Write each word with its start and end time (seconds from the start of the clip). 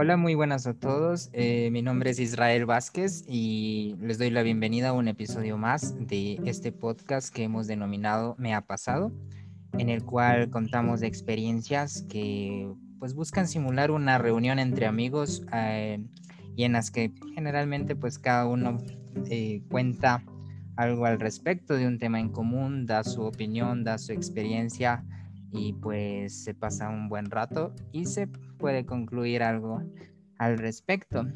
Hola, 0.00 0.16
muy 0.16 0.36
buenas 0.36 0.64
a 0.68 0.74
todos. 0.74 1.28
Eh, 1.32 1.70
mi 1.72 1.82
nombre 1.82 2.10
es 2.10 2.20
Israel 2.20 2.66
Vázquez 2.66 3.24
y 3.26 3.96
les 4.00 4.16
doy 4.16 4.30
la 4.30 4.44
bienvenida 4.44 4.90
a 4.90 4.92
un 4.92 5.08
episodio 5.08 5.58
más 5.58 5.96
de 6.06 6.38
este 6.44 6.70
podcast 6.70 7.34
que 7.34 7.42
hemos 7.42 7.66
denominado 7.66 8.36
Me 8.38 8.54
ha 8.54 8.60
pasado, 8.60 9.10
en 9.76 9.88
el 9.88 10.04
cual 10.04 10.50
contamos 10.50 11.00
de 11.00 11.08
experiencias 11.08 12.04
que 12.08 12.72
pues 13.00 13.14
buscan 13.14 13.48
simular 13.48 13.90
una 13.90 14.18
reunión 14.18 14.60
entre 14.60 14.86
amigos 14.86 15.42
eh, 15.52 15.98
y 16.54 16.62
en 16.62 16.74
las 16.74 16.92
que 16.92 17.12
generalmente 17.34 17.96
pues 17.96 18.20
cada 18.20 18.46
uno 18.46 18.78
eh, 19.28 19.64
cuenta 19.68 20.22
algo 20.76 21.06
al 21.06 21.18
respecto 21.18 21.74
de 21.74 21.88
un 21.88 21.98
tema 21.98 22.20
en 22.20 22.28
común, 22.28 22.86
da 22.86 23.02
su 23.02 23.22
opinión, 23.22 23.82
da 23.82 23.98
su 23.98 24.12
experiencia 24.12 25.04
y 25.50 25.72
pues 25.72 26.44
se 26.44 26.54
pasa 26.54 26.88
un 26.88 27.08
buen 27.08 27.32
rato 27.32 27.74
y 27.90 28.06
se 28.06 28.28
puede 28.58 28.84
concluir 28.84 29.42
algo 29.42 29.82
al 30.38 30.58
respecto. 30.58 31.26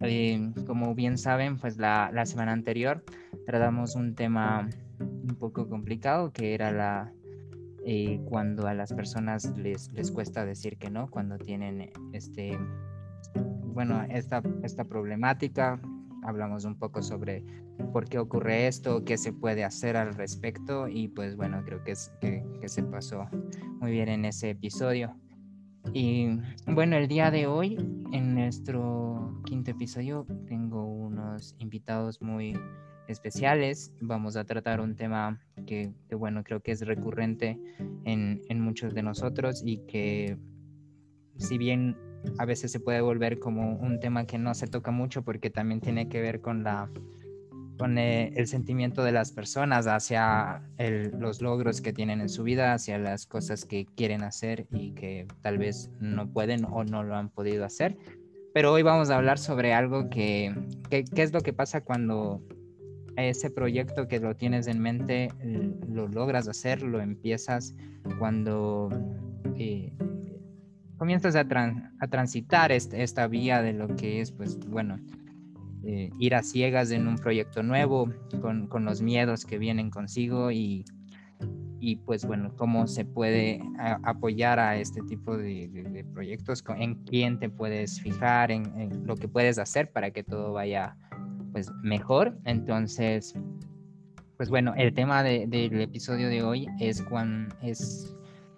Eh, 0.00 0.52
como 0.66 0.94
bien 0.94 1.16
saben, 1.16 1.56
pues 1.58 1.76
la, 1.76 2.10
semana 2.26 2.52
anterior 2.52 3.04
tratamos 3.46 3.94
un 3.94 4.14
tema 4.14 4.68
un 4.98 5.36
poco 5.38 5.68
complicado 5.68 6.32
que 6.32 6.54
era 6.54 6.72
la 6.72 7.12
eh, 7.86 8.20
cuando 8.24 8.66
a 8.66 8.74
las 8.74 8.92
personas 8.92 9.56
les, 9.56 9.92
les 9.92 10.10
cuesta 10.10 10.44
decir 10.44 10.78
que 10.78 10.90
no, 10.90 11.08
cuando 11.10 11.38
tienen 11.38 11.90
este 12.12 12.58
bueno 13.74 14.04
esta, 14.08 14.42
esta 14.62 14.84
problemática 14.84 15.80
hablamos 16.24 16.64
un 16.64 16.76
poco 16.76 17.02
sobre 17.02 17.44
por 17.92 18.08
qué 18.08 18.18
ocurre 18.18 18.66
esto, 18.66 19.04
qué 19.04 19.16
se 19.16 19.32
puede 19.32 19.64
hacer 19.64 19.96
al 19.96 20.14
respecto 20.14 20.88
y 20.88 21.08
pues 21.08 21.36
bueno, 21.36 21.62
creo 21.64 21.84
que, 21.84 21.92
es, 21.92 22.10
que, 22.20 22.42
se 22.66 22.82
pasó 22.82 23.28
muy 23.80 23.92
bien 23.92 24.08
en 24.08 24.24
ese 24.24 24.50
episodio. 24.50 25.14
Y 25.92 26.38
bueno, 26.66 26.96
el 26.96 27.08
día 27.08 27.30
de 27.30 27.46
hoy, 27.46 27.76
en 28.12 28.34
nuestro 28.34 29.40
quinto 29.44 29.70
episodio, 29.70 30.26
tengo 30.46 30.84
unos 30.84 31.54
invitados 31.58 32.20
muy 32.20 32.58
especiales. 33.06 33.92
Vamos 34.00 34.36
a 34.36 34.44
tratar 34.44 34.80
un 34.80 34.96
tema 34.96 35.40
que, 35.66 35.92
que 36.08 36.14
bueno, 36.14 36.42
creo 36.42 36.60
que 36.60 36.72
es 36.72 36.80
recurrente 36.86 37.58
en, 38.04 38.40
en 38.48 38.60
muchos 38.60 38.94
de 38.94 39.02
nosotros 39.02 39.62
y 39.64 39.78
que 39.86 40.38
si 41.36 41.58
bien 41.58 41.96
a 42.38 42.44
veces 42.44 42.72
se 42.72 42.80
puede 42.80 43.00
volver 43.00 43.38
como 43.38 43.76
un 43.76 44.00
tema 44.00 44.26
que 44.26 44.38
no 44.38 44.54
se 44.54 44.66
toca 44.66 44.90
mucho 44.90 45.22
porque 45.22 45.50
también 45.50 45.80
tiene 45.80 46.08
que 46.08 46.20
ver 46.20 46.40
con 46.40 46.64
la 46.64 46.90
con 47.78 47.98
el 47.98 48.46
sentimiento 48.46 49.02
de 49.02 49.12
las 49.12 49.32
personas 49.32 49.86
hacia 49.86 50.62
los 51.18 51.40
logros 51.40 51.80
que 51.80 51.92
tienen 51.92 52.20
en 52.20 52.28
su 52.28 52.44
vida, 52.44 52.72
hacia 52.72 52.98
las 52.98 53.26
cosas 53.26 53.64
que 53.64 53.86
quieren 53.96 54.22
hacer 54.22 54.66
y 54.70 54.92
que 54.92 55.26
tal 55.42 55.58
vez 55.58 55.90
no 56.00 56.30
pueden 56.32 56.64
o 56.64 56.84
no 56.84 57.02
lo 57.02 57.16
han 57.16 57.30
podido 57.30 57.64
hacer. 57.64 57.96
Pero 58.52 58.72
hoy 58.72 58.82
vamos 58.82 59.10
a 59.10 59.16
hablar 59.16 59.38
sobre 59.38 59.74
algo 59.74 60.08
que, 60.08 60.54
qué 60.88 61.22
es 61.22 61.32
lo 61.32 61.40
que 61.40 61.52
pasa 61.52 61.80
cuando 61.80 62.40
ese 63.16 63.50
proyecto 63.50 64.08
que 64.08 64.20
lo 64.20 64.36
tienes 64.36 64.66
en 64.66 64.80
mente 64.80 65.28
lo 65.88 66.08
logras 66.08 66.48
hacer, 66.48 66.82
lo 66.82 67.00
empiezas 67.00 67.74
cuando 68.18 68.90
eh, 69.56 69.92
comienzas 70.96 71.34
a, 71.36 71.46
a 72.00 72.06
transitar 72.08 72.72
esta 72.72 73.26
vía 73.26 73.62
de 73.62 73.72
lo 73.72 73.94
que 73.96 74.20
es, 74.20 74.32
pues 74.32 74.58
bueno, 74.68 74.98
eh, 75.86 76.10
ir 76.18 76.34
a 76.34 76.42
ciegas 76.42 76.90
en 76.90 77.06
un 77.06 77.16
proyecto 77.16 77.62
nuevo, 77.62 78.10
con, 78.40 78.66
con, 78.68 78.84
los 78.84 79.02
miedos 79.02 79.44
que 79.44 79.58
vienen 79.58 79.90
consigo 79.90 80.50
y, 80.50 80.84
y 81.84 81.96
pues 81.96 82.24
bueno, 82.24 82.50
cómo 82.56 82.86
se 82.86 83.04
puede 83.04 83.60
apoyar 84.04 84.58
a 84.58 84.78
este 84.78 85.02
tipo 85.02 85.36
de, 85.36 86.06
proyectos, 86.14 86.64
en 86.78 86.94
quién 87.04 87.38
te 87.38 87.50
puedes 87.50 88.00
fijar, 88.00 88.50
en, 88.50 89.06
lo 89.06 89.16
que 89.16 89.28
puedes 89.28 89.58
hacer 89.58 89.92
para 89.92 90.10
que 90.10 90.24
todo 90.24 90.54
vaya 90.54 90.96
pues 91.52 91.70
mejor. 91.82 92.38
Entonces, 92.46 93.34
pues 94.38 94.48
bueno, 94.48 94.72
el 94.78 94.94
tema 94.94 95.22
del 95.22 95.80
episodio 95.80 96.28
de 96.28 96.42
hoy 96.42 96.68
es 96.80 97.02
cuando 97.02 97.54
es 97.62 98.16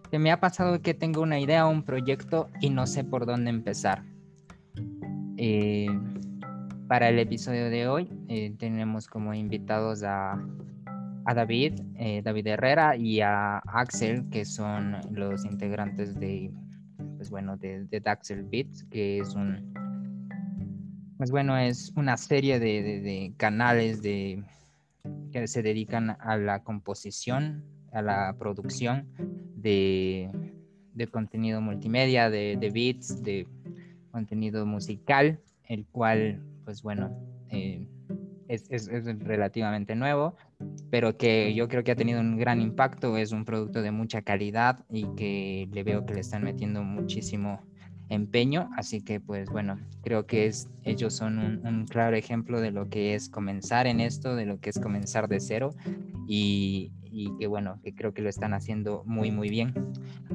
que 0.08 0.20
me 0.20 0.30
ha 0.30 0.38
pasado 0.38 0.80
que 0.80 0.94
tengo 0.94 1.20
una 1.20 1.40
idea, 1.40 1.66
un 1.66 1.82
proyecto 1.82 2.48
y 2.60 2.70
no 2.70 2.86
sé 2.86 3.02
por 3.02 3.26
dónde 3.26 3.50
empezar. 3.50 4.04
Eh, 5.36 5.88
para 6.88 7.08
el 7.08 7.18
episodio 7.18 7.68
de 7.68 7.88
hoy 7.88 8.08
eh, 8.28 8.54
tenemos 8.58 9.08
como 9.08 9.34
invitados 9.34 10.02
a, 10.04 10.38
David, 11.34 11.80
eh, 11.96 12.22
David 12.22 12.46
Herrera 12.46 12.96
y 12.96 13.20
a 13.20 13.58
Axel, 13.58 14.28
que 14.30 14.44
son 14.44 14.96
los 15.10 15.44
integrantes 15.44 16.14
de, 16.20 16.52
pues 17.16 17.30
bueno, 17.30 17.56
de, 17.56 17.84
de 17.84 17.98
Daxel 17.98 18.44
Beats, 18.44 18.84
que 18.84 19.18
es 19.18 19.34
un, 19.34 19.74
pues 21.16 21.32
bueno, 21.32 21.58
es 21.58 21.92
una 21.96 22.16
serie 22.16 22.60
de, 22.60 23.32
canales 23.36 24.02
de, 24.02 24.44
que 25.32 25.48
se 25.48 25.62
dedican 25.62 26.16
a 26.20 26.36
la 26.36 26.62
composición, 26.62 27.64
a 27.92 28.02
la 28.02 28.36
producción 28.38 29.08
de, 29.56 30.30
contenido 31.10 31.60
multimedia, 31.60 32.30
de, 32.30 32.56
de 32.56 32.70
beats, 32.70 33.20
de 33.24 33.48
contenido 34.12 34.64
musical, 34.64 35.40
el 35.64 35.86
cual 35.86 36.40
pues 36.66 36.82
bueno, 36.82 37.16
eh, 37.48 37.88
es, 38.48 38.68
es, 38.68 38.88
relativamente 39.20 39.94
nuevo, 39.94 40.36
pero 40.90 41.16
que 41.16 41.54
yo 41.54 41.68
creo 41.68 41.84
que 41.84 41.92
ha 41.92 41.96
tenido 41.96 42.20
un 42.20 42.36
gran 42.36 42.60
impacto, 42.60 43.16
es 43.16 43.30
un 43.32 43.44
producto 43.44 43.82
de 43.82 43.92
mucha 43.92 44.20
calidad 44.22 44.84
y 44.90 45.06
que 45.16 45.68
le 45.72 45.84
veo 45.84 46.04
que 46.04 46.14
le 46.14 46.20
están 46.20 46.42
metiendo 46.42 46.82
muchísimo 46.82 47.60
empeño, 48.08 48.68
así 48.76 49.00
que 49.00 49.20
pues 49.20 49.48
bueno, 49.48 49.78
creo 50.02 50.26
que 50.26 50.46
es, 50.46 50.68
ellos 50.82 51.14
son 51.14 51.38
un, 51.64 51.86
claro 51.86 52.16
ejemplo 52.16 52.60
de 52.60 52.72
lo 52.72 52.88
que 52.88 53.14
es 53.14 53.28
comenzar 53.28 53.86
en 53.86 54.00
esto, 54.00 54.34
de 54.34 54.46
lo 54.46 54.58
que 54.58 54.70
es 54.70 54.80
comenzar 54.80 55.28
de 55.28 55.38
cero 55.38 55.74
y, 56.26 56.92
y 57.02 57.32
que 57.38 57.46
bueno, 57.46 57.80
que 57.82 57.94
creo 57.94 58.12
que 58.12 58.22
lo 58.22 58.28
están 58.28 58.54
haciendo 58.54 59.02
muy 59.06 59.30
muy 59.30 59.48
bien. 59.48 59.72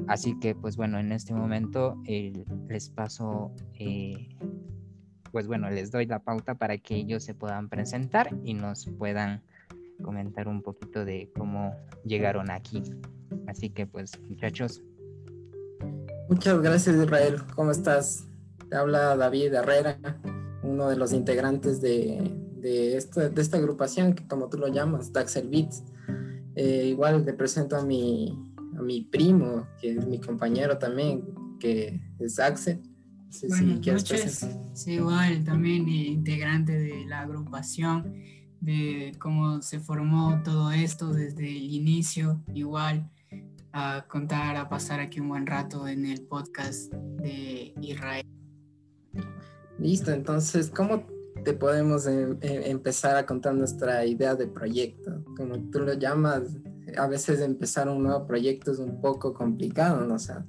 Así 0.08 0.38
que 0.38 0.54
pues 0.54 0.76
bueno, 0.76 0.98
en 0.98 1.12
este 1.12 1.34
momento 1.34 2.00
el 2.06 2.44
les 2.68 2.90
paso 2.90 3.52
eh, 3.78 4.28
pues 5.32 5.46
bueno, 5.46 5.70
les 5.70 5.90
doy 5.90 6.06
la 6.06 6.20
pauta 6.20 6.54
para 6.54 6.78
que 6.78 6.94
ellos 6.94 7.24
se 7.24 7.34
puedan 7.34 7.68
presentar 7.68 8.28
y 8.44 8.54
nos 8.54 8.86
puedan 8.98 9.42
comentar 10.02 10.46
un 10.46 10.62
poquito 10.62 11.04
de 11.04 11.32
cómo 11.36 11.74
llegaron 12.04 12.50
aquí. 12.50 12.82
Así 13.46 13.70
que 13.70 13.86
pues 13.86 14.12
muchachos. 14.28 14.82
Muchas 16.28 16.60
gracias 16.60 16.96
Israel, 16.96 17.42
¿cómo 17.54 17.70
estás? 17.70 18.28
Te 18.68 18.76
habla 18.76 19.16
David 19.16 19.54
Herrera, 19.54 19.98
uno 20.62 20.88
de 20.88 20.96
los 20.96 21.12
integrantes 21.12 21.80
de, 21.80 22.20
de, 22.56 22.96
esta, 22.96 23.28
de 23.28 23.42
esta 23.42 23.56
agrupación 23.56 24.14
que 24.14 24.26
como 24.26 24.48
tú 24.48 24.58
lo 24.58 24.68
llamas, 24.68 25.12
Daxel 25.12 25.48
Beats. 25.48 25.82
Eh, 26.54 26.86
igual 26.88 27.24
te 27.24 27.32
presento 27.32 27.76
a 27.76 27.84
mi, 27.84 28.38
a 28.76 28.82
mi 28.82 29.02
primo, 29.02 29.66
que 29.80 29.92
es 29.92 30.06
mi 30.06 30.20
compañero 30.20 30.78
también, 30.78 31.24
que 31.58 32.00
es 32.18 32.38
Axel. 32.38 32.82
Sí, 33.32 33.46
Buenas 33.48 33.86
noches. 33.86 34.46
Sí, 34.74 34.92
igual, 34.92 35.42
también 35.42 35.88
integrante 35.88 36.78
de 36.78 37.06
la 37.06 37.22
agrupación, 37.22 38.14
de 38.60 39.16
cómo 39.18 39.62
se 39.62 39.80
formó 39.80 40.42
todo 40.44 40.70
esto 40.70 41.14
desde 41.14 41.48
el 41.48 41.72
inicio, 41.72 42.42
igual 42.52 43.10
a 43.72 44.04
contar, 44.06 44.56
a 44.56 44.68
pasar 44.68 45.00
aquí 45.00 45.18
un 45.18 45.30
buen 45.30 45.46
rato 45.46 45.88
en 45.88 46.04
el 46.04 46.20
podcast 46.20 46.92
de 46.92 47.72
Israel. 47.80 48.26
Listo, 49.78 50.10
entonces, 50.10 50.68
¿cómo 50.68 51.06
te 51.42 51.54
podemos 51.54 52.06
em, 52.06 52.36
em, 52.42 52.62
empezar 52.64 53.16
a 53.16 53.24
contar 53.24 53.54
nuestra 53.54 54.04
idea 54.04 54.34
de 54.34 54.46
proyecto? 54.46 55.24
Como 55.38 55.58
tú 55.70 55.80
lo 55.80 55.94
llamas, 55.94 56.42
a 56.98 57.06
veces 57.06 57.40
empezar 57.40 57.88
un 57.88 58.02
nuevo 58.02 58.26
proyecto 58.26 58.72
es 58.72 58.78
un 58.78 59.00
poco 59.00 59.32
complicado, 59.32 60.04
¿no? 60.06 60.16
O 60.16 60.18
sea, 60.18 60.44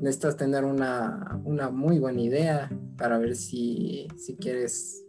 necesitas 0.00 0.36
tener 0.36 0.64
una, 0.64 1.40
una 1.44 1.70
muy 1.70 1.98
buena 1.98 2.20
idea 2.20 2.70
para 2.96 3.18
ver 3.18 3.36
si, 3.36 4.08
si, 4.16 4.36
quieres 4.36 5.04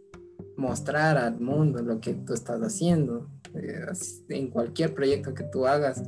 mostrar 0.56 1.16
al 1.16 1.40
mundo 1.40 1.82
lo 1.82 2.00
que 2.00 2.14
tú 2.14 2.34
estás 2.34 2.60
haciendo. 2.60 3.28
Eh, 3.54 3.86
en 4.28 4.50
cualquier 4.50 4.94
proyecto 4.94 5.34
que 5.34 5.44
tú 5.44 5.66
hagas, 5.66 6.02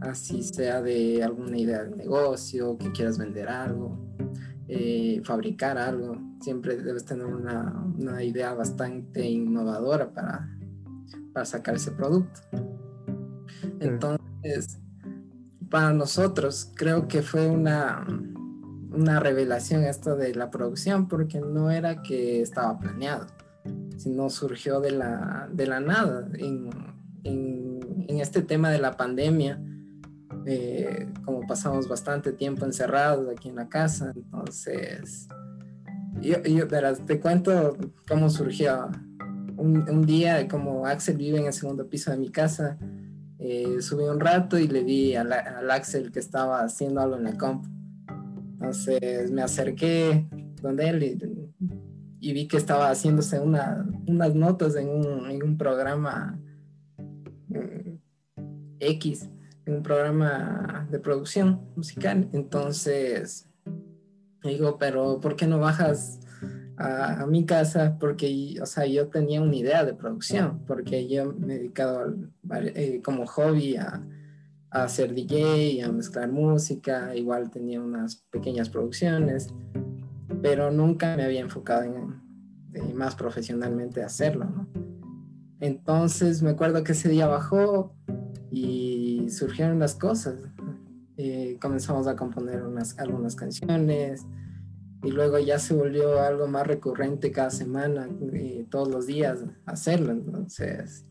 así 0.00 0.42
sea 0.42 0.82
de 0.82 1.22
alguna 1.22 1.58
idea 1.58 1.84
de 1.84 1.96
negocio, 1.96 2.78
que 2.78 2.92
quieras 2.92 3.18
vender 3.18 3.48
algo, 3.48 3.98
eh, 4.68 5.20
fabricar 5.24 5.78
algo, 5.78 6.16
siempre 6.40 6.76
debes 6.76 7.04
tener 7.04 7.26
una, 7.26 7.84
una 7.98 8.22
idea 8.22 8.54
bastante 8.54 9.28
innovadora 9.28 10.12
para, 10.12 10.48
para 11.32 11.46
sacar 11.46 11.76
ese 11.76 11.92
producto. 11.92 12.40
Entonces, 13.80 14.81
para 15.72 15.94
nosotros 15.94 16.70
creo 16.74 17.08
que 17.08 17.22
fue 17.22 17.48
una, 17.48 18.06
una 18.92 19.18
revelación 19.20 19.84
esto 19.84 20.16
de 20.16 20.34
la 20.34 20.50
producción 20.50 21.08
porque 21.08 21.40
no 21.40 21.70
era 21.70 22.02
que 22.02 22.42
estaba 22.42 22.78
planeado, 22.78 23.26
sino 23.96 24.28
surgió 24.28 24.80
de 24.80 24.90
la, 24.90 25.48
de 25.50 25.66
la 25.66 25.80
nada. 25.80 26.28
En, 26.34 26.68
en, 27.24 28.20
este 28.20 28.42
tema 28.42 28.70
de 28.70 28.78
la 28.78 28.92
pandemia, 28.92 29.60
eh, 30.44 31.08
como 31.24 31.46
pasamos 31.46 31.88
bastante 31.88 32.32
tiempo 32.32 32.66
encerrados 32.66 33.26
aquí 33.30 33.48
en 33.48 33.56
la 33.56 33.68
casa, 33.70 34.12
entonces 34.14 35.26
yo, 36.20 36.42
yo 36.42 36.68
te 37.06 37.18
cuento 37.18 37.78
cómo 38.06 38.28
surgió. 38.28 38.90
Un, 39.56 39.88
un, 39.88 40.04
día, 40.04 40.46
como 40.48 40.86
Axel 40.86 41.16
vive 41.16 41.38
en 41.38 41.46
el 41.46 41.52
segundo 41.52 41.88
piso 41.88 42.10
de 42.10 42.18
mi 42.18 42.30
casa, 42.30 42.78
eh, 43.44 43.82
subí 43.82 44.04
un 44.04 44.20
rato 44.20 44.56
y 44.56 44.68
le 44.68 44.84
vi 44.84 45.16
al, 45.16 45.32
Axel 45.68 46.12
que 46.12 46.20
estaba 46.20 46.62
haciendo 46.62 47.00
algo 47.00 47.16
en 47.16 47.24
la 47.24 47.36
comp. 47.36 47.66
Entonces 48.52 49.32
me 49.32 49.42
acerqué 49.42 50.28
donde 50.62 50.88
él 50.88 51.02
y, 51.02 51.18
y 52.20 52.32
vi 52.32 52.46
que 52.46 52.56
estaba 52.56 52.88
haciéndose 52.88 53.40
una, 53.40 53.84
unas 54.06 54.34
notas 54.36 54.76
en 54.76 54.88
un, 54.88 55.28
en 55.28 55.42
un 55.42 55.58
programa 55.58 56.38
X, 58.78 59.28
en 59.66 59.74
un 59.74 59.82
programa 59.82 60.86
de 60.88 61.00
producción 61.00 61.68
musical. 61.74 62.28
Entonces, 62.32 63.48
digo, 64.44 64.78
pero 64.78 65.20
¿por 65.20 65.34
qué 65.34 65.48
no 65.48 65.58
bajas 65.58 66.20
a, 66.82 67.26
mi 67.26 67.44
casa? 67.44 67.96
Porque, 67.98 68.56
o 68.60 68.66
sea, 68.66 68.86
yo 68.86 69.08
tenía 69.08 69.40
una 69.40 69.56
idea 69.56 69.84
de 69.84 69.94
producción, 69.94 70.62
porque 70.66 71.08
yo 71.08 71.32
me 71.32 71.54
he 71.54 71.58
dedicado 71.58 72.14
eh, 72.50 73.00
como 73.04 73.26
hobby 73.26 73.76
a, 73.76 74.02
a 74.70 74.84
hacer 74.84 75.14
DJ, 75.14 75.82
a 75.82 75.92
mezclar 75.92 76.30
música, 76.30 77.14
igual 77.14 77.50
tenía 77.50 77.80
unas 77.80 78.16
pequeñas 78.30 78.68
producciones, 78.70 79.54
pero 80.40 80.70
nunca 80.70 81.16
me 81.16 81.24
había 81.24 81.40
enfocado 81.40 81.84
en, 81.84 82.22
más 82.94 83.14
profesionalmente 83.14 84.02
hacerlo, 84.02 84.46
¿no? 84.46 84.66
Entonces 85.60 86.42
me 86.42 86.50
acuerdo 86.50 86.82
que 86.82 86.92
ese 86.92 87.08
día 87.08 87.28
bajó 87.28 87.94
y 88.50 89.28
surgieron 89.30 89.78
las 89.78 89.94
cosas. 89.94 90.34
Eh, 91.16 91.58
comenzamos 91.60 92.08
a 92.08 92.16
componer 92.16 92.62
unas, 92.62 92.98
algunas 92.98 93.36
canciones 93.36 94.26
y 95.02 95.10
luego 95.10 95.38
ya 95.38 95.58
se 95.58 95.74
volvió 95.74 96.20
algo 96.20 96.46
más 96.46 96.66
recurrente 96.66 97.32
cada 97.32 97.50
semana, 97.50 98.08
eh, 98.32 98.66
todos 98.70 98.88
los 98.88 99.06
días 99.06 99.44
hacerlo. 99.66 100.12
Entonces 100.12 101.06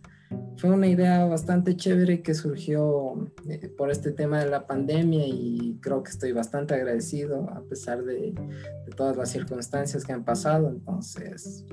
fue 0.58 0.70
una 0.70 0.88
idea 0.88 1.26
bastante 1.26 1.76
chévere 1.76 2.22
que 2.22 2.34
surgió 2.34 3.32
eh, 3.50 3.68
por 3.78 3.92
este 3.92 4.12
tema 4.12 4.40
de 4.40 4.50
la 4.50 4.66
pandemia 4.66 5.28
y 5.28 5.78
creo 5.82 6.04
que 6.04 6.12
estoy 6.12 6.32
bastante 6.32 6.74
agradecido 6.74 7.50
a 7.50 7.62
pesar 7.64 8.04
de, 8.04 8.34
de 8.34 8.92
todas 8.96 9.18
las 9.18 9.30
circunstancias 9.30 10.06
que 10.06 10.14
han 10.14 10.24
pasado. 10.24 10.70
Entonces 10.70 11.66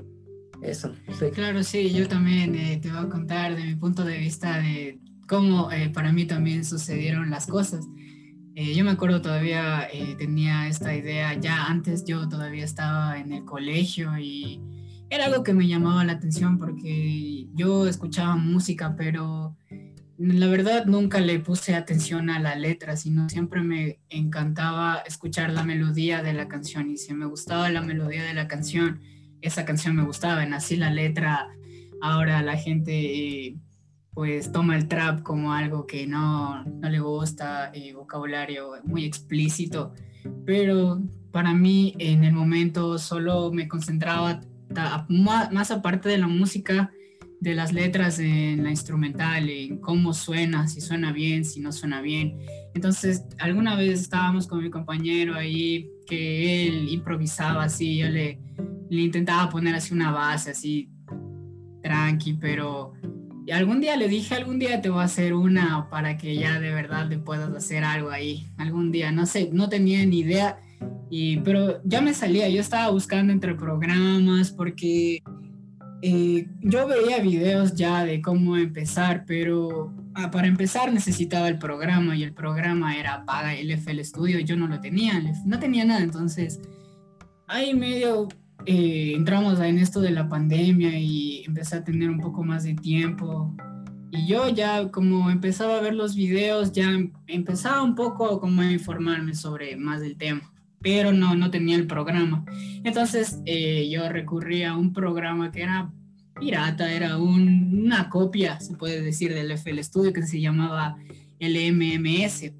eso. 0.61 0.93
Claro, 1.33 1.63
sí, 1.63 1.91
yo 1.91 2.07
también 2.07 2.55
eh, 2.55 2.79
te 2.81 2.89
voy 2.89 2.99
a 2.99 3.09
contar 3.09 3.55
de 3.55 3.63
mi 3.63 3.75
punto 3.75 4.03
de 4.03 4.17
vista 4.17 4.57
de 4.57 4.99
cómo 5.27 5.71
eh, 5.71 5.89
para 5.89 6.11
mí 6.11 6.25
también 6.25 6.65
sucedieron 6.65 7.29
las 7.29 7.47
cosas. 7.47 7.87
Eh, 8.55 8.75
yo 8.75 8.83
me 8.83 8.91
acuerdo 8.91 9.21
todavía 9.21 9.87
tenía 10.17 10.67
esta 10.67 10.95
idea, 10.95 11.33
ya 11.35 11.65
antes 11.65 12.03
yo 12.03 12.27
todavía 12.27 12.65
estaba 12.65 13.17
en 13.17 13.31
el 13.31 13.45
colegio 13.45 14.17
y 14.17 14.61
era 15.09 15.25
algo 15.25 15.43
que 15.43 15.53
me 15.53 15.67
llamaba 15.67 16.03
la 16.03 16.13
atención 16.13 16.59
porque 16.59 17.47
yo 17.53 17.87
escuchaba 17.87 18.35
música, 18.35 18.95
pero 18.95 19.55
la 20.17 20.47
verdad 20.47 20.85
nunca 20.85 21.21
le 21.21 21.39
puse 21.39 21.75
atención 21.75 22.29
a 22.29 22.39
la 22.39 22.55
letra, 22.55 22.97
sino 22.97 23.29
siempre 23.29 23.63
me 23.63 23.99
encantaba 24.09 25.01
escuchar 25.07 25.51
la 25.51 25.63
melodía 25.63 26.21
de 26.21 26.33
la 26.33 26.47
canción 26.47 26.91
y 26.91 26.97
si 26.97 27.13
me 27.13 27.25
gustaba 27.25 27.69
la 27.69 27.81
melodía 27.81 28.23
de 28.23 28.33
la 28.33 28.47
canción, 28.47 28.99
esa 29.41 29.63
canción 29.65 29.95
me 29.95 30.03
gustaba, 30.03 30.43
en 30.43 30.53
así 30.53 30.75
la 30.75 30.91
letra, 30.91 31.47
ahora 32.01 32.41
la 32.43 32.57
gente 32.57 33.55
pues 34.13 34.51
toma 34.51 34.75
el 34.75 34.87
trap 34.87 35.23
como 35.23 35.53
algo 35.53 35.85
que 35.85 36.07
no, 36.07 36.63
no 36.63 36.89
le 36.89 36.99
gusta, 36.99 37.71
eh, 37.73 37.93
vocabulario 37.93 38.71
muy 38.83 39.05
explícito, 39.05 39.93
pero 40.45 41.01
para 41.31 41.53
mí 41.53 41.95
en 41.99 42.23
el 42.23 42.33
momento 42.33 42.97
solo 42.97 43.51
me 43.51 43.67
concentraba 43.67 44.41
más 45.07 45.71
aparte 45.71 46.09
de 46.09 46.17
la 46.17 46.27
música, 46.27 46.91
de 47.39 47.55
las 47.55 47.71
letras 47.71 48.19
en 48.19 48.63
la 48.63 48.69
instrumental, 48.69 49.49
en 49.49 49.77
cómo 49.77 50.13
suena, 50.13 50.67
si 50.67 50.81
suena 50.81 51.11
bien, 51.13 51.45
si 51.45 51.61
no 51.61 51.71
suena 51.71 52.01
bien. 52.01 52.37
Entonces, 52.73 53.23
alguna 53.37 53.75
vez 53.75 54.01
estábamos 54.01 54.45
con 54.45 54.61
mi 54.61 54.69
compañero 54.69 55.35
ahí 55.35 55.89
que 56.05 56.67
él 56.67 56.89
improvisaba 56.89 57.63
así, 57.63 57.97
yo 57.97 58.09
le, 58.09 58.39
le 58.89 59.01
intentaba 59.01 59.49
poner 59.49 59.75
así 59.75 59.93
una 59.93 60.11
base 60.11 60.51
así 60.51 60.89
tranqui, 61.81 62.33
pero 62.33 62.93
algún 63.51 63.81
día 63.81 63.95
le 63.95 64.07
dije, 64.07 64.35
algún 64.35 64.59
día 64.59 64.81
te 64.81 64.89
voy 64.89 65.01
a 65.01 65.05
hacer 65.05 65.33
una 65.33 65.89
para 65.89 66.17
que 66.17 66.35
ya 66.35 66.59
de 66.59 66.73
verdad 66.73 67.07
le 67.07 67.17
puedas 67.17 67.53
hacer 67.55 67.83
algo 67.83 68.09
ahí, 68.09 68.47
algún 68.57 68.91
día, 68.91 69.11
no 69.11 69.25
sé, 69.25 69.49
no 69.51 69.69
tenía 69.69 70.05
ni 70.05 70.19
idea, 70.19 70.59
y, 71.09 71.37
pero 71.37 71.81
ya 71.83 72.01
me 72.01 72.13
salía, 72.13 72.49
yo 72.49 72.61
estaba 72.61 72.91
buscando 72.91 73.33
entre 73.33 73.55
programas 73.55 74.51
porque 74.51 75.21
eh, 76.01 76.47
yo 76.61 76.87
veía 76.87 77.19
videos 77.19 77.75
ya 77.75 78.05
de 78.05 78.21
cómo 78.21 78.55
empezar, 78.57 79.25
pero 79.25 79.93
ah, 80.13 80.31
para 80.31 80.47
empezar 80.47 80.93
necesitaba 80.93 81.47
el 81.47 81.57
programa 81.57 82.15
y 82.15 82.23
el 82.23 82.33
programa 82.33 82.97
era 82.97 83.25
paga 83.25 83.55
el 83.55 83.71
FL 83.71 84.03
Studio, 84.03 84.39
yo 84.39 84.55
no 84.55 84.67
lo 84.67 84.79
tenía, 84.79 85.21
no 85.45 85.59
tenía 85.59 85.83
nada, 85.85 86.01
entonces 86.01 86.61
ahí 87.47 87.73
medio 87.73 88.29
eh, 88.65 89.13
entramos 89.15 89.59
en 89.59 89.79
esto 89.79 90.01
de 90.01 90.11
la 90.11 90.27
pandemia 90.27 90.97
y 90.99 91.43
empecé 91.45 91.77
a 91.77 91.83
tener 91.83 92.09
un 92.09 92.19
poco 92.19 92.43
más 92.43 92.63
de 92.63 92.75
tiempo. 92.75 93.55
Y 94.11 94.27
yo 94.27 94.49
ya 94.49 94.89
como 94.91 95.29
empezaba 95.29 95.77
a 95.77 95.81
ver 95.81 95.93
los 95.93 96.15
videos, 96.15 96.71
ya 96.71 96.89
empezaba 97.27 97.83
un 97.83 97.95
poco 97.95 98.39
como 98.39 98.61
a 98.61 98.71
informarme 98.71 99.33
sobre 99.35 99.77
más 99.77 100.01
del 100.01 100.17
tema, 100.17 100.41
pero 100.81 101.11
no, 101.11 101.35
no 101.35 101.51
tenía 101.51 101.75
el 101.75 101.87
programa. 101.87 102.43
Entonces 102.83 103.39
eh, 103.45 103.87
yo 103.89 104.09
recurrí 104.09 104.63
a 104.63 104.75
un 104.75 104.93
programa 104.93 105.51
que 105.51 105.61
era 105.61 105.91
pirata, 106.39 106.91
era 106.91 107.17
una 107.17 108.09
copia, 108.09 108.59
se 108.59 108.75
puede 108.75 109.01
decir, 109.01 109.33
del 109.33 109.51
FL 109.51 109.83
Studio 109.83 110.13
que 110.13 110.23
se 110.23 110.41
llamaba 110.41 110.97
LMMS. 111.39 112.51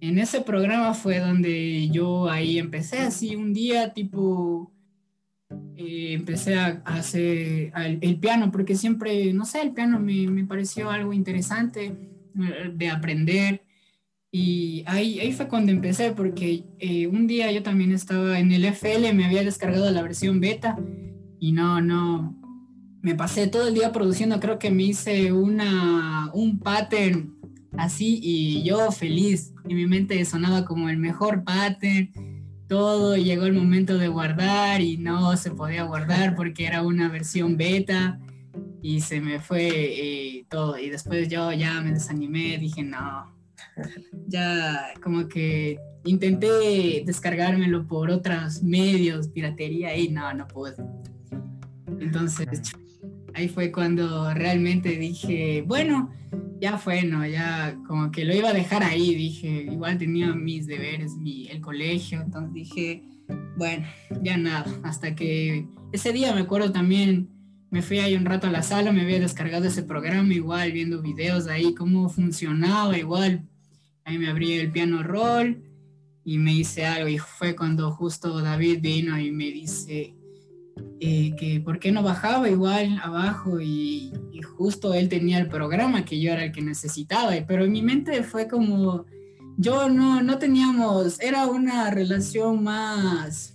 En 0.00 0.18
ese 0.18 0.40
programa 0.40 0.94
fue 0.94 1.20
donde 1.20 1.88
yo 1.90 2.28
ahí 2.28 2.58
empecé 2.58 3.00
así 3.00 3.36
un 3.36 3.52
día 3.52 3.92
tipo 3.92 4.71
eh, 5.76 6.12
empecé 6.12 6.56
a, 6.56 6.82
hacer 6.84 7.72
el, 8.00 8.18
piano, 8.18 8.50
porque 8.50 8.76
siempre, 8.76 9.32
no 9.32 9.44
sé, 9.44 9.62
el 9.62 9.72
piano 9.72 9.98
me, 9.98 10.26
me 10.28 10.44
pareció 10.44 10.90
algo 10.90 11.12
interesante 11.12 11.86
eh, 11.86 12.72
de 12.74 12.90
aprender. 12.90 13.62
Y 14.30 14.82
ahí, 14.86 15.20
ahí 15.20 15.32
fue 15.32 15.48
cuando 15.48 15.72
empecé, 15.72 16.12
porque 16.12 16.64
eh, 16.78 17.06
un 17.06 17.26
día 17.26 17.52
yo 17.52 17.62
también 17.62 17.92
estaba 17.92 18.38
en 18.38 18.50
el 18.52 18.64
FL, 18.64 19.12
me 19.12 19.26
había 19.26 19.44
descargado 19.44 19.90
la 19.90 20.02
versión 20.02 20.40
beta 20.40 20.78
y 21.38 21.52
no, 21.52 21.82
no, 21.82 22.34
me 23.02 23.14
pasé 23.14 23.48
todo 23.48 23.68
el 23.68 23.74
día 23.74 23.92
produciendo, 23.92 24.40
creo 24.40 24.58
que 24.58 24.70
me 24.70 24.84
hice 24.84 25.32
una, 25.32 26.30
un 26.32 26.58
pattern 26.60 27.34
así 27.76 28.20
y 28.22 28.62
yo 28.62 28.90
feliz. 28.90 29.52
En 29.68 29.76
mi 29.76 29.86
mente 29.86 30.24
sonaba 30.24 30.64
como 30.64 30.88
el 30.88 30.96
mejor 30.96 31.44
pattern 31.44 32.10
todo, 32.68 33.16
llegó 33.16 33.44
el 33.44 33.52
momento 33.52 33.98
de 33.98 34.08
guardar 34.08 34.80
y 34.80 34.96
no 34.96 35.36
se 35.36 35.50
podía 35.50 35.84
guardar 35.84 36.34
porque 36.34 36.66
era 36.66 36.82
una 36.82 37.08
versión 37.08 37.56
beta 37.56 38.18
y 38.80 39.00
se 39.00 39.20
me 39.20 39.40
fue 39.40 39.68
eh, 39.68 40.46
todo. 40.48 40.78
Y 40.78 40.90
después 40.90 41.28
yo 41.28 41.52
ya 41.52 41.80
me 41.80 41.92
desanimé, 41.92 42.58
dije, 42.58 42.82
no, 42.82 43.34
ya 44.26 44.92
como 45.02 45.28
que 45.28 45.78
intenté 46.04 47.02
descargármelo 47.06 47.86
por 47.86 48.10
otros 48.10 48.62
medios, 48.62 49.28
piratería 49.28 49.96
y 49.96 50.08
no, 50.08 50.32
no 50.34 50.48
pude. 50.48 50.74
Entonces 52.00 52.74
ahí 53.34 53.48
fue 53.48 53.72
cuando 53.72 54.32
realmente 54.34 54.96
dije, 54.96 55.62
bueno, 55.66 56.10
ya 56.60 56.78
fue, 56.78 57.02
¿no? 57.04 57.26
Ya 57.26 57.76
como 57.86 58.10
que 58.10 58.24
lo 58.24 58.34
iba 58.34 58.50
a 58.50 58.54
dejar 58.54 58.82
ahí, 58.82 59.14
dije, 59.14 59.66
igual 59.70 59.98
tenía 59.98 60.32
mis 60.34 60.66
deberes, 60.66 61.16
mi, 61.16 61.48
el 61.48 61.60
colegio, 61.60 62.20
entonces 62.20 62.52
dije, 62.52 63.02
bueno, 63.56 63.86
ya 64.22 64.36
nada, 64.36 64.66
hasta 64.82 65.14
que 65.14 65.66
ese 65.92 66.12
día 66.12 66.34
me 66.34 66.42
acuerdo 66.42 66.72
también, 66.72 67.28
me 67.70 67.82
fui 67.82 67.98
ahí 67.98 68.14
un 68.14 68.24
rato 68.24 68.46
a 68.46 68.50
la 68.50 68.62
sala, 68.62 68.92
me 68.92 69.02
había 69.02 69.18
descargado 69.18 69.64
ese 69.64 69.82
programa 69.82 70.32
igual, 70.34 70.72
viendo 70.72 71.00
videos 71.00 71.48
ahí, 71.48 71.74
cómo 71.74 72.08
funcionaba 72.08 72.96
igual, 72.98 73.48
ahí 74.04 74.18
me 74.18 74.28
abrí 74.28 74.52
el 74.52 74.70
piano 74.70 75.02
roll 75.02 75.62
y 76.24 76.38
me 76.38 76.52
hice 76.52 76.84
algo. 76.84 77.08
Y 77.08 77.18
fue 77.18 77.56
cuando 77.56 77.90
justo 77.90 78.40
David 78.40 78.80
vino 78.82 79.18
y 79.18 79.32
me 79.32 79.46
dice, 79.46 80.14
eh, 81.00 81.34
que 81.36 81.60
por 81.60 81.78
qué 81.78 81.92
no 81.92 82.02
bajaba 82.02 82.48
igual 82.48 82.98
abajo 83.02 83.60
y, 83.60 84.12
justo 84.56 84.92
él 84.92 85.08
tenía 85.08 85.38
el 85.38 85.48
programa 85.48 86.04
que 86.04 86.20
yo 86.20 86.32
era 86.32 86.44
el 86.44 86.52
que 86.52 86.62
necesitaba, 86.62 87.32
pero 87.46 87.64
en 87.64 87.72
mi 87.72 87.82
mente 87.82 88.22
fue 88.22 88.48
como, 88.48 89.06
yo 89.56 89.88
no, 89.88 90.22
no 90.22 90.38
teníamos, 90.38 91.20
era 91.20 91.46
una 91.46 91.90
relación 91.90 92.62
más 92.62 93.52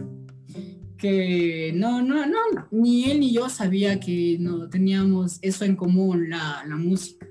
que 0.98 1.72
no, 1.76 2.02
no, 2.02 2.26
no, 2.26 2.40
ni 2.72 3.06
él 3.12 3.20
ni 3.20 3.32
yo 3.32 3.50
sabía 3.50 4.00
que 4.00 4.38
no 4.40 4.68
teníamos 4.70 5.40
eso 5.42 5.66
en 5.66 5.76
común, 5.76 6.30
la, 6.30 6.64
la 6.68 6.76
música. 6.76 7.28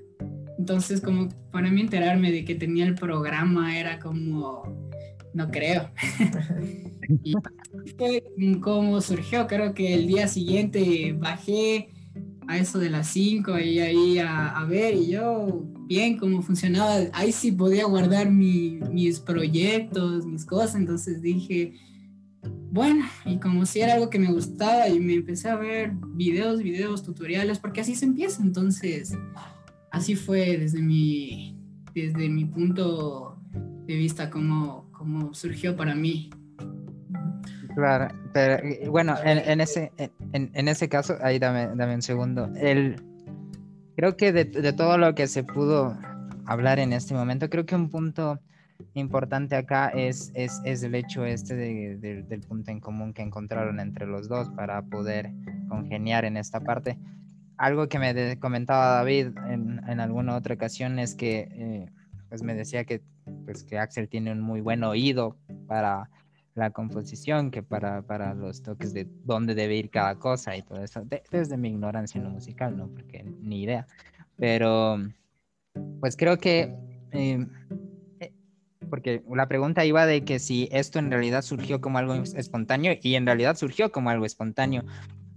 Entonces, 0.57 1.01
como 1.01 1.29
para 1.51 1.69
mí 1.69 1.81
enterarme 1.81 2.31
de 2.31 2.43
que 2.43 2.55
tenía 2.55 2.85
el 2.85 2.95
programa 2.95 3.77
era 3.77 3.99
como, 3.99 4.89
no 5.33 5.51
creo. 5.51 5.91
y, 7.23 7.35
fue 7.87 8.23
como 8.61 9.01
surgió. 9.01 9.47
Creo 9.47 9.73
que 9.73 9.93
el 9.93 10.07
día 10.07 10.27
siguiente 10.27 11.15
bajé 11.17 11.89
a 12.47 12.57
eso 12.57 12.79
de 12.79 12.89
las 12.89 13.07
5 13.07 13.59
y 13.59 13.79
ahí 13.79 14.19
a, 14.19 14.65
ver 14.67 14.95
y 14.95 15.07
yo 15.11 15.65
bien 15.87 16.17
cómo 16.17 16.41
funcionaba. 16.41 16.95
Ahí 17.13 17.31
sí 17.31 17.51
podía 17.51 17.85
guardar 17.85 18.31
mis 18.31 19.19
proyectos, 19.19 20.25
mis 20.25 20.45
cosas. 20.45 20.75
Entonces 20.75 21.21
dije, 21.21 21.73
bueno, 22.71 23.05
y 23.25 23.37
como 23.39 23.65
si 23.65 23.81
era 23.81 23.93
algo 23.93 24.09
que 24.09 24.19
me 24.19 24.31
gustaba 24.31 24.89
y 24.89 24.99
me 24.99 25.15
empecé 25.15 25.49
a 25.49 25.55
ver 25.55 25.93
videos, 26.13 26.61
videos, 26.61 27.03
tutoriales, 27.03 27.59
porque 27.59 27.81
así 27.81 27.95
se 27.95 28.05
empieza. 28.05 28.41
Entonces, 28.41 29.17
así 29.91 30.15
fue 30.15 30.57
desde 30.57 30.81
mi, 30.81 31.57
desde 31.93 32.29
mi 32.29 32.45
punto 32.45 33.39
de 33.85 33.95
vista 33.95 34.29
como, 34.29 34.91
como 34.91 35.33
surgió 35.33 35.75
para 35.75 35.95
mí. 35.95 36.29
Claro, 37.77 38.07
pero 38.33 38.57
bueno, 38.89 39.15
en, 39.23 39.61
ese, 39.61 39.91
en, 40.33 40.67
ese 40.67 40.89
caso, 40.89 41.15
ahí 41.21 41.37
dame, 41.37 41.67
dame 41.75 41.93
un 41.93 42.01
segundo. 42.01 42.49
El, 42.55 42.95
creo 43.95 44.17
que 44.17 44.31
de, 44.31 44.45
de, 44.45 44.73
todo 44.73 44.97
lo 44.97 45.13
que 45.13 45.27
se 45.27 45.43
pudo 45.43 45.95
hablar 46.47 46.79
en 46.79 46.91
este 46.91 47.13
momento, 47.13 47.51
creo 47.51 47.67
que 47.67 47.75
un 47.75 47.91
punto 47.91 48.39
importante 48.95 49.55
acá 49.55 49.89
es, 49.89 50.31
es, 50.33 50.59
es 50.65 50.81
el 50.81 50.95
hecho 50.95 51.23
este 51.23 51.55
de, 51.55 52.23
del 52.23 52.41
punto 52.41 52.71
en 52.71 52.79
común 52.79 53.13
que 53.13 53.21
encontraron 53.21 53.79
entre 53.79 54.07
los 54.07 54.27
dos 54.27 54.49
para 54.49 54.81
poder 54.81 55.31
congeniar 55.69 56.25
en 56.25 56.35
esta 56.35 56.59
parte. 56.61 56.97
Algo 57.57 57.87
que 57.89 57.99
me 57.99 58.39
comentaba 58.39 58.95
David 58.95 59.37
en, 59.51 59.87
en, 59.87 59.99
alguna 59.99 60.35
otra 60.35 60.55
ocasión 60.55 60.97
es 60.97 61.13
que 61.13 61.47
eh, 61.51 61.91
pues 62.27 62.41
me 62.41 62.55
decía 62.55 62.85
que, 62.85 63.03
pues 63.45 63.63
que 63.63 63.77
Axel 63.77 64.09
tiene 64.09 64.31
un 64.31 64.41
muy 64.41 64.61
buen 64.61 64.83
oído 64.83 65.37
para 65.67 66.09
la 66.57 66.71
composición 66.71 67.51
que 67.51 67.61
para, 67.61 68.01
para 68.01 68.33
los 68.33 68.63
toques 68.63 68.91
de 68.91 69.07
dónde 69.23 69.53
debe 69.53 69.75
ir 69.75 69.91
cada 69.91 70.15
cosa 70.15 70.57
y 70.57 70.63
todo 70.63 70.83
eso, 70.83 71.03
desde 71.31 71.55
mi 71.55 71.69
ignorancia 71.69 72.17
en 72.17 72.25
lo 72.25 72.31
musical, 72.31 72.75
¿no? 72.75 72.87
Porque 72.87 73.23
ni 73.41 73.61
idea. 73.61 73.85
Pero, 74.37 74.97
pues 75.99 76.17
creo 76.17 76.37
que, 76.37 76.75
eh, 77.11 77.45
eh, 78.19 78.33
porque 78.89 79.23
la 79.29 79.47
pregunta 79.47 79.85
iba 79.85 80.07
de 80.07 80.25
que 80.25 80.39
si 80.39 80.67
esto 80.71 80.97
en 80.97 81.11
realidad 81.11 81.43
surgió 81.43 81.79
como 81.79 81.99
algo 81.99 82.15
espontáneo 82.15 82.93
y 83.01 83.15
en 83.15 83.27
realidad 83.27 83.55
surgió 83.55 83.91
como 83.91 84.09
algo 84.09 84.25
espontáneo, 84.25 84.83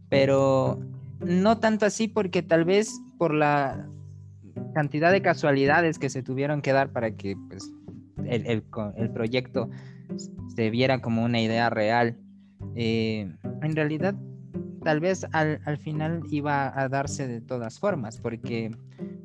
pero 0.08 0.80
no 1.20 1.58
tanto 1.58 1.84
así 1.84 2.08
porque 2.08 2.42
tal 2.42 2.64
vez 2.64 2.98
por 3.18 3.34
la 3.34 3.86
cantidad 4.74 5.12
de 5.12 5.20
casualidades 5.20 5.98
que 5.98 6.08
se 6.08 6.22
tuvieron 6.22 6.62
que 6.62 6.72
dar 6.72 6.92
para 6.92 7.10
que 7.10 7.36
pues, 7.48 7.70
el, 8.24 8.46
el, 8.46 8.64
el 8.96 9.10
proyecto 9.10 9.68
se 10.54 10.70
viera 10.70 11.00
como 11.00 11.24
una 11.24 11.40
idea 11.40 11.70
real. 11.70 12.16
Eh, 12.74 13.32
en 13.62 13.76
realidad, 13.76 14.14
tal 14.82 15.00
vez 15.00 15.26
al, 15.32 15.60
al, 15.64 15.78
final 15.78 16.22
iba 16.30 16.78
a 16.78 16.88
darse 16.88 17.26
de 17.26 17.40
todas 17.40 17.78
formas, 17.78 18.18
porque, 18.18 18.70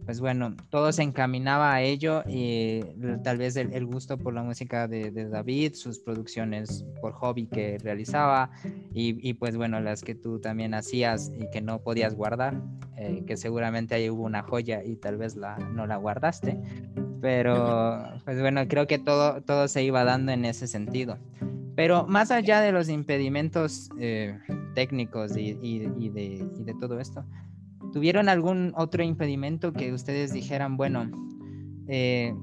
pues 0.06 0.20
bueno, 0.20 0.56
todo 0.70 0.92
se 0.92 1.04
encaminaba 1.04 1.74
a 1.74 1.82
ello 1.82 2.24
y 2.28 2.82
tal 3.24 3.38
vez 3.38 3.56
el, 3.56 3.86
gusto 3.86 4.18
por 4.18 4.34
la 4.34 4.44
música 4.44 4.88
de, 4.88 5.12
David, 5.12 5.74
sus 5.74 6.00
producciones 6.00 6.86
por 7.02 7.14
hobby 7.14 7.48
que 7.48 7.78
realizaba 7.78 8.52
y, 8.94 9.28
y, 9.28 9.34
pues 9.34 9.58
bueno, 9.58 9.80
las 9.80 10.02
que 10.02 10.16
tú 10.16 10.40
también 10.40 10.74
hacías 10.74 11.32
y 11.38 11.50
que 11.50 11.62
no 11.62 11.80
podías 11.80 12.16
guardar, 12.16 12.62
eh, 12.98 13.24
que 13.26 13.38
seguramente 13.38 13.96
ahí 13.96 14.10
hubo 14.10 14.24
una 14.24 14.44
joya 14.44 14.84
y 14.84 14.96
tal 14.96 15.18
vez 15.18 15.36
la, 15.36 15.58
no 15.58 15.86
la 15.86 15.98
guardaste. 15.98 16.60
Pero, 17.26 18.06
pues 18.24 18.40
bueno, 18.40 18.68
creo 18.68 18.86
que 18.86 19.00
todo, 19.00 19.42
todo 19.42 19.68
se 19.68 19.84
iba 19.84 20.04
dando 20.04 20.32
en 20.32 20.46
ese 20.46 20.68
sentido. 20.68 21.18
Pero 21.76 22.06
más 22.06 22.30
allá 22.30 22.62
de 22.62 22.72
los 22.72 22.88
impedimentos 22.88 23.90
eh, 24.00 24.38
técnicos 24.76 25.36
y, 25.36 25.80
de, 25.80 26.76
todo 26.80 27.00
esto, 27.00 27.26
¿tuvieron 27.92 28.30
algún 28.30 28.74
otro 28.78 29.02
impedimento 29.02 29.74
que 29.74 29.92
ustedes 29.92 30.34
dijeran, 30.34 30.78
bueno, 30.78 31.10
eh, 31.88 32.36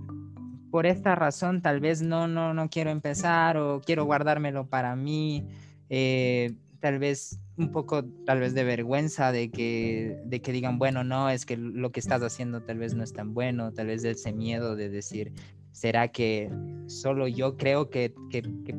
por 0.73 0.87
esta 0.87 1.15
razón 1.15 1.63
tal 1.63 1.79
vez 1.79 2.03
no, 2.03 2.27
no, 2.27 2.53
no 2.53 2.69
quiero 2.69 2.91
empezar 2.91 3.59
o 3.59 3.83
quiero 3.87 4.05
guardármelo 4.05 4.67
para 4.67 4.97
mí? 4.97 5.47
Eh, 5.91 6.57
tal 6.81 6.99
vez 6.99 7.39
un 7.63 7.71
poco 7.71 8.05
tal 8.27 8.41
vez 8.41 8.55
de 8.55 8.65
vergüenza 8.65 9.33
de 9.33 9.51
que, 9.51 10.21
de 10.25 10.41
que 10.43 10.53
digan, 10.53 10.79
bueno, 10.79 11.05
no, 11.05 11.31
es 11.31 11.47
que 11.47 11.57
lo 11.57 11.93
que 11.93 12.01
estás 12.01 12.23
haciendo 12.23 12.63
tal 12.63 12.79
vez 12.79 12.95
no 12.95 13.05
es 13.05 13.13
tan 13.13 13.35
bueno, 13.35 13.73
tal 13.73 13.87
vez 13.87 14.05
ese 14.05 14.33
miedo 14.33 14.77
de 14.77 14.89
decir, 14.89 15.33
¿será 15.71 16.09
que 16.09 16.51
solo 16.87 17.29
yo 17.29 17.57
creo 17.57 17.89
que, 17.89 18.15
que, 18.31 18.43
que, 18.43 18.75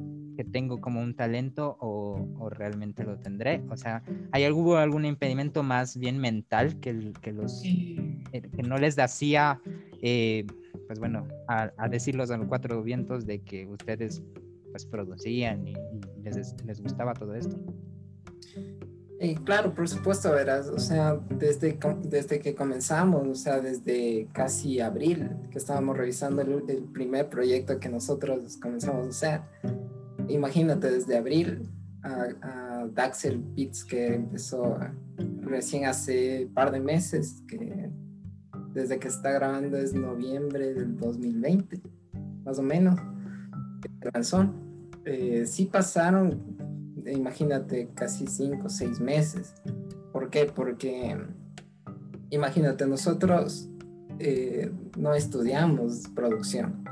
tengo 0.52 0.82
como 0.82 1.00
un 1.02 1.16
talento 1.16 1.78
o, 1.80 2.28
o, 2.38 2.50
realmente 2.50 3.04
lo 3.04 3.18
tendré? 3.18 3.63
O 3.70 3.78
sea, 3.78 4.04
¿hay 4.32 4.44
algún, 4.44 4.75
algún 4.75 5.06
impedimento 5.06 5.63
más 5.63 5.98
bien 5.98 6.20
mental 6.20 6.80
que, 6.82 7.13
que 7.22 7.32
los, 7.32 7.63
eh, 7.63 8.42
que 8.54 8.63
no 8.63 8.78
les 8.78 9.00
hacía, 9.00 9.62
eh, 10.02 10.46
pues 10.88 11.00
bueno, 11.00 11.28
a, 11.48 11.72
a 11.78 11.88
decirlos 11.88 12.30
a 12.30 12.38
los 12.38 12.48
cuatro 12.48 12.84
vientos 12.84 13.25
de 13.25 13.40
que 13.40 13.66
ustedes 13.68 14.22
pues 14.72 14.86
producían 14.88 15.68
y, 15.68 15.75
les, 16.24 16.56
les 16.66 16.82
gustaba 16.82 17.13
todo 17.13 17.36
esto? 17.36 17.58
Claro, 19.44 19.74
por 19.74 19.88
supuesto, 19.88 20.32
verás, 20.32 20.68
o 20.68 20.80
sea, 20.80 21.20
desde, 21.30 21.77
desde 22.03 22.39
que 22.39 22.53
comenzamos, 22.56 23.27
o 23.27 23.36
sea, 23.36 23.60
desde 23.62 24.27
casi 24.34 24.80
abril, 24.80 25.30
que 25.51 25.58
estábamos 25.58 25.98
revisando 25.98 26.42
el, 26.42 26.84
primer 26.94 27.30
proyecto 27.30 27.80
que 27.80 27.89
nosotros 27.89 28.58
comenzamos 28.58 29.06
a 29.06 29.10
hacer, 29.10 29.42
imagínate, 30.27 30.92
desde 30.92 31.18
abril 31.18 31.70
a, 32.01 32.27
a 32.42 32.88
Daxel 32.88 33.42
Beats, 33.56 33.86
que 33.86 34.15
empezó 34.15 34.77
recién 35.42 35.86
hace 35.86 36.46
un 36.46 36.53
par 36.53 36.72
de 36.72 36.80
meses, 36.80 37.44
que 37.48 37.89
desde 38.74 39.00
que 39.00 39.08
está 39.08 39.32
grabando 39.32 39.77
es 39.77 39.94
noviembre 39.94 40.74
del 40.74 40.98
2020, 40.98 41.82
más 42.44 42.60
o 42.60 42.63
menos, 42.63 43.00
razón. 44.12 44.63
Eh, 45.06 45.46
sí 45.46 45.65
pasaron 45.65 46.53
imagínate, 47.12 47.90
casi 47.94 48.28
cinco 48.28 48.68
o 48.68 48.70
seis 48.70 49.00
meses. 49.00 49.54
¿Por 50.12 50.30
qué? 50.30 50.46
Porque, 50.46 51.18
imagínate, 52.30 52.86
nosotros 52.86 53.70
eh, 54.20 54.72
no 54.98 55.14
estudiamos 55.14 56.08
producción. 56.16 56.84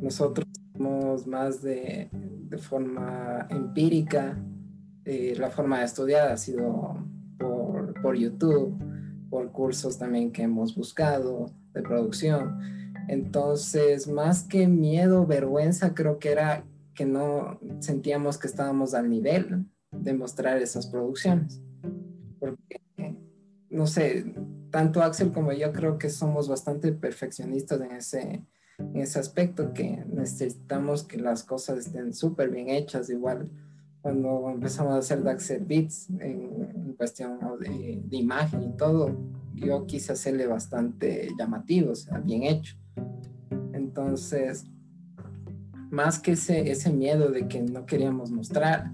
Nosotros 0.00 0.46
somos 0.76 1.26
más 1.26 1.62
de, 1.62 2.08
de 2.12 2.58
forma 2.58 3.46
empírica. 3.50 4.36
Eh, 5.04 5.34
la 5.38 5.50
forma 5.50 5.78
de 5.78 5.84
estudiar 5.84 6.28
ha 6.28 6.36
sido 6.36 6.96
por, 7.38 8.00
por 8.00 8.16
YouTube, 8.16 8.76
por 9.30 9.52
cursos 9.52 9.98
también 9.98 10.32
que 10.32 10.42
hemos 10.42 10.74
buscado 10.74 11.46
de 11.72 11.82
producción. 11.82 12.58
Entonces, 13.08 14.08
más 14.08 14.44
que 14.44 14.66
miedo, 14.66 15.26
vergüenza, 15.26 15.94
creo 15.94 16.18
que 16.18 16.32
era 16.32 16.64
que 16.94 17.04
no 17.04 17.60
sentíamos 17.80 18.38
que 18.38 18.46
estábamos 18.46 18.94
al 18.94 19.08
nivel 19.10 19.66
de 19.90 20.14
mostrar 20.14 20.58
esas 20.58 20.86
producciones. 20.86 21.60
Porque, 22.38 22.80
no 23.70 23.86
sé, 23.86 24.34
tanto 24.70 25.02
Axel 25.02 25.32
como 25.32 25.52
yo 25.52 25.72
creo 25.72 25.98
que 25.98 26.10
somos 26.10 26.48
bastante 26.48 26.92
perfeccionistas 26.92 27.80
en 27.80 27.92
ese, 27.92 28.44
en 28.78 28.96
ese 28.96 29.18
aspecto, 29.18 29.72
que 29.72 30.04
necesitamos 30.12 31.04
que 31.04 31.18
las 31.18 31.44
cosas 31.44 31.78
estén 31.78 32.12
súper 32.14 32.50
bien 32.50 32.68
hechas, 32.68 33.10
igual 33.10 33.50
cuando 34.04 34.50
empezamos 34.50 34.92
a 34.92 34.98
hacer 34.98 35.22
Daxel 35.22 35.64
Beats 35.64 36.10
en, 36.20 36.94
cuestión 36.98 37.38
de, 37.58 38.02
de, 38.04 38.16
imagen 38.16 38.62
y 38.62 38.76
todo, 38.76 39.16
yo 39.54 39.86
quise 39.86 40.12
hacerle 40.12 40.46
bastante 40.46 41.28
llamativo, 41.38 41.92
o 41.92 41.94
sea, 41.94 42.18
bien 42.18 42.42
hecho. 42.42 42.76
Entonces, 43.72 44.66
más 45.94 46.18
que 46.18 46.32
ese, 46.32 46.70
ese 46.70 46.92
miedo 46.92 47.30
de 47.30 47.48
que 47.48 47.62
no 47.62 47.86
queríamos 47.86 48.30
mostrar 48.30 48.92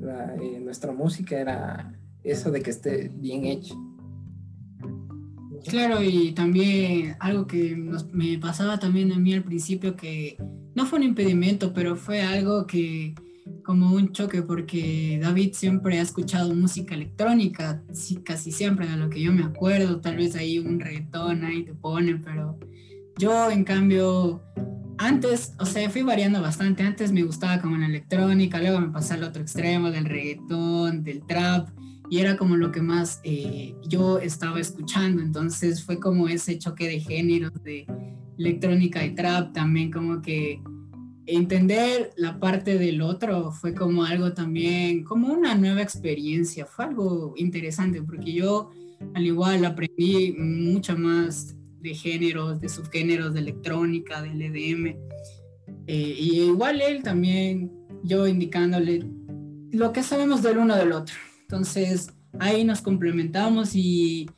eh, 0.00 0.60
nuestra 0.60 0.92
música, 0.92 1.38
era 1.38 1.98
eso 2.24 2.50
de 2.50 2.60
que 2.60 2.70
esté 2.70 3.10
bien 3.14 3.46
hecho. 3.46 3.74
Claro, 5.68 6.02
y 6.02 6.32
también 6.32 7.16
algo 7.20 7.46
que 7.46 7.76
me 8.12 8.36
pasaba 8.38 8.78
también 8.78 9.12
a 9.12 9.18
mí 9.18 9.32
al 9.32 9.44
principio, 9.44 9.96
que 9.96 10.36
no 10.74 10.86
fue 10.86 10.98
un 10.98 11.04
impedimento, 11.04 11.72
pero 11.72 11.94
fue 11.94 12.20
algo 12.20 12.66
que 12.66 13.14
como 13.64 13.92
un 13.92 14.12
choque, 14.12 14.42
porque 14.42 15.20
David 15.22 15.52
siempre 15.52 15.98
ha 15.98 16.02
escuchado 16.02 16.54
música 16.54 16.94
electrónica, 16.94 17.82
casi 18.24 18.50
siempre, 18.50 18.88
de 18.88 18.96
lo 18.96 19.08
que 19.08 19.20
yo 19.20 19.32
me 19.32 19.44
acuerdo, 19.44 20.00
tal 20.00 20.16
vez 20.16 20.34
ahí 20.34 20.58
un 20.58 20.80
reggaetón 20.80 21.44
ahí 21.44 21.64
te 21.64 21.74
ponen, 21.74 22.22
pero 22.22 22.58
yo 23.18 23.50
en 23.50 23.64
cambio 23.64 24.42
antes, 24.98 25.54
o 25.58 25.66
sea, 25.66 25.88
fui 25.90 26.02
variando 26.02 26.40
bastante. 26.40 26.82
Antes 26.82 27.12
me 27.12 27.22
gustaba 27.22 27.60
como 27.60 27.76
la 27.76 27.86
electrónica, 27.86 28.60
luego 28.60 28.80
me 28.80 28.90
pasé 28.90 29.14
al 29.14 29.24
otro 29.24 29.42
extremo 29.42 29.90
del 29.90 30.04
reggaetón, 30.04 31.02
del 31.02 31.24
trap, 31.26 31.68
y 32.10 32.18
era 32.18 32.36
como 32.36 32.56
lo 32.56 32.70
que 32.72 32.82
más 32.82 33.20
eh, 33.24 33.74
yo 33.88 34.18
estaba 34.18 34.60
escuchando. 34.60 35.22
Entonces 35.22 35.84
fue 35.84 35.98
como 35.98 36.28
ese 36.28 36.58
choque 36.58 36.88
de 36.88 37.00
géneros 37.00 37.52
de 37.62 37.86
electrónica 38.38 39.04
y 39.04 39.14
trap, 39.14 39.52
también 39.52 39.90
como 39.90 40.20
que 40.20 40.60
entender 41.26 42.10
la 42.16 42.38
parte 42.40 42.78
del 42.78 43.00
otro 43.00 43.52
fue 43.52 43.74
como 43.74 44.04
algo 44.04 44.32
también, 44.32 45.04
como 45.04 45.32
una 45.32 45.54
nueva 45.54 45.82
experiencia, 45.82 46.66
fue 46.66 46.86
algo 46.86 47.34
interesante 47.36 48.02
porque 48.02 48.32
yo 48.32 48.70
al 49.14 49.26
igual 49.26 49.64
aprendí 49.64 50.32
mucho 50.38 50.96
más 50.96 51.56
de 51.82 51.94
géneros, 51.94 52.60
de 52.60 52.68
subgéneros, 52.68 53.34
de 53.34 53.40
electrónica, 53.40 54.22
del 54.22 54.40
EDM. 54.40 54.96
Eh, 55.86 56.16
y 56.18 56.42
igual 56.42 56.80
él 56.80 57.02
también, 57.02 57.72
yo 58.04 58.26
indicándole 58.26 59.04
lo 59.70 59.92
que 59.92 60.02
sabemos 60.02 60.42
del 60.42 60.58
uno 60.58 60.76
del 60.76 60.92
otro. 60.92 61.14
Entonces 61.42 62.12
ahí 62.38 62.64
nos 62.64 62.80
complementamos 62.80 63.74
y 63.74 64.28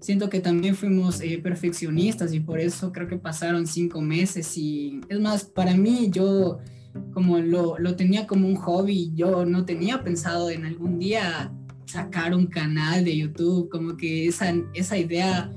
siento 0.00 0.28
que 0.28 0.40
también 0.40 0.74
fuimos 0.74 1.20
eh, 1.20 1.40
perfeccionistas 1.42 2.32
y 2.34 2.40
por 2.40 2.60
eso 2.60 2.92
creo 2.92 3.08
que 3.08 3.16
pasaron 3.16 3.66
cinco 3.66 4.00
meses 4.00 4.56
y 4.56 5.00
es 5.08 5.20
más, 5.20 5.44
para 5.44 5.76
mí 5.76 6.08
yo 6.10 6.58
como 7.12 7.38
lo, 7.38 7.78
lo 7.78 7.96
tenía 7.96 8.26
como 8.26 8.48
un 8.48 8.56
hobby, 8.56 9.12
yo 9.14 9.44
no 9.46 9.64
tenía 9.64 10.02
pensado 10.02 10.50
en 10.50 10.64
algún 10.64 10.98
día 10.98 11.52
sacar 11.86 12.34
un 12.34 12.46
canal 12.46 13.04
de 13.04 13.16
YouTube, 13.16 13.68
como 13.68 13.96
que 13.96 14.26
esa, 14.26 14.54
esa 14.74 14.96
idea 14.96 15.52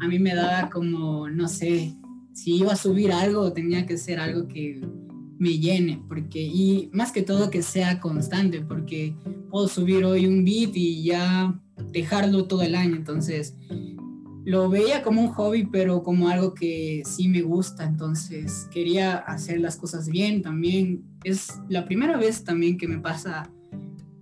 a 0.00 0.08
mí 0.08 0.18
me 0.18 0.34
daba 0.34 0.70
como, 0.70 1.28
no 1.28 1.48
sé, 1.48 1.94
si 2.32 2.56
iba 2.56 2.72
a 2.72 2.76
subir 2.76 3.12
algo, 3.12 3.52
tenía 3.52 3.86
que 3.86 3.98
ser 3.98 4.20
algo 4.20 4.46
que 4.48 4.80
me 5.38 5.58
llene, 5.58 6.02
porque, 6.08 6.42
y 6.42 6.90
más 6.92 7.12
que 7.12 7.22
todo 7.22 7.50
que 7.50 7.62
sea 7.62 8.00
constante, 8.00 8.60
porque 8.60 9.14
puedo 9.50 9.68
subir 9.68 10.04
hoy 10.04 10.26
un 10.26 10.44
beat 10.44 10.74
y 10.74 11.04
ya 11.04 11.60
dejarlo 11.92 12.46
todo 12.46 12.62
el 12.62 12.74
año, 12.74 12.96
entonces 12.96 13.56
lo 14.48 14.70
veía 14.70 15.02
como 15.02 15.20
un 15.20 15.28
hobby, 15.28 15.68
pero 15.70 16.02
como 16.02 16.28
algo 16.28 16.54
que 16.54 17.02
sí 17.04 17.28
me 17.28 17.42
gusta, 17.42 17.84
entonces 17.84 18.66
quería 18.72 19.18
hacer 19.18 19.60
las 19.60 19.76
cosas 19.76 20.08
bien 20.08 20.40
también. 20.40 21.04
Es 21.22 21.60
la 21.68 21.84
primera 21.84 22.16
vez 22.16 22.44
también 22.44 22.78
que 22.78 22.88
me 22.88 22.98
pasa 22.98 23.50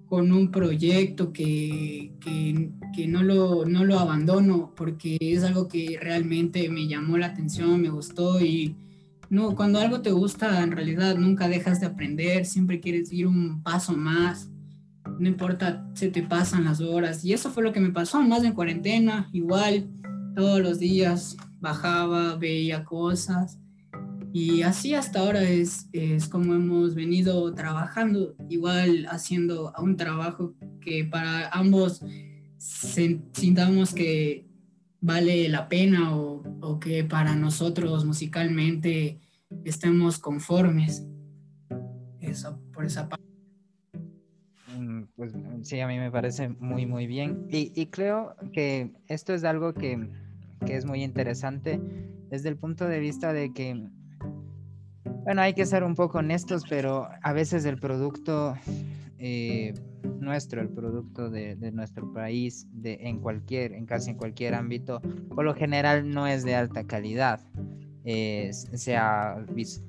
con 0.09 0.33
un 0.33 0.51
proyecto 0.51 1.33
que, 1.33 2.13
que, 2.21 3.07
no, 3.09 3.23
lo, 3.23 3.67
no 3.67 3.85
lo 3.85 3.99
abandono 3.99 4.73
porque 4.77 5.17
es 5.21 5.43
algo 5.43 5.69
que 5.69 5.99
realmente 6.01 6.69
me 6.69 6.87
llamó 6.87 7.19
la 7.19 7.27
atención, 7.27 7.81
me 7.81 7.89
gustó 7.89 8.41
y 8.41 8.77
no, 9.29 9.57
cuando 9.57 9.81
algo 9.81 10.03
te 10.03 10.13
gusta 10.13 10.63
en 10.63 10.71
realidad 10.71 11.17
nunca 11.17 11.49
dejas 11.49 11.81
de 11.81 11.87
aprender, 11.87 12.47
siempre 12.47 12.81
quieres 12.81 13.13
ir 13.13 13.27
un 13.27 13.63
paso 13.63 13.97
más, 13.97 14.49
no 15.19 15.29
importa, 15.29 15.89
se 15.95 16.09
te 16.09 16.23
pasan 16.23 16.65
las 16.65 16.81
horas. 16.81 17.25
Y 17.25 17.33
eso 17.33 17.51
fue 17.51 17.65
lo 17.65 17.73
que 17.73 17.81
me 17.81 17.91
pasó, 17.91 18.23
más 18.23 18.45
en 18.45 18.53
cuarentena, 18.53 19.29
igual 19.33 19.89
todos 20.37 20.61
los 20.61 20.79
días 20.79 21.37
bajaba, 21.61 22.37
veía 22.37 22.85
cosas 22.85 23.59
y 24.39 24.61
así 24.61 24.93
hasta 24.93 25.21
ahora 25.21 25.45
es, 25.45 25.89
es 25.95 26.29
como 26.29 26.53
hemos 26.53 26.95
venido 26.95 27.55
trabajando, 27.55 28.37
igual 28.51 29.07
haciendo 29.09 29.73
un 29.79 29.97
trabajo 29.97 30.53
que 30.83 31.07
para 31.07 31.49
ambos 31.49 32.05
sintamos 32.59 33.95
que 33.95 34.47
vale 35.01 35.49
la 35.49 35.71
pena 35.71 36.15
o, 36.15 36.43
o 36.61 36.79
que 36.79 37.03
para 37.03 37.35
nosotros 37.35 38.05
musicalmente 38.05 39.21
estemos 39.65 40.19
conformes. 40.19 41.07
Eso, 42.21 42.61
por 42.75 42.85
esa 42.85 43.09
parte. 43.09 43.25
Mm, 44.79 45.05
pues 45.17 45.33
sí, 45.63 45.81
a 45.81 45.89
mí 45.89 45.99
me 45.99 46.11
parece 46.11 46.51
muy, 46.51 46.85
muy 46.85 47.07
bien. 47.07 47.47
Y, 47.51 47.73
y 47.75 47.87
creo 47.87 48.37
que 48.53 48.93
esto 49.09 49.33
es 49.33 49.45
algo 49.45 49.73
que, 49.73 50.11
que, 50.67 50.77
es 50.77 50.85
muy 50.85 51.03
interesante 51.03 51.81
desde 52.29 52.51
el 52.51 52.59
punto 52.59 52.87
de 52.87 53.01
vista 53.01 53.33
de 53.33 53.55
que 53.55 53.96
bueno, 55.27 55.43
hay 55.43 55.55
que 55.55 55.67
ser 55.67 55.83
un 55.83 55.97
poco 55.97 56.19
honestos, 56.19 56.63
pero 56.69 57.09
a 57.21 57.33
veces 57.33 57.65
el 57.65 57.81
producto 57.81 58.57
eh, 59.19 59.75
nuestro, 60.21 60.63
el 60.63 60.69
producto 60.69 61.29
de, 61.29 61.57
nuestro 61.73 62.13
país, 62.13 62.69
de, 62.71 62.97
en 63.01 63.19
cualquier, 63.19 63.73
en 63.73 63.87
casi 63.87 64.11
en 64.11 64.19
cualquier 64.19 64.55
ámbito, 64.55 65.01
por 65.35 65.45
lo 65.45 65.53
general 65.53 66.09
no 66.09 66.29
es 66.29 66.45
de 66.45 66.55
alta 66.55 66.85
calidad, 66.85 67.41
sea 68.05 69.45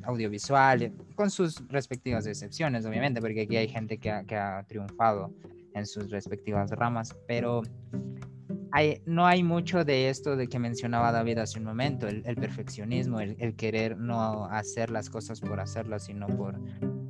audiovisual, 0.06 0.91
con 1.13 1.30
sus 1.30 1.62
respectivas 1.67 2.26
excepciones, 2.26 2.84
obviamente, 2.88 3.21
porque 3.21 3.41
aquí 3.41 3.58
hay 3.58 3.67
gente 3.67 4.00
que 4.00 4.10
ha 4.10 4.65
triunfado 4.67 5.32
en 5.76 5.86
sus 5.86 6.10
respectivas 6.10 6.71
ramas, 6.71 7.15
pero 7.28 7.62
no 9.06 9.26
hay 9.26 9.44
mucho 9.44 9.84
de 9.84 10.10
esto 10.10 10.36
de 10.36 10.48
que 10.48 10.60
mencionaba 10.60 11.12
David 11.12 11.40
hace 11.40 11.60
un 11.60 11.66
momento, 11.66 12.08
el, 12.08 12.24
perfeccionismo, 12.36 13.20
el, 13.20 13.56
querer 13.56 13.98
no 13.98 14.46
hacer 14.46 14.90
las 14.90 15.10
cosas 15.10 15.40
por 15.40 15.60
hacerlas, 15.60 16.06
sino 16.06 16.28
por, 16.28 16.60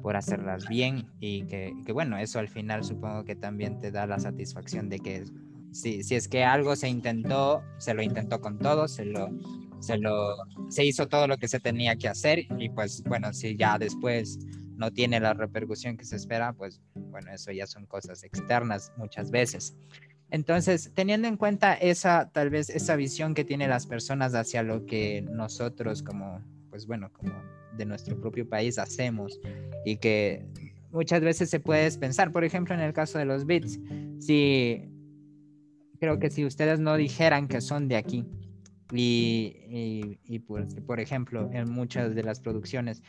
por 0.01 0.15
hacerlas 0.15 0.67
bien. 0.67 1.08
Y 1.19 1.43
que, 1.45 1.73
bueno, 1.93 2.17
eso 2.17 2.39
al 2.39 2.47
final 2.47 2.84
supongo 2.84 3.23
que 3.23 3.36
también 3.36 3.80
te 3.80 3.91
da 3.91 4.08
la 4.08 4.19
satisfacción 4.19 4.89
de 4.89 4.99
que 4.99 5.25
si, 5.71 6.03
si 6.03 6.15
es 6.15 6.27
que 6.27 6.43
algo 6.43 6.75
se 6.75 6.89
intentó, 6.89 7.63
se 7.77 7.93
lo 7.93 8.01
intentó 8.01 8.39
con 8.39 8.60
todo, 8.60 8.88
se 8.88 9.06
lo, 9.06 9.30
se 9.80 9.97
lo, 9.97 10.36
se 10.69 10.86
hizo 10.86 11.08
todo 11.08 11.27
lo 11.27 11.38
que 11.38 11.47
se 11.47 11.60
tenía 11.60 11.95
que 11.95 12.08
hacer 12.08 12.39
y 12.58 12.69
pues 12.69 13.03
bueno, 13.03 13.34
si 13.34 13.56
ya 13.56 13.77
después 13.77 14.39
no 14.75 14.91
tiene 14.91 15.19
la 15.19 15.34
repercusión 15.34 15.97
que 15.97 16.06
se 16.06 16.15
espera, 16.15 16.53
pues 16.53 16.82
bueno, 16.95 17.32
eso 17.32 17.51
ya 17.51 17.65
son 17.65 17.86
cosas 17.86 18.23
externas 18.23 18.91
muchas 18.97 19.32
veces. 19.32 19.75
Entonces, 20.29 20.91
teniendo 20.93 21.27
en 21.27 21.37
cuenta 21.37 21.73
esa, 21.73 22.29
tal 22.31 22.49
vez, 22.49 22.69
esa 22.69 22.95
visión 22.95 23.33
que 23.33 23.45
tienen 23.45 23.69
las 23.69 23.87
personas 23.87 24.35
hacia 24.35 24.61
lo 24.63 24.85
que 24.85 25.21
nosotros 25.21 26.03
como, 26.03 26.41
pues 26.69 26.85
bueno, 26.85 27.11
como 27.13 27.33
de 27.77 27.85
nuestro 27.85 28.19
propio 28.19 28.47
país 28.47 28.77
hacemos 28.77 29.39
y 29.85 29.97
que 29.97 30.45
muchas 30.91 31.21
veces 31.21 31.49
se 31.49 31.59
puede 31.59 31.89
pensar, 31.97 32.31
por 32.31 32.43
ejemplo, 32.43 32.75
en 32.75 32.81
el 32.81 32.93
caso 32.93 33.17
de 33.19 33.25
los 33.25 33.45
beats, 33.45 33.79
si 34.19 34.89
creo 35.99 36.19
que 36.19 36.29
si 36.29 36.45
ustedes 36.45 36.79
no 36.79 36.95
dijeran 36.97 37.47
que 37.47 37.61
son 37.61 37.87
de 37.87 37.95
aquí 37.95 38.25
y, 38.91 40.39
pues, 40.47 40.75
por 40.85 40.99
ejemplo, 40.99 41.49
en 41.51 41.69
muchas 41.69 42.15
de 42.15 42.23
las 42.23 42.39
producciones 42.39 43.01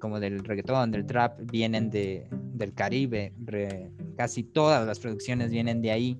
como 0.00 0.20
del 0.20 0.44
reggaetón, 0.44 0.90
del 0.90 1.06
trap, 1.06 1.40
vienen 1.50 1.90
de, 1.90 2.28
del 2.54 2.72
Caribe, 2.72 3.32
casi 4.16 4.44
todas 4.44 4.86
las 4.86 4.98
producciones 5.00 5.50
vienen 5.50 5.82
de 5.82 5.90
ahí. 5.90 6.18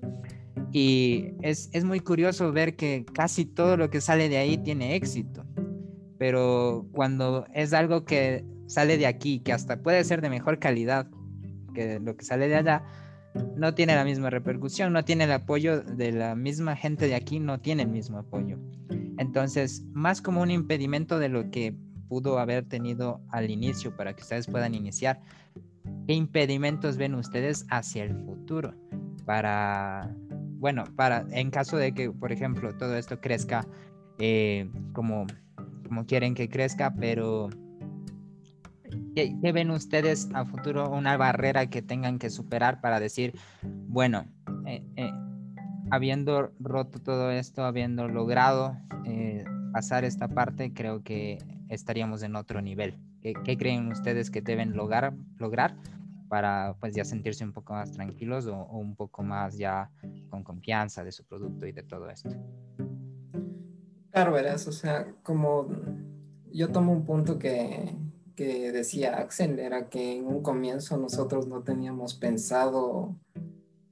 Y 0.73 1.33
es, 1.41 1.69
es, 1.73 1.83
muy 1.83 1.99
curioso 1.99 2.51
ver 2.51 2.75
que 2.75 3.05
casi 3.13 3.45
todo 3.45 3.77
lo 3.77 3.89
que 3.89 4.01
sale 4.01 4.29
de 4.29 4.37
ahí 4.37 4.57
tiene 4.57 4.95
éxito. 4.95 5.45
Pero 6.17 6.87
cuando 6.91 7.45
es 7.53 7.73
algo 7.73 8.05
que 8.05 8.43
sale 8.67 8.97
de 8.97 9.07
aquí, 9.07 9.39
que 9.39 9.53
hasta 9.53 9.81
puede 9.81 10.03
ser 10.03 10.21
de 10.21 10.29
mejor 10.29 10.59
calidad 10.59 11.07
que 11.73 11.99
lo 11.99 12.15
que 12.15 12.25
sale 12.25 12.47
de 12.47 12.55
allá, 12.55 12.83
no 13.55 13.73
tiene 13.73 13.95
la 13.95 14.03
misma 14.03 14.29
repercusión, 14.29 14.91
no 14.93 15.05
tiene 15.05 15.23
el 15.23 15.31
apoyo 15.31 15.81
de 15.81 16.11
la 16.11 16.35
misma 16.35 16.75
gente 16.75 17.07
de 17.07 17.15
aquí, 17.15 17.39
no 17.39 17.59
tiene 17.59 17.83
el 17.83 17.89
mismo 17.89 18.17
apoyo. 18.17 18.57
Entonces, 19.17 19.83
más 19.93 20.21
como 20.21 20.41
un 20.41 20.51
impedimento 20.51 21.19
de 21.19 21.29
lo 21.29 21.49
que 21.49 21.75
pudo 22.11 22.39
haber 22.39 22.65
tenido 22.65 23.21
al 23.29 23.49
inicio 23.49 23.95
para 23.95 24.13
que 24.13 24.21
ustedes 24.21 24.45
puedan 24.45 24.75
iniciar. 24.75 25.21
¿Qué 26.05 26.13
impedimentos 26.13 26.97
ven 26.97 27.15
ustedes 27.15 27.65
hacia 27.69 28.03
el 28.03 28.13
futuro? 28.25 28.73
Para, 29.25 30.13
bueno, 30.59 30.83
para, 30.97 31.25
en 31.31 31.49
caso 31.51 31.77
de 31.77 31.93
que, 31.93 32.11
por 32.11 32.33
ejemplo, 32.33 32.75
todo 32.75 32.97
esto 32.97 33.21
crezca 33.21 33.65
eh, 34.19 34.69
como, 34.91 35.25
como 35.87 36.05
quieren 36.05 36.35
que 36.35 36.49
crezca, 36.49 36.93
pero 36.93 37.47
¿qué, 39.15 39.33
ven 39.53 39.71
ustedes 39.71 40.27
a 40.33 40.43
futuro 40.43 40.89
una 40.89 41.15
barrera 41.15 41.67
que 41.67 41.81
tengan 41.81 42.19
que 42.19 42.29
superar 42.29 42.81
para 42.81 42.99
decir, 42.99 43.39
bueno, 43.87 44.25
eh, 44.65 44.83
eh, 44.97 45.13
habiendo 45.91 46.51
roto 46.59 46.99
todo 46.99 47.29
esto, 47.31 47.63
habiendo 47.63 48.07
logrado 48.07 48.77
pasar 49.71 50.03
esta 50.03 50.27
parte, 50.27 50.73
creo 50.73 51.03
que 51.03 51.37
estaríamos 51.69 52.23
en 52.23 52.35
otro 52.35 52.61
nivel. 52.61 52.97
¿Qué, 53.21 53.57
creen 53.57 53.87
ustedes 53.91 54.31
que 54.31 54.41
deben 54.41 54.75
lograr, 54.75 55.13
lograr 55.37 55.75
para 56.27 56.75
pues 56.79 56.95
ya 56.95 57.05
sentirse 57.05 57.43
un 57.43 57.53
poco 57.53 57.73
más 57.73 57.91
tranquilos 57.91 58.47
o, 58.47 58.63
un 58.63 58.95
poco 58.95 59.21
más 59.21 59.57
ya 59.57 59.91
con 60.29 60.43
confianza 60.43 61.03
de 61.03 61.11
su 61.11 61.23
producto 61.23 61.65
y 61.65 61.71
de 61.71 61.83
todo 61.83 62.09
esto? 62.09 62.29
Claro, 64.11 64.33
verás, 64.33 64.67
o 64.67 64.71
sea, 64.71 65.13
como 65.23 65.67
yo 66.51 66.69
tomo 66.71 66.91
un 66.91 67.05
punto 67.05 67.37
que, 67.37 67.95
que 68.35 68.71
decía 68.71 69.17
Axel, 69.17 69.59
era 69.59 69.87
que 69.89 70.17
en 70.17 70.25
un 70.25 70.41
comienzo 70.41 70.97
nosotros 70.97 71.47
no 71.47 71.63
teníamos 71.63 72.15
pensado, 72.15 73.15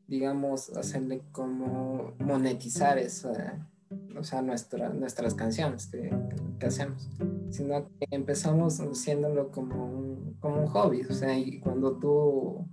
digamos, 0.09 0.75
hacerle 0.75 1.21
como 1.31 2.13
monetizar 2.19 2.97
esa, 2.97 3.69
o 4.17 4.23
sea, 4.23 4.41
nuestra, 4.41 4.89
nuestras 4.89 5.35
canciones 5.35 5.85
que, 5.85 6.11
que, 6.59 6.65
hacemos, 6.65 7.07
sino 7.51 7.87
que 7.99 8.07
empezamos 8.09 8.79
haciéndolo 8.79 9.51
como 9.51 9.85
un, 9.85 10.37
como 10.39 10.61
un 10.61 10.67
hobby, 10.67 11.01
o 11.07 11.13
sea, 11.13 11.37
y 11.37 11.59
cuando 11.59 11.97
tú, 11.97 12.67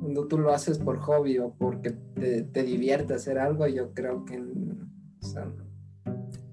cuando 0.00 0.26
tú 0.26 0.38
lo 0.38 0.52
haces 0.52 0.78
por 0.78 0.98
hobby 1.00 1.38
o 1.38 1.52
porque 1.52 1.90
te, 1.90 2.42
te 2.42 2.62
divierte 2.62 3.14
hacer 3.14 3.38
algo, 3.38 3.66
yo 3.66 3.92
creo 3.92 4.24
que 4.24 4.38
o 4.40 5.24
sea, 5.24 5.52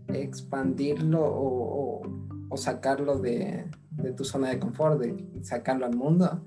expandirlo 0.10 1.22
o, 1.24 2.02
o, 2.50 2.58
sacarlo 2.58 3.20
de, 3.20 3.66
de 3.92 4.12
tu 4.12 4.26
zona 4.26 4.50
de 4.50 4.60
confort, 4.60 5.00
de 5.00 5.44
sacarlo 5.44 5.86
al 5.86 5.96
mundo, 5.96 6.44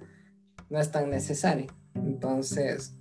no 0.68 0.78
es 0.78 0.90
tan 0.90 1.08
necesario. 1.10 1.68
Entonces, 1.94 2.98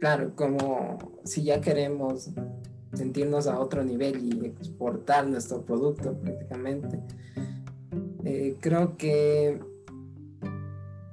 claro, 0.00 0.34
como 0.34 0.98
si 1.24 1.44
ya 1.44 1.60
queremos 1.60 2.30
sentirnos 2.94 3.46
a 3.46 3.60
otro 3.60 3.84
nivel 3.84 4.24
y 4.24 4.46
exportar 4.46 5.28
nuestro 5.28 5.62
producto 5.62 6.14
prácticamente, 6.14 7.00
eh, 8.24 8.56
creo 8.60 8.96
que, 8.96 9.60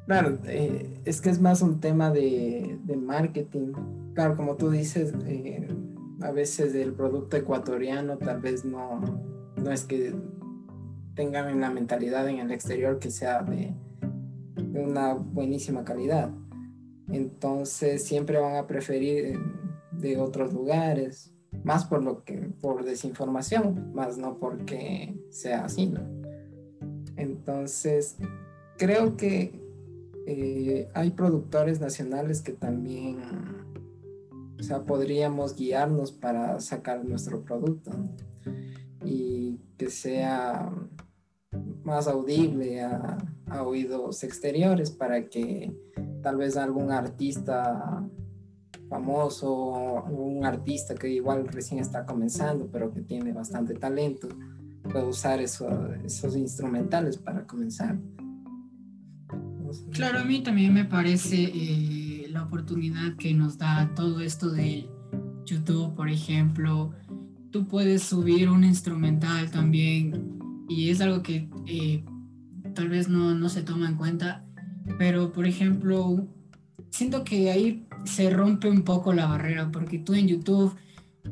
claro, 0.08 0.40
eh, 0.46 1.02
es 1.06 1.22
que 1.22 1.30
es 1.30 1.40
más 1.40 1.62
un 1.62 1.80
tema 1.80 2.10
de, 2.10 2.80
marketing. 2.98 3.74
Claro, 4.14 4.36
como 4.36 4.56
tú 4.56 4.70
dices, 4.70 5.14
eh, 5.26 5.68
a 6.22 6.32
veces 6.32 6.74
el 6.76 6.94
producto 6.94 7.38
ecuatoriano 7.38 8.18
tal 8.18 8.42
vez 8.42 8.66
no, 8.66 9.00
no 9.56 9.72
es 9.72 9.84
que 9.84 10.14
tengan 11.16 11.60
la 11.62 11.70
mentalidad 11.70 12.28
en 12.28 12.40
el 12.40 12.52
exterior 12.52 13.00
que 13.00 13.12
sea 13.12 13.44
de, 13.44 13.74
de 14.56 14.84
una 14.84 15.14
buenísima 15.14 15.84
calidad. 15.84 16.32
Entonces 17.10 18.04
siempre 18.04 18.38
van 18.38 18.56
a 18.56 18.68
preferir 18.68 19.40
de 19.92 20.18
otros 20.18 20.54
lugares, 20.54 21.34
más 21.64 21.86
por 21.86 22.04
lo 22.04 22.24
que 22.24 22.36
por 22.62 22.84
desinformación, 22.84 23.94
más 23.94 24.18
no 24.18 24.38
porque 24.38 25.18
sea 25.30 25.66
así, 25.66 25.88
¿no? 25.88 26.02
Entonces, 27.16 28.18
creo 28.78 29.18
que 29.18 29.60
eh, 30.28 30.90
hay 30.94 31.12
productores 31.12 31.80
nacionales 31.80 32.42
que 32.42 32.52
también, 32.52 33.20
o 34.60 34.64
sea, 34.64 34.84
podríamos 34.84 35.56
guiarnos 35.56 36.12
para 36.12 36.60
sacar 36.60 37.04
nuestro 37.06 37.42
producto 37.44 37.92
y 39.04 39.60
que 39.78 39.90
sea 39.90 40.72
más 41.84 42.08
audible 42.08 42.82
a, 42.82 43.18
a 43.48 43.64
oídos 43.64 44.24
exteriores 44.24 44.92
para 44.92 45.28
que 45.30 45.72
tal 46.22 46.38
vez 46.38 46.58
algún 46.58 46.92
artista 46.92 48.04
famoso, 48.90 50.04
un 50.06 50.46
artista 50.46 50.96
que 50.96 51.10
igual 51.10 51.48
recién 51.48 51.80
está 51.80 52.06
comenzando, 52.06 52.70
pero 52.72 52.92
que 52.92 53.02
tiene 53.02 53.34
bastante 53.34 53.74
talento, 53.74 54.30
puede 54.84 55.06
usar 55.06 55.42
esos 55.42 56.36
instrumentales 56.36 57.18
para 57.18 57.46
comenzar. 57.46 57.98
Claro, 59.92 60.20
a 60.20 60.24
mí 60.24 60.42
también 60.42 60.74
me 60.74 60.86
parece 60.86 61.52
eh, 61.54 62.28
la 62.30 62.44
oportunidad 62.44 63.18
que 63.18 63.34
nos 63.34 63.58
da 63.58 63.92
todo 63.96 64.22
esto 64.22 64.50
de 64.50 64.90
YouTube, 65.46 65.94
por 65.94 66.10
ejemplo. 66.10 66.94
Tú 67.52 67.68
puedes 67.68 68.04
subir 68.04 68.50
un 68.50 68.64
instrumental 68.64 69.52
también 69.52 70.37
y 70.68 70.90
es 70.90 71.02
algo 71.02 71.24
que 71.24 71.50
eh, 71.66 72.04
tal 72.74 72.90
vez 72.90 73.10
no, 73.10 73.34
no 73.36 73.50
se 73.50 73.64
toma 73.64 73.88
en 73.88 73.96
cuenta, 73.96 74.46
pero 74.98 75.32
por 75.32 75.48
ejemplo, 75.48 76.28
siento 76.90 77.24
que 77.24 77.52
ahí 77.52 77.86
se 78.06 78.30
rompe 78.30 78.70
un 78.70 78.84
poco 78.84 79.14
la 79.14 79.26
barrera, 79.26 79.72
porque 79.72 80.00
tú 80.00 80.14
en 80.14 80.28
YouTube 80.28 80.76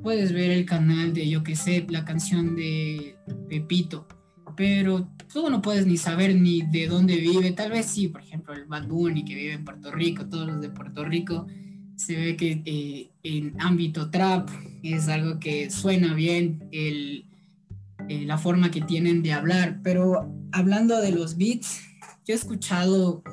puedes 0.01 0.33
ver 0.33 0.51
el 0.51 0.65
canal 0.65 1.13
de, 1.13 1.29
yo 1.29 1.43
que 1.43 1.55
sé, 1.55 1.85
la 1.89 2.05
canción 2.05 2.55
de 2.55 3.15
Pepito, 3.49 4.07
pero 4.55 5.09
tú 5.31 5.49
no 5.49 5.61
puedes 5.61 5.85
ni 5.85 5.97
saber 5.97 6.35
ni 6.35 6.61
de 6.61 6.87
dónde 6.87 7.17
vive, 7.17 7.51
tal 7.51 7.71
vez 7.71 7.87
sí, 7.87 8.07
por 8.07 8.21
ejemplo, 8.21 8.53
el 8.53 8.65
Bad 8.65 8.87
Bunny 8.87 9.25
que 9.25 9.35
vive 9.35 9.53
en 9.53 9.65
Puerto 9.65 9.91
Rico, 9.91 10.25
todos 10.27 10.47
los 10.47 10.61
de 10.61 10.69
Puerto 10.69 11.03
Rico, 11.03 11.45
se 11.95 12.15
ve 12.15 12.35
que 12.35 12.61
eh, 12.65 13.09
en 13.23 13.55
ámbito 13.59 14.09
trap 14.09 14.49
es 14.83 15.07
algo 15.07 15.39
que 15.39 15.69
suena 15.69 16.13
bien, 16.13 16.67
el, 16.71 17.25
eh, 18.09 18.25
la 18.25 18.37
forma 18.37 18.71
que 18.71 18.81
tienen 18.81 19.23
de 19.23 19.33
hablar, 19.33 19.79
pero 19.83 20.31
hablando 20.51 20.99
de 21.01 21.11
los 21.11 21.37
beats, 21.37 21.81
yo 22.25 22.33
he 22.33 22.37
escuchado 22.37 23.23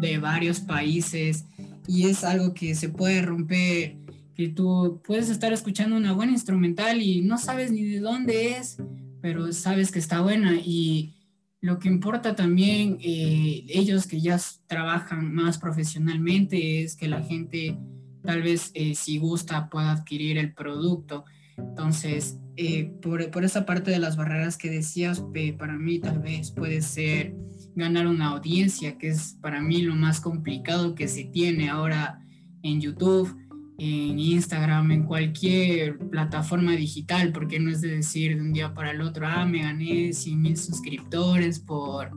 de 0.00 0.18
varios 0.18 0.60
países 0.60 1.44
y 1.86 2.08
es 2.08 2.24
algo 2.24 2.54
que 2.54 2.74
se 2.74 2.88
puede 2.88 3.22
romper, 3.22 3.96
que 4.34 4.48
tú 4.48 5.00
puedes 5.06 5.28
estar 5.28 5.52
escuchando 5.52 5.96
una 5.96 6.12
buena 6.12 6.32
instrumental 6.32 7.00
y 7.00 7.22
no 7.22 7.38
sabes 7.38 7.70
ni 7.70 7.82
de 7.82 8.00
dónde 8.00 8.56
es, 8.56 8.78
pero 9.20 9.52
sabes 9.52 9.90
que 9.90 9.98
está 9.98 10.20
buena 10.20 10.54
y 10.56 11.14
lo 11.60 11.78
que 11.78 11.88
importa 11.88 12.36
también, 12.36 12.98
eh, 13.00 13.64
ellos 13.68 14.06
que 14.06 14.20
ya 14.20 14.38
trabajan 14.66 15.32
más 15.32 15.56
profesionalmente, 15.56 16.82
es 16.82 16.94
que 16.94 17.08
la 17.08 17.22
gente 17.22 17.78
tal 18.22 18.42
vez 18.42 18.70
eh, 18.74 18.94
si 18.94 19.16
gusta 19.16 19.70
pueda 19.70 19.92
adquirir 19.92 20.36
el 20.36 20.52
producto. 20.52 21.24
Entonces, 21.56 22.38
eh, 22.56 22.92
por, 23.02 23.30
por, 23.30 23.44
esa 23.44 23.66
parte 23.66 23.90
de 23.90 23.98
las 23.98 24.16
barreras 24.16 24.56
que 24.56 24.70
decías, 24.70 25.24
para 25.58 25.76
mí 25.76 25.98
tal 25.98 26.20
vez 26.20 26.50
puede 26.50 26.82
ser 26.82 27.34
ganar 27.74 28.06
una 28.06 28.28
audiencia, 28.28 28.98
que 28.98 29.08
es 29.08 29.36
para 29.40 29.60
mí 29.60 29.82
lo 29.82 29.94
más 29.94 30.20
complicado 30.20 30.94
que 30.94 31.08
se 31.08 31.24
tiene 31.24 31.68
ahora 31.68 32.20
en 32.62 32.80
YouTube, 32.80 33.36
en 33.78 34.18
Instagram, 34.18 34.92
en 34.92 35.04
cualquier 35.04 35.98
plataforma 35.98 36.72
digital, 36.72 37.32
porque 37.32 37.58
no 37.58 37.70
es 37.70 37.80
de 37.80 37.96
decir 37.96 38.36
de 38.36 38.42
un 38.42 38.52
día 38.52 38.72
para 38.72 38.92
el 38.92 39.00
otro, 39.00 39.26
ah, 39.26 39.44
me 39.44 39.62
gané 39.62 40.12
100 40.12 40.40
mil 40.40 40.56
suscriptores 40.56 41.58
por 41.58 42.10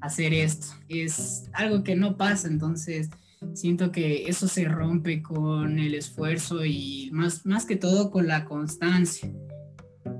hacer 0.00 0.32
esto. 0.32 0.68
Es 0.88 1.50
algo 1.52 1.82
que 1.84 1.96
no 1.96 2.16
pasa, 2.16 2.48
entonces 2.48 3.10
siento 3.54 3.92
que 3.92 4.26
eso 4.26 4.48
se 4.48 4.64
rompe 4.64 5.22
con 5.22 5.78
el 5.78 5.94
esfuerzo 5.94 6.64
y 6.64 7.10
más, 7.12 7.44
más 7.46 7.64
que 7.66 7.76
todo 7.76 8.10
con 8.10 8.26
la 8.26 8.44
constancia. 8.44 9.32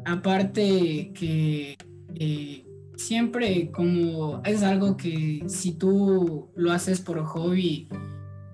Aparte 0.05 1.13
que 1.15 1.77
eh, 2.15 2.67
siempre 2.97 3.71
como 3.71 4.43
es 4.45 4.63
algo 4.63 4.97
que 4.97 5.43
si 5.47 5.73
tú 5.73 6.51
lo 6.55 6.73
haces 6.73 7.01
por 7.01 7.23
hobby, 7.25 7.89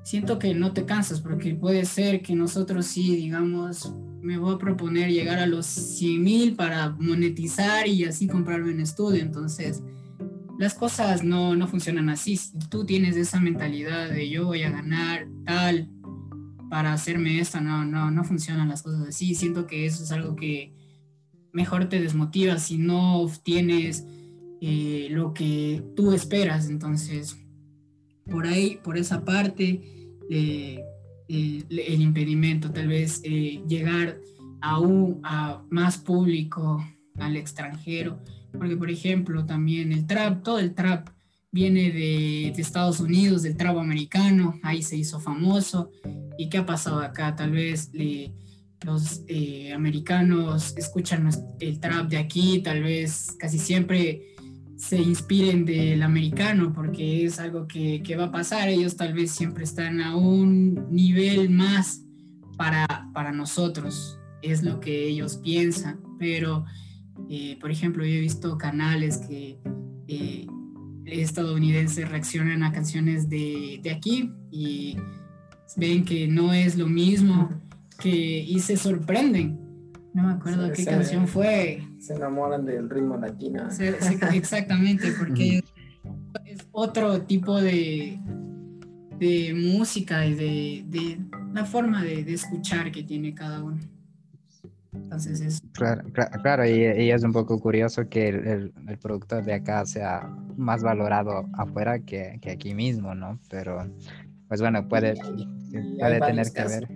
siento 0.05 0.39
que 0.39 0.55
no 0.55 0.73
te 0.73 0.85
cansas 0.85 1.21
porque 1.21 1.55
puede 1.55 1.85
ser 1.85 2.23
que 2.23 2.35
nosotros 2.35 2.87
sí, 2.87 3.15
digamos, 3.15 3.93
me 4.23 4.39
voy 4.39 4.55
a 4.55 4.59
proponer 4.59 5.11
llegar 5.11 5.39
a 5.39 5.47
los 5.47 5.67
100 5.67 6.23
mil 6.23 6.57
para 6.57 6.91
monetizar 6.91 7.87
y 7.87 8.05
así 8.05 8.27
comprarme 8.27 8.73
un 8.73 8.81
estudio. 8.81 9.23
Entonces, 9.23 9.83
las 10.59 10.75
cosas 10.75 11.23
no, 11.23 11.55
no 11.55 11.69
funcionan 11.69 12.09
así. 12.09 12.37
Si 12.37 12.59
tú 12.69 12.85
tienes 12.85 13.17
esa 13.17 13.41
mentalidad 13.41 14.11
de 14.11 14.29
yo 14.29 14.47
voy 14.47 14.65
a 14.65 14.71
ganar 14.71 15.29
tal 15.47 15.89
para 16.69 16.93
hacerme 16.93 17.39
esto, 17.39 17.61
no, 17.61 17.85
no, 17.85 18.11
no 18.11 18.25
funcionan 18.25 18.69
las 18.69 18.83
cosas 18.83 19.09
así. 19.09 19.37
Siento 19.37 19.67
que 19.67 19.87
eso 19.87 20.03
es 20.03 20.11
algo 20.11 20.35
que 20.35 20.75
mejor 21.53 21.89
te 21.89 22.01
desmotiva 22.01 22.59
si 22.59 22.77
no 22.77 23.31
tienes 23.45 24.05
eh, 24.61 25.07
lo 25.11 25.33
que 25.33 25.85
tú 25.95 26.13
esperas. 26.13 26.69
Entonces, 26.69 27.37
por 28.29 28.47
ahí, 28.47 28.81
por 28.83 28.99
esa 28.99 29.25
parte, 29.25 29.81
eh, 30.29 30.83
eh, 31.29 31.65
el 31.69 32.03
impedimento, 32.03 32.73
tal 32.73 32.89
vez 32.89 33.23
llegar 33.23 34.19
aún 34.61 35.21
a 35.23 35.63
más 35.71 35.99
público 35.99 36.85
al 37.21 37.37
extranjero, 37.37 38.23
porque 38.53 38.77
por 38.77 38.91
ejemplo 38.91 39.45
también 39.47 39.93
el 39.93 40.07
trap, 40.07 40.43
todo 40.43 40.59
el 40.59 40.75
trap 40.75 41.09
viene 41.51 41.91
de, 41.91 42.49
Estados 42.49 43.01
Unidos, 43.01 43.43
del 43.43 43.57
trap 43.57 43.79
americano, 43.79 44.59
ahí 44.63 44.83
se 44.83 44.97
hizo 44.97 45.21
famoso. 45.21 45.91
¿Y 46.37 46.49
qué 46.49 46.59
ha 46.59 46.67
pasado 46.67 47.01
acá? 47.01 47.35
Tal 47.35 47.53
vez 47.53 47.91
los 48.85 49.23
americanos 49.75 50.75
escuchan 50.77 51.29
el 51.61 51.81
trap 51.81 52.09
de 52.09 52.19
aquí, 52.19 52.61
tal 52.63 52.83
vez 52.83 53.35
casi 53.39 53.59
siempre 53.59 54.37
se 54.79 54.97
inspiren 54.97 55.65
del 55.65 56.03
americano, 56.03 56.73
porque 56.73 57.25
es 57.25 57.41
algo 57.41 57.67
que, 57.67 58.01
va 58.17 58.27
a 58.27 58.31
pasar. 58.31 58.69
Ellos 58.69 58.97
tal 58.97 59.13
vez 59.13 59.33
siempre 59.33 59.65
están 59.65 60.01
a 60.01 60.17
un 60.17 60.89
nivel 60.91 61.51
más 61.51 62.03
para, 62.57 62.87
para 63.13 63.33
nosotros, 63.33 64.19
es 64.41 64.63
lo 64.63 64.79
que 64.79 65.09
ellos 65.09 65.39
piensan. 65.39 66.01
Pero, 66.19 66.65
eh, 67.29 67.59
por 67.61 67.71
ejemplo, 67.71 68.05
yo 68.05 68.13
he 68.13 68.21
visto 68.21 68.57
canales 68.59 69.19
que 69.19 69.59
eh, 70.09 70.47
estadounidenses 71.07 72.09
reaccionan 72.09 72.63
a 72.63 72.73
canciones 72.73 73.29
de, 73.29 73.81
de 73.83 73.91
aquí 73.91 74.33
y 74.51 74.97
ven 75.77 76.05
que 76.05 76.29
no 76.29 76.53
es 76.53 76.77
lo 76.77 76.87
mismo 76.87 77.51
que, 77.99 78.11
y 78.11 78.61
se 78.61 78.77
sorprenden 78.77 79.69
no 80.19 80.23
me 80.25 80.33
acuerdo 80.33 80.73
qué 80.73 80.85
canción 80.85 81.29
fue. 81.29 81.87
Se 82.01 82.15
enamoran 82.15 82.65
del 82.65 82.91
ritmo 82.91 83.17
latino. 83.17 83.69
exactamente, 84.33 85.13
porque 85.17 85.63
es 86.45 86.67
otro 86.73 87.23
tipo 87.23 87.61
de, 87.61 88.19
de 89.19 89.55
música 89.55 90.27
y 90.27 90.35
de, 90.35 90.85
de 90.89 91.21
la 91.53 91.65
forma 91.65 92.03
de, 92.03 92.25
de, 92.25 92.35
escuchar 92.35 92.91
que 92.91 93.03
tiene 93.05 93.35
cada 93.35 93.63
uno. 93.63 93.79
Entonces 94.93 95.41
es... 95.41 95.63
Claro, 95.73 96.03
claro, 96.43 96.67
y, 96.67 97.11
es 97.11 97.23
un 97.23 97.33
poco 97.33 97.61
curioso 97.61 98.09
que 98.09 98.29
el, 98.29 98.73
el, 98.89 98.99
productor 98.99 99.45
de 99.45 99.55
acá 99.55 99.85
sea 99.85 100.29
más 100.57 100.83
valorado 100.83 101.49
afuera 101.55 101.99
que, 101.99 102.39
que, 102.41 102.51
aquí 102.51 102.75
mismo, 102.75 103.15
¿no? 103.15 103.39
Pero, 103.51 103.87
pues 104.49 104.61
bueno, 104.61 104.89
puede, 104.89 105.15
puede 105.99 106.21
tener 106.21 106.53
que 106.53 106.65
ver. 106.65 106.89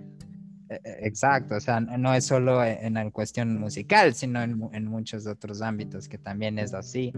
E, 0.69 0.75
e, 0.75 1.07
exacto, 1.07 1.55
o 1.55 1.59
sea, 1.59 1.79
no 1.79 2.13
es 2.13 2.25
solo 2.25 2.63
en 2.63 2.95
la 2.95 3.09
cuestión 3.11 3.59
musical, 3.59 4.13
sino 4.13 4.41
en, 4.41 4.85
muchos 4.85 5.27
otros 5.27 5.61
ámbitos 5.61 6.07
que 6.07 6.17
también 6.17 6.57
es 6.57 6.73
así. 6.73 7.13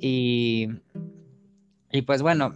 Y, 0.00 0.68
y 1.90 2.02
pues 2.02 2.20
bueno, 2.20 2.52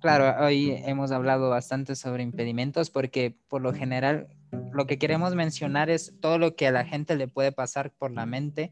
claro, 0.00 0.44
hoy 0.44 0.72
hemos 0.84 1.12
hablado 1.12 1.50
bastante 1.50 1.94
sobre 1.94 2.22
impedimentos 2.22 2.90
porque 2.90 3.36
por 3.48 3.62
lo 3.62 3.72
general 3.72 4.28
lo 4.72 4.86
que 4.86 4.98
queremos 4.98 5.34
mencionar 5.34 5.90
es 5.90 6.14
todo 6.20 6.38
lo 6.38 6.54
que 6.54 6.66
a 6.66 6.72
la 6.72 6.84
gente 6.84 7.16
le 7.16 7.28
puede 7.28 7.52
pasar 7.52 7.92
por 7.92 8.12
la 8.12 8.26
mente 8.26 8.70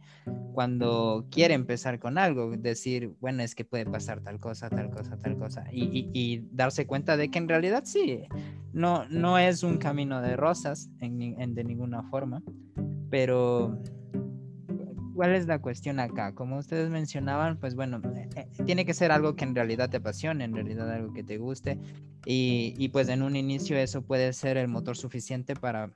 cuando 0.53 1.27
quiere 1.31 1.55
empezar 1.55 1.99
con 1.99 2.17
algo, 2.17 2.57
decir, 2.57 3.15
bueno, 3.21 3.43
es 3.43 3.55
que 3.55 3.65
puede 3.65 3.85
pasar 3.85 4.23
tal 4.23 4.39
cosa, 4.39 4.71
tal 4.71 4.91
cosa, 4.91 5.19
tal 5.19 5.37
cosa, 5.37 5.65
y, 5.71 6.45
darse 6.51 6.87
cuenta 6.87 7.17
de 7.17 7.31
que 7.31 7.39
en 7.39 7.49
realidad 7.49 7.83
sí, 7.85 8.23
no, 8.73 9.07
no 9.11 9.39
es 9.39 9.63
un 9.63 9.77
camino 9.77 10.23
de 10.23 10.37
rosas 10.37 10.89
en, 11.01 11.55
de 11.55 11.65
ninguna 11.65 12.03
forma, 12.05 12.43
pero 13.11 13.83
¿cuál 15.17 15.35
es 15.35 15.47
la 15.47 15.59
cuestión 15.59 15.99
acá? 15.99 16.35
Como 16.35 16.59
ustedes 16.59 16.91
mencionaban, 16.91 17.59
pues 17.59 17.75
bueno, 17.75 18.01
eh, 18.15 18.29
eh, 18.37 18.49
tiene 18.67 18.85
que 18.85 18.95
ser 18.95 19.11
algo 19.11 19.35
que 19.35 19.45
en 19.45 19.55
realidad 19.55 19.89
te 19.89 19.97
apasione, 19.97 20.45
en 20.45 20.55
realidad 20.55 20.93
algo 20.93 21.13
que 21.13 21.25
te 21.25 21.39
guste. 21.39 21.81
Y, 22.27 22.75
y, 22.77 22.89
pues 22.91 23.09
en 23.09 23.23
un 23.23 23.35
inicio 23.35 23.77
eso 23.79 24.03
puede 24.03 24.33
ser 24.33 24.57
el 24.57 24.69
motor 24.69 24.97
suficiente 24.97 25.55
para 25.55 25.91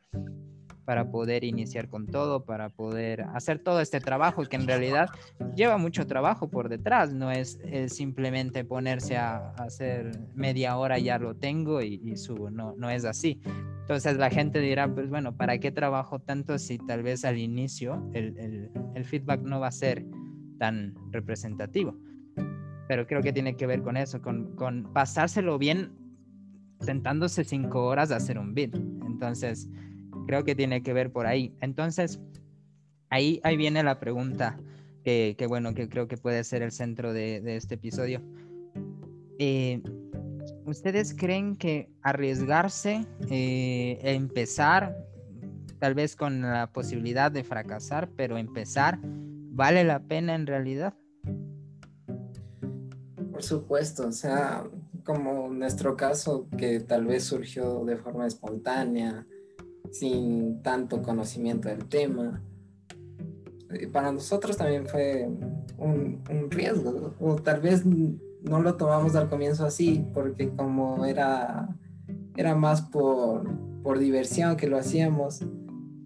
para 0.90 1.09
poder 1.09 1.44
iniciar 1.44 1.88
con 1.88 2.09
todo, 2.09 2.44
para 2.44 2.68
poder 2.68 3.22
hacer 3.33 3.61
todo 3.61 3.81
este 3.81 4.00
trabajo 4.00 4.42
que 4.46 4.57
en 4.57 4.66
realidad 4.66 5.09
lleva 5.55 5.79
mucho 5.79 6.05
trabajo 6.05 6.48
por 6.50 6.68
detrás, 6.68 7.12
no 7.12 7.31
es, 7.31 7.61
simplemente 7.87 8.64
ponerse 8.64 9.16
a, 9.16 9.50
hacer 9.50 10.18
media 10.35 10.76
hora 10.76 10.98
ya 10.98 11.16
lo 11.20 11.37
tengo 11.37 11.81
y, 11.81 12.16
subo, 12.16 12.50
no, 12.50 12.74
no 12.76 12.90
es 12.90 13.05
así. 13.05 13.40
Entonces 13.83 14.16
la 14.16 14.31
gente 14.31 14.59
dirá, 14.59 14.92
pues 14.92 15.09
bueno, 15.09 15.37
¿para 15.37 15.59
qué 15.59 15.70
trabajo 15.70 16.18
tanto 16.18 16.59
si 16.59 16.79
tal 16.79 17.05
vez 17.05 17.24
al 17.24 17.38
inicio 17.38 18.11
el, 18.12 18.68
el 18.96 19.05
feedback 19.05 19.42
no 19.42 19.61
va 19.61 19.68
a 19.68 19.70
ser 19.70 20.05
tan 20.59 20.96
representativo? 21.12 21.96
Pero 22.88 23.07
creo 23.07 23.22
que 23.22 23.33
tiene 23.33 23.57
que 23.57 23.68
ver 23.68 23.83
con 23.83 23.96
eso, 23.96 24.20
con, 24.20 24.57
con 24.57 24.92
pasárselo 24.92 25.57
bien 25.57 25.92
sentándose 26.81 27.44
cinco 27.44 27.85
horas 27.85 28.11
a 28.11 28.16
hacer 28.16 28.40
un 28.40 28.55
beat. 28.55 28.74
Entonces, 28.74 29.70
creo 30.26 30.44
que 30.44 30.54
tiene 30.54 30.83
que 30.83 30.92
ver 30.92 31.12
por 31.12 31.26
ahí. 31.26 31.54
Entonces, 31.61 32.20
ahí, 33.11 33.40
ahí 33.42 33.56
viene 33.56 33.83
la 33.83 33.98
pregunta 33.98 34.59
que, 35.02 35.46
bueno, 35.48 35.74
que 35.74 35.88
creo 35.88 36.09
que 36.09 36.16
puede 36.16 36.44
ser 36.44 36.62
el 36.62 36.72
centro 36.72 37.12
de, 37.12 37.56
este 37.56 37.74
episodio. 37.74 38.22
Eh, 39.38 39.83
¿Ustedes 40.64 41.14
creen 41.14 41.56
que 41.56 41.90
arriesgarse, 42.02 43.06
eh, 43.28 43.98
empezar, 44.02 44.96
tal 45.78 45.94
vez 45.94 46.14
con 46.14 46.42
la 46.42 46.70
posibilidad 46.72 47.33
de 47.33 47.42
fracasar, 47.42 48.11
pero 48.16 48.38
empezar, 48.38 48.98
vale 49.02 49.83
la 49.85 50.00
pena 50.00 50.35
en 50.35 50.46
realidad? 50.46 50.94
Por 53.33 53.42
supuesto, 53.42 54.06
o 54.06 54.12
sea, 54.12 54.64
como 55.02 55.48
nuestro 55.48 55.96
caso 55.96 56.46
que 56.56 56.80
tal 56.80 57.06
vez 57.06 57.24
surgió 57.24 57.85
de 57.85 57.96
forma 57.96 58.26
espontánea, 58.26 59.26
sin 59.90 60.62
tanto 60.62 61.03
conocimiento 61.03 61.68
del 61.68 61.87
tema. 61.87 62.42
Para 63.92 64.12
nosotros 64.12 64.57
también 64.57 64.87
fue 64.87 65.29
un, 65.79 66.22
riesgo, 66.50 67.14
o 67.20 67.37
tal 67.37 67.61
vez 67.61 67.85
no 67.87 68.61
lo 68.61 68.76
tomamos 68.76 69.14
al 69.14 69.29
comienzo 69.29 69.64
así, 69.64 70.05
porque 70.12 70.50
como 70.50 71.05
era, 71.05 71.68
era 72.37 72.55
más 72.55 72.83
por, 72.83 73.48
por 73.83 73.98
diversión 73.98 74.57
que 74.57 74.68
lo 74.68 74.76
hacíamos, 74.76 75.44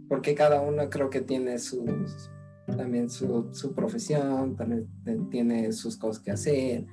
porque 0.09 0.35
cada 0.35 0.61
uno 0.61 0.90
creo 0.90 1.09
que 1.09 1.23
tiene 1.23 1.59
sus, 1.59 2.31
también 2.77 3.09
su, 3.09 3.49
su, 3.53 3.73
profesión, 3.73 4.57
también 4.57 4.87
tiene 5.31 5.73
sus 5.73 5.97
cosas 5.97 6.23
que 6.23 6.31
hacer. 6.33 6.87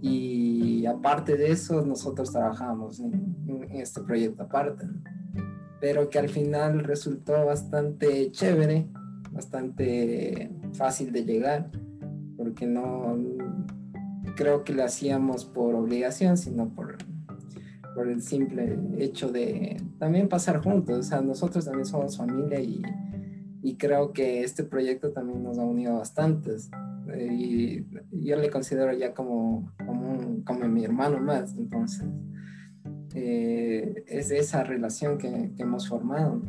Y 0.00 0.84
aparte 0.86 1.36
de 1.36 1.52
eso, 1.52 1.86
nosotros 1.86 2.32
trabajamos 2.32 2.98
en, 2.98 3.36
en 3.46 3.70
este 3.70 4.00
proyecto 4.00 4.42
aparte 4.42 4.84
pero 5.82 6.08
que 6.08 6.20
al 6.20 6.28
final 6.28 6.84
resultó 6.84 7.44
bastante 7.44 8.30
chévere, 8.30 8.86
bastante 9.32 10.48
fácil 10.74 11.10
de 11.10 11.24
llegar, 11.24 11.72
porque 12.36 12.66
no 12.66 13.18
creo 14.36 14.62
que 14.62 14.74
lo 14.74 14.84
hacíamos 14.84 15.44
por 15.44 15.74
obligación, 15.74 16.36
sino 16.36 16.68
por, 16.68 16.98
por 17.96 18.06
el 18.06 18.22
simple 18.22 18.78
hecho 18.96 19.32
de 19.32 19.82
también 19.98 20.28
pasar 20.28 20.62
juntos. 20.62 20.98
O 21.00 21.02
sea, 21.02 21.20
nosotros 21.20 21.64
también 21.64 21.86
somos 21.86 22.16
familia 22.16 22.60
y, 22.60 22.80
y 23.60 23.74
creo 23.74 24.12
que 24.12 24.44
este 24.44 24.62
proyecto 24.62 25.10
también 25.10 25.42
nos 25.42 25.58
ha 25.58 25.64
unido 25.64 25.96
bastantes. 25.96 26.70
Y 27.28 27.86
yo 28.12 28.36
le 28.36 28.50
considero 28.50 28.92
ya 28.92 29.12
como, 29.14 29.68
como, 29.84 30.44
como 30.44 30.68
mi 30.68 30.84
hermano 30.84 31.18
más, 31.18 31.56
entonces 31.56 32.06
eh, 33.14 34.04
es 34.06 34.30
esa 34.30 34.64
relación 34.64 35.18
que, 35.18 35.52
hemos 35.58 35.88
formado. 35.88 36.42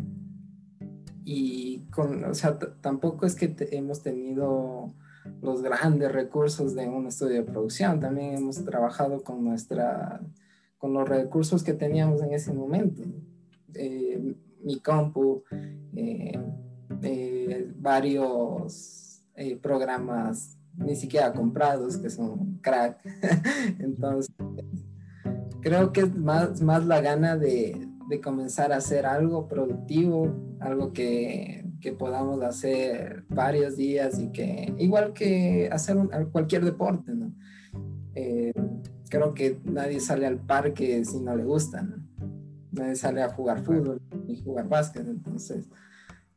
Y 1.26 1.86
con, 1.92 2.24
o 2.26 2.34
sea, 2.34 2.60
tampoco 2.60 3.26
es 3.26 3.36
que 3.36 3.56
hemos 3.72 4.02
tenido 4.02 4.94
los 5.42 5.62
grandes 5.62 6.12
recursos 6.12 6.76
de 6.76 6.88
un 6.88 7.08
estudio 7.08 7.36
de 7.36 7.44
producción, 7.44 8.00
también 8.00 8.36
hemos 8.36 8.64
trabajado 8.66 9.24
con 9.24 9.44
nuestra, 9.44 10.22
con 10.78 10.94
los 10.94 11.08
recursos 11.08 11.64
que 11.64 11.74
teníamos 11.74 12.22
en 12.22 12.34
ese 12.34 12.54
momento. 12.54 13.04
Eh, 13.74 14.36
mi 14.64 14.80
compu, 14.80 15.44
eh, 15.96 16.40
varios 17.80 19.22
programas 19.62 20.58
ni 20.78 20.96
siquiera 20.96 21.34
comprados 21.34 21.98
que 21.98 22.10
son 22.10 22.60
crack. 22.62 23.00
Entonces, 23.80 24.34
creo 25.64 25.94
que 25.94 26.02
es 26.02 26.16
más, 26.16 26.62
más 26.62 26.86
la 26.86 27.02
gana 27.02 27.38
de, 27.38 27.88
de 28.10 28.22
comenzar 28.22 28.72
a 28.72 28.78
hacer 28.78 29.06
algo 29.06 29.48
productivo, 29.48 30.56
algo 30.60 30.94
que, 30.94 31.66
que, 31.82 31.94
podamos 31.94 32.44
hacer 32.44 33.24
varios 33.30 33.78
días 33.78 34.20
y 34.20 34.32
que, 34.32 34.74
igual 34.78 35.14
que 35.14 35.70
hacer 35.72 35.98
cualquier 36.32 36.66
deporte, 36.66 37.14
¿no? 37.14 37.34
Eh, 38.16 38.54
creo 39.10 39.34
que 39.34 39.60
nadie 39.64 40.00
sale 40.00 40.28
al 40.28 40.40
parque 40.40 41.04
si 41.06 41.20
no 41.20 41.36
le 41.36 41.46
gusta, 41.46 41.82
¿no? 41.82 41.96
Nadie 42.72 42.96
sale 42.96 43.22
a 43.22 43.30
jugar 43.30 43.64
fútbol 43.64 44.02
y 44.28 44.42
jugar 44.42 44.68
básquet, 44.68 45.08
entonces 45.08 45.70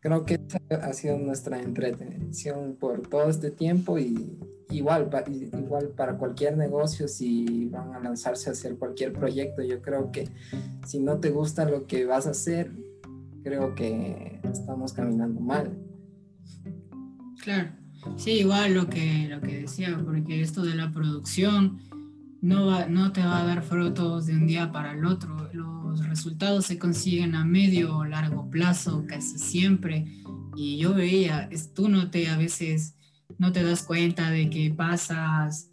creo 0.06 0.24
que 0.24 0.34
esa 0.34 0.60
ha 0.86 0.92
sido 0.92 1.18
nuestra 1.18 1.60
entretención 1.60 2.76
por 2.78 3.08
todo 3.08 3.28
este 3.28 3.50
tiempo 3.50 3.98
y, 3.98 4.38
igual, 4.70 5.10
igual 5.52 5.88
para 5.96 6.16
cualquier 6.16 6.56
negocio, 6.56 7.08
si 7.08 7.66
van 7.66 7.92
a 7.92 7.98
lanzarse 7.98 8.48
a 8.48 8.52
hacer 8.52 8.76
cualquier 8.76 9.12
proyecto, 9.12 9.64
yo 9.64 9.82
creo 9.82 10.12
que 10.12 10.28
si 10.86 11.00
no 11.00 11.18
te 11.18 11.30
gusta 11.30 11.68
lo 11.68 11.88
que 11.88 12.04
vas 12.04 12.28
a 12.28 12.30
hacer, 12.30 12.70
creo 13.42 13.74
que 13.74 14.40
estamos 14.44 14.92
caminando 14.92 15.40
mal. 15.40 15.76
Claro, 17.42 17.70
sí, 18.16 18.30
igual 18.30 18.74
lo 18.74 18.88
que, 18.88 19.26
lo 19.28 19.40
que 19.40 19.62
decía, 19.62 20.00
porque 20.04 20.40
esto 20.40 20.62
de 20.62 20.76
la 20.76 20.92
producción 20.92 21.80
no, 22.42 22.66
va, 22.66 22.86
no 22.86 23.10
te 23.10 23.22
va 23.22 23.42
a 23.42 23.44
dar 23.44 23.64
frutos 23.64 24.26
de 24.26 24.34
un 24.34 24.46
día 24.46 24.70
para 24.70 24.92
el 24.92 25.04
otro. 25.04 25.50
Los 25.96 26.08
resultados 26.08 26.66
se 26.66 26.78
consiguen 26.78 27.34
a 27.34 27.44
medio 27.44 27.96
o 27.96 28.04
largo 28.04 28.50
plazo, 28.50 29.04
casi 29.08 29.38
siempre. 29.38 30.04
Y 30.54 30.76
yo 30.76 30.92
veía, 30.92 31.48
tú 31.74 31.88
no 31.88 32.10
te 32.10 32.28
a 32.28 32.36
veces 32.36 32.96
no 33.38 33.50
te 33.52 33.62
das 33.62 33.82
cuenta 33.82 34.30
de 34.30 34.50
que 34.50 34.70
pasas 34.70 35.70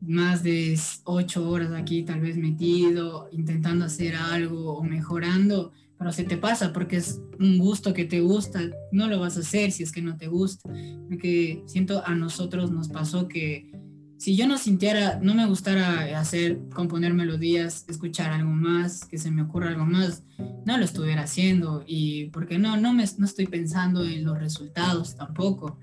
más 0.00 0.42
de 0.42 0.78
ocho 1.04 1.48
horas 1.48 1.72
aquí 1.72 2.02
tal 2.02 2.20
vez 2.20 2.36
metido, 2.36 3.28
intentando 3.30 3.84
hacer 3.84 4.16
algo 4.16 4.74
o 4.74 4.82
mejorando, 4.82 5.72
pero 5.98 6.10
se 6.10 6.24
te 6.24 6.36
pasa 6.36 6.72
porque 6.72 6.96
es 6.96 7.20
un 7.38 7.58
gusto 7.58 7.92
que 7.92 8.06
te 8.06 8.20
gusta, 8.20 8.60
no 8.90 9.06
lo 9.06 9.20
vas 9.20 9.36
a 9.36 9.40
hacer 9.40 9.70
si 9.70 9.82
es 9.82 9.92
que 9.92 10.02
no 10.02 10.16
te 10.16 10.26
gusta. 10.26 10.68
Porque 11.08 11.62
siento 11.66 12.02
a 12.04 12.14
nosotros 12.14 12.72
nos 12.72 12.88
pasó 12.88 13.28
que 13.28 13.70
si 14.20 14.36
yo 14.36 14.46
no 14.46 14.58
sintiera, 14.58 15.18
no 15.22 15.34
me 15.34 15.46
gustara 15.46 16.20
hacer, 16.20 16.58
componer 16.74 17.14
melodías, 17.14 17.86
escuchar 17.88 18.32
algo 18.32 18.50
más, 18.50 19.06
que 19.06 19.16
se 19.16 19.30
me 19.30 19.40
ocurra 19.40 19.70
algo 19.70 19.86
más, 19.86 20.24
no 20.66 20.76
lo 20.76 20.84
estuviera 20.84 21.22
haciendo. 21.22 21.84
Y 21.86 22.26
porque 22.26 22.58
no, 22.58 22.76
no, 22.76 22.92
me, 22.92 23.02
no 23.16 23.24
estoy 23.24 23.46
pensando 23.46 24.04
en 24.04 24.26
los 24.26 24.38
resultados 24.38 25.16
tampoco, 25.16 25.78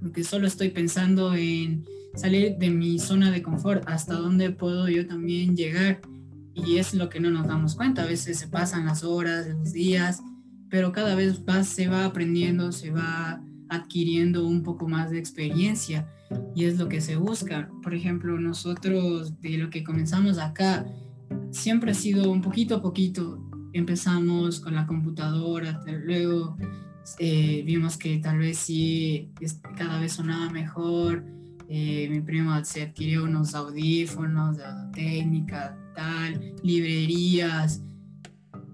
porque 0.00 0.22
solo 0.22 0.46
estoy 0.46 0.68
pensando 0.68 1.34
en 1.34 1.84
salir 2.14 2.58
de 2.58 2.70
mi 2.70 3.00
zona 3.00 3.32
de 3.32 3.42
confort, 3.42 3.82
hasta 3.88 4.14
dónde 4.14 4.50
puedo 4.52 4.88
yo 4.88 5.08
también 5.08 5.56
llegar. 5.56 6.00
Y 6.54 6.76
es 6.76 6.94
lo 6.94 7.08
que 7.08 7.18
no 7.18 7.32
nos 7.32 7.48
damos 7.48 7.74
cuenta, 7.74 8.04
a 8.04 8.06
veces 8.06 8.38
se 8.38 8.46
pasan 8.46 8.86
las 8.86 9.02
horas, 9.02 9.48
los 9.48 9.72
días, 9.72 10.22
pero 10.68 10.92
cada 10.92 11.16
vez 11.16 11.44
más 11.44 11.66
se 11.66 11.88
va 11.88 12.04
aprendiendo, 12.04 12.70
se 12.70 12.92
va 12.92 13.42
adquiriendo 13.70 14.46
un 14.46 14.62
poco 14.62 14.88
más 14.88 15.10
de 15.10 15.18
experiencia 15.18 16.06
y 16.54 16.64
es 16.64 16.78
lo 16.78 16.88
que 16.88 17.00
se 17.00 17.16
busca. 17.16 17.70
Por 17.82 17.94
ejemplo, 17.94 18.38
nosotros 18.38 19.40
de 19.40 19.56
lo 19.56 19.70
que 19.70 19.82
comenzamos 19.82 20.38
acá, 20.38 20.84
siempre 21.50 21.92
ha 21.92 21.94
sido 21.94 22.30
un 22.30 22.42
poquito 22.42 22.76
a 22.76 22.82
poquito. 22.82 23.42
Empezamos 23.72 24.60
con 24.60 24.74
la 24.74 24.86
computadora, 24.86 25.80
luego 26.04 26.56
eh, 27.18 27.62
vimos 27.64 27.96
que 27.96 28.18
tal 28.18 28.38
vez 28.38 28.58
sí 28.58 29.30
cada 29.76 29.98
vez 30.00 30.12
sonaba 30.12 30.50
mejor, 30.50 31.24
Eh, 31.72 32.08
mi 32.10 32.20
primo 32.20 32.50
se 32.64 32.82
adquirió 32.82 33.22
unos 33.22 33.54
audífonos 33.54 34.56
de 34.56 34.64
técnica, 34.92 35.78
tal, 35.94 36.56
librerías, 36.64 37.80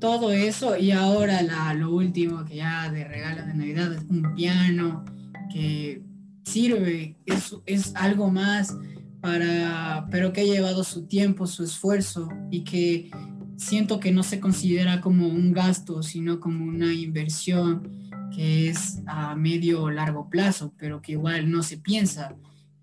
todo 0.01 0.33
eso. 0.33 0.77
Y 0.77 0.91
ahora 0.91 1.43
la, 1.43 1.75
lo 1.75 1.95
último 1.95 2.45
que 2.45 2.57
ya 2.57 2.91
de 2.91 3.05
regalo 3.05 3.45
de 3.45 3.55
Navidad 3.55 3.93
es 3.93 4.05
un 4.09 4.35
piano 4.35 5.05
que 5.53 6.03
sirve, 6.45 7.17
es, 7.27 7.57
es 7.67 7.95
algo 7.97 8.31
más 8.31 8.77
para, 9.21 10.07
pero 10.11 10.33
que 10.33 10.43
ha 10.43 10.45
llevado 10.45 10.85
su 10.85 11.07
tiempo, 11.07 11.47
su 11.47 11.65
esfuerzo 11.65 12.29
y 12.51 12.63
que 12.65 13.11
siento 13.57 13.99
que 13.99 14.13
no 14.13 14.23
se 14.23 14.39
considera 14.39 15.01
como 15.01 15.29
un 15.29 15.53
gasto, 15.53 16.03
sino 16.03 16.41
como 16.41 16.65
una 16.65 16.93
inversión 16.93 17.91
que 18.35 18.69
es 18.69 19.03
a 19.07 19.35
medio 19.35 19.85
o 19.85 19.91
largo 19.91 20.29
plazo, 20.29 20.75
pero 20.77 21.01
que 21.01 21.13
igual 21.13 21.51
no 21.51 21.63
se 21.63 21.79
piensa 21.79 22.37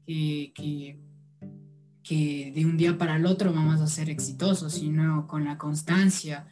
que, 0.06 0.52
que, 0.56 1.00
que 2.02 2.52
de 2.56 2.66
un 2.66 2.76
día 2.76 2.98
para 2.98 3.18
el 3.18 3.26
otro 3.26 3.54
vamos 3.54 3.80
a 3.80 3.88
ser 3.88 4.10
exitosos, 4.10 4.74
sino 4.74 5.28
con 5.28 5.46
la 5.46 5.58
constancia 5.58 6.48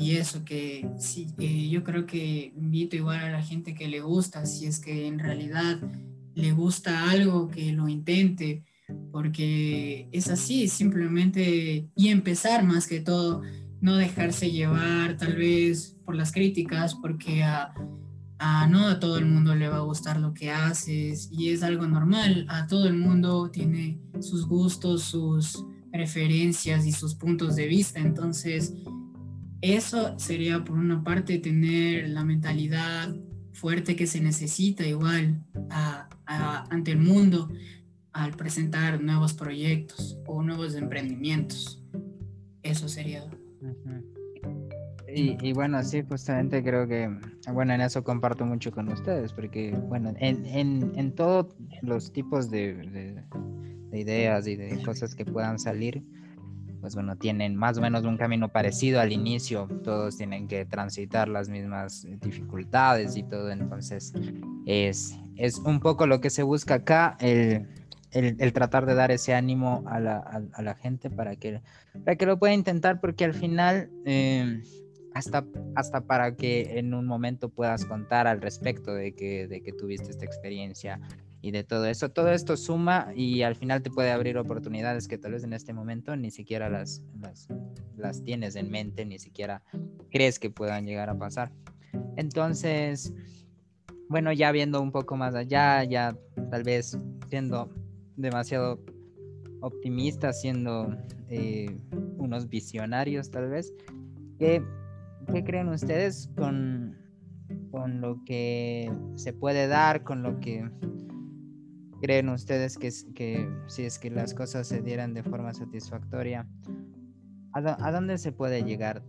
y 0.00 0.16
eso 0.16 0.44
que 0.44 0.88
sí, 0.96 1.26
yo 1.68 1.82
creo 1.82 2.06
que 2.06 2.52
invito 2.56 2.94
igual 2.94 3.18
a 3.18 3.32
la 3.32 3.42
gente 3.42 3.74
que 3.74 3.88
le 3.88 4.00
gusta, 4.00 4.46
si 4.46 4.66
es 4.66 4.78
que 4.78 5.08
en 5.08 5.18
realidad 5.18 5.80
le 6.36 6.52
gusta 6.52 7.10
algo, 7.10 7.48
que 7.48 7.72
lo 7.72 7.88
intente, 7.88 8.62
porque 9.10 10.08
es 10.12 10.28
así, 10.28 10.68
simplemente, 10.68 11.88
y 11.96 12.08
empezar 12.10 12.62
más 12.62 12.86
que 12.86 13.00
todo, 13.00 13.42
no 13.80 13.96
dejarse 13.96 14.52
llevar 14.52 15.16
tal 15.16 15.34
vez 15.34 15.96
por 16.04 16.14
las 16.14 16.30
críticas, 16.30 16.94
porque 16.94 17.42
a, 17.42 17.74
no 18.70 18.86
a 18.86 19.00
todo 19.00 19.18
el 19.18 19.26
mundo 19.26 19.56
le 19.56 19.68
va 19.68 19.78
a 19.78 19.80
gustar 19.80 20.20
lo 20.20 20.32
que 20.32 20.52
haces, 20.52 21.28
y 21.32 21.48
es 21.48 21.64
algo 21.64 21.88
normal, 21.88 22.46
a 22.48 22.68
todo 22.68 22.86
el 22.86 22.94
mundo 22.94 23.50
tiene 23.50 23.98
sus 24.20 24.46
gustos, 24.46 25.02
sus 25.02 25.64
preferencias 25.90 26.86
y 26.86 26.92
sus 26.92 27.16
puntos 27.16 27.56
de 27.56 27.66
vista, 27.66 27.98
entonces 27.98 28.74
eso 29.60 30.18
sería 30.18 30.64
por 30.64 30.78
una 30.78 31.02
parte 31.02 31.38
tener 31.38 32.08
la 32.08 32.24
mentalidad 32.24 33.14
fuerte 33.52 33.96
que 33.96 34.06
se 34.06 34.20
necesita 34.20 34.86
igual 34.86 35.42
ante 36.26 36.92
el 36.92 36.98
mundo, 36.98 37.48
al 38.12 38.32
presentar 38.32 39.02
nuevos 39.02 39.34
proyectos 39.34 40.18
o 40.26 40.42
nuevos 40.42 40.74
emprendimientos. 40.74 41.82
Eso 42.62 42.88
sería. 42.88 43.24
Y, 45.10 45.52
bueno, 45.54 45.82
sí, 45.82 46.02
justamente 46.02 46.62
creo 46.62 46.86
que, 46.86 47.08
bueno, 47.52 47.72
en 47.72 47.80
eso 47.80 48.04
comparto 48.04 48.44
mucho 48.44 48.70
con 48.70 48.92
ustedes, 48.92 49.32
porque, 49.32 49.70
bueno, 49.88 50.12
en, 50.18 50.92
en, 50.94 51.14
todos 51.14 51.56
los 51.82 52.12
tipos 52.12 52.50
de, 52.50 52.74
de, 53.90 53.98
ideas 53.98 54.46
y 54.46 54.56
de 54.56 54.80
cosas 54.82 55.14
que 55.14 55.24
puedan 55.24 55.58
salir, 55.58 56.04
pues 56.80 56.94
bueno, 56.94 57.16
tienen 57.16 57.56
más 57.56 57.78
o 57.78 57.80
menos 57.80 58.04
un 58.04 58.16
camino 58.16 58.48
parecido 58.48 59.00
al 59.00 59.12
inicio, 59.12 59.68
todos 59.82 60.16
tienen 60.16 60.48
que 60.48 60.64
transitar 60.64 61.28
las 61.28 61.48
mismas 61.48 62.06
dificultades 62.20 63.16
y 63.16 63.22
todo, 63.22 63.50
entonces 63.50 64.12
es, 64.66 65.18
es 65.36 65.58
un 65.58 65.80
poco 65.80 66.06
lo 66.06 66.20
que 66.20 66.30
se 66.30 66.42
busca 66.42 66.74
acá, 66.74 67.16
el, 67.20 67.66
el, 68.12 68.52
tratar 68.52 68.86
de 68.86 68.94
dar 68.94 69.10
ese 69.10 69.34
ánimo 69.34 69.84
a 69.86 70.00
la, 70.00 70.18
a, 70.52 70.62
la, 70.62 70.74
gente 70.74 71.10
para 71.10 71.36
que, 71.36 71.60
para 72.04 72.16
que 72.16 72.26
lo 72.26 72.38
pueda 72.38 72.54
intentar, 72.54 73.00
porque 73.00 73.24
al 73.24 73.34
final, 73.34 73.90
eh, 74.04 74.62
hasta, 75.14 75.44
hasta 75.74 76.02
para 76.02 76.36
que 76.36 76.78
en 76.78 76.94
un 76.94 77.06
momento 77.06 77.48
puedas 77.48 77.84
contar 77.84 78.26
al 78.26 78.40
respecto 78.40 78.94
de 78.94 79.14
que, 79.14 79.48
de 79.48 79.62
que 79.62 79.72
tuviste 79.72 80.10
esta 80.10 80.24
experiencia 80.24 81.00
y 81.40 81.52
de 81.52 81.62
todo 81.62 81.86
eso, 81.86 82.10
todo 82.10 82.32
esto 82.32 82.56
suma 82.56 83.12
y 83.14 83.42
al 83.42 83.54
final 83.54 83.82
te 83.82 83.90
puede 83.90 84.10
abrir 84.10 84.38
oportunidades 84.38 85.06
que 85.06 85.18
tal 85.18 85.32
vez 85.32 85.44
en 85.44 85.52
este 85.52 85.72
momento 85.72 86.16
ni 86.16 86.30
siquiera 86.30 86.68
las, 86.68 87.02
las, 87.96 88.24
tienes 88.24 88.56
en 88.56 88.70
mente, 88.70 89.06
ni 89.06 89.18
siquiera 89.18 89.62
crees 90.10 90.38
que 90.38 90.50
puedan 90.50 90.84
llegar 90.84 91.10
a 91.10 91.18
pasar. 91.18 91.52
Entonces, 92.16 93.12
bueno, 94.08 94.32
ya 94.32 94.50
viendo 94.50 94.80
un 94.80 94.90
poco 94.90 95.16
más 95.16 95.34
allá, 95.34 95.84
ya 95.84 96.16
tal 96.50 96.64
vez 96.64 96.98
siendo 97.28 97.70
demasiado 98.16 98.80
optimistas, 99.60 100.40
siendo 100.40 100.96
eh, 101.28 101.76
unos 102.16 102.48
visionarios 102.48 103.30
tal 103.30 103.48
vez. 103.48 103.72
¿Qué, 104.38 104.62
¿Qué, 105.32 105.44
creen 105.44 105.68
ustedes 105.68 106.30
con, 106.36 106.96
con 107.70 108.00
lo 108.00 108.24
que 108.24 108.90
se 109.14 109.32
puede 109.32 109.68
dar, 109.68 110.02
con 110.02 110.22
lo 110.22 110.40
que 110.40 110.68
creen 112.00 112.28
ustedes 112.28 112.78
que, 112.78 112.90
que 113.14 113.48
si 113.66 113.84
es 113.84 113.98
que 113.98 114.10
las 114.10 114.34
cosas 114.34 114.66
se 114.66 114.82
dieran 114.82 115.14
de 115.14 115.22
forma 115.22 115.52
satisfactoria? 115.54 116.46
¿A, 117.52 117.90
dónde 117.90 118.18
se 118.18 118.30
puede 118.30 118.62
llegar? 118.62 119.02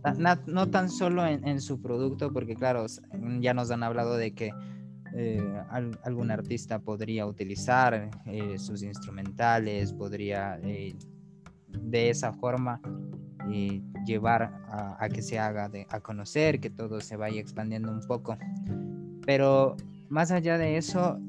No, 0.47 0.69
tan 0.69 0.89
solo 0.89 1.25
en, 1.27 1.47
en, 1.47 1.61
su 1.61 1.81
producto, 1.81 2.33
porque 2.33 2.55
claro, 2.55 2.85
ya 3.41 3.53
nos 3.53 3.69
han 3.69 3.83
hablado 3.83 4.17
de 4.17 4.33
que 4.33 4.51
eh, 5.15 5.41
algún 6.03 6.29
artista 6.29 6.79
podría 6.79 7.25
utilizar 7.25 8.11
eh, 8.25 8.59
sus 8.59 8.83
instrumentales, 8.83 9.91
podría 9.93 10.59
eh, 10.63 10.95
de 11.67 12.09
esa 12.09 12.33
forma 12.33 12.79
llevar 14.05 14.43
a, 14.69 15.09
que 15.09 15.23
se 15.23 15.39
haga 15.39 15.71
a 15.89 15.99
conocer, 16.01 16.59
que 16.59 16.69
todo 16.69 17.01
se 17.01 17.15
vaya 17.15 17.41
expandiendo 17.41 17.91
un 17.91 18.01
poco. 18.01 18.37
Pero 19.25 19.75
más 20.07 20.29
allá 20.29 20.59
de 20.59 20.77
eso, 20.77 21.19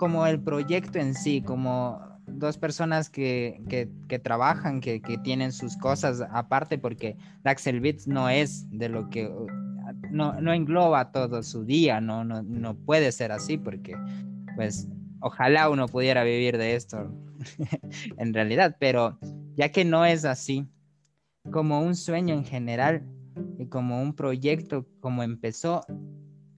como 0.00 0.26
el 0.26 0.40
proyecto 0.40 0.98
en 0.98 1.14
sí, 1.14 1.42
como 1.42 2.00
dos 2.26 2.56
personas 2.56 3.10
que, 3.10 3.60
que, 3.68 4.18
trabajan, 4.18 4.80
que, 4.80 5.02
que, 5.02 5.18
tienen 5.18 5.52
sus 5.52 5.76
cosas 5.76 6.22
aparte, 6.32 6.78
porque 6.78 7.18
Daxel 7.42 7.82
Beats 7.82 8.08
no 8.08 8.30
es 8.30 8.66
de 8.70 8.88
lo 8.88 9.10
que 9.10 9.30
no, 10.10 10.40
no 10.40 10.54
engloba 10.54 11.12
todo 11.12 11.42
su 11.42 11.66
día, 11.66 12.00
¿no? 12.00 12.24
No, 12.24 12.42
no 12.42 12.74
puede 12.74 13.12
ser 13.12 13.30
así 13.30 13.58
porque, 13.58 13.94
pues, 14.56 14.88
ojalá 15.20 15.68
uno 15.68 15.86
pudiera 15.86 16.24
vivir 16.24 16.56
de 16.56 16.76
esto 16.76 17.14
en 18.16 18.32
realidad, 18.32 18.78
pero 18.80 19.18
ya 19.54 19.70
que 19.70 19.84
no 19.84 20.06
es 20.06 20.24
así, 20.24 20.66
como 21.52 21.82
un 21.82 21.94
sueño 21.94 22.34
en 22.34 22.46
general 22.46 23.04
y 23.58 23.66
como 23.66 24.00
un 24.00 24.14
proyecto 24.14 24.86
como 25.00 25.22
empezó, 25.22 25.84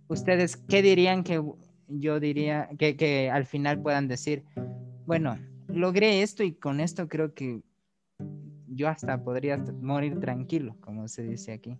¿ustedes 0.07 0.57
qué 0.57 0.81
dirían 0.81 1.25
que 1.25 1.43
yo 1.99 2.21
diría 2.21 2.69
que, 2.79 2.97
que 2.97 3.31
al 3.31 3.47
final 3.47 3.81
puedan 3.81 4.09
decir, 4.09 4.45
bueno, 5.07 5.39
logré 5.69 6.23
esto 6.23 6.43
y 6.43 6.53
con 6.53 6.81
esto 6.81 7.09
creo 7.09 7.35
que 7.35 7.63
yo 8.75 8.89
hasta 8.89 9.23
podría 9.23 9.59
morir 9.81 10.19
tranquilo, 10.19 10.77
como 10.81 11.09
se 11.09 11.23
dice 11.23 11.53
aquí? 11.53 11.79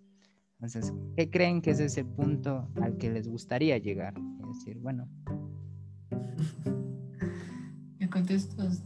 Entonces, 0.55 0.93
¿qué 1.17 1.29
creen 1.31 1.61
que 1.61 1.71
es 1.71 1.81
ese 1.81 2.05
punto 2.05 2.69
al 2.81 2.97
que 2.97 3.11
les 3.11 3.29
gustaría 3.29 3.79
llegar? 3.79 4.15
Es 4.41 4.59
decir, 4.59 4.79
bueno. 4.79 5.09
Me 7.99 8.09
contestas. 8.09 8.85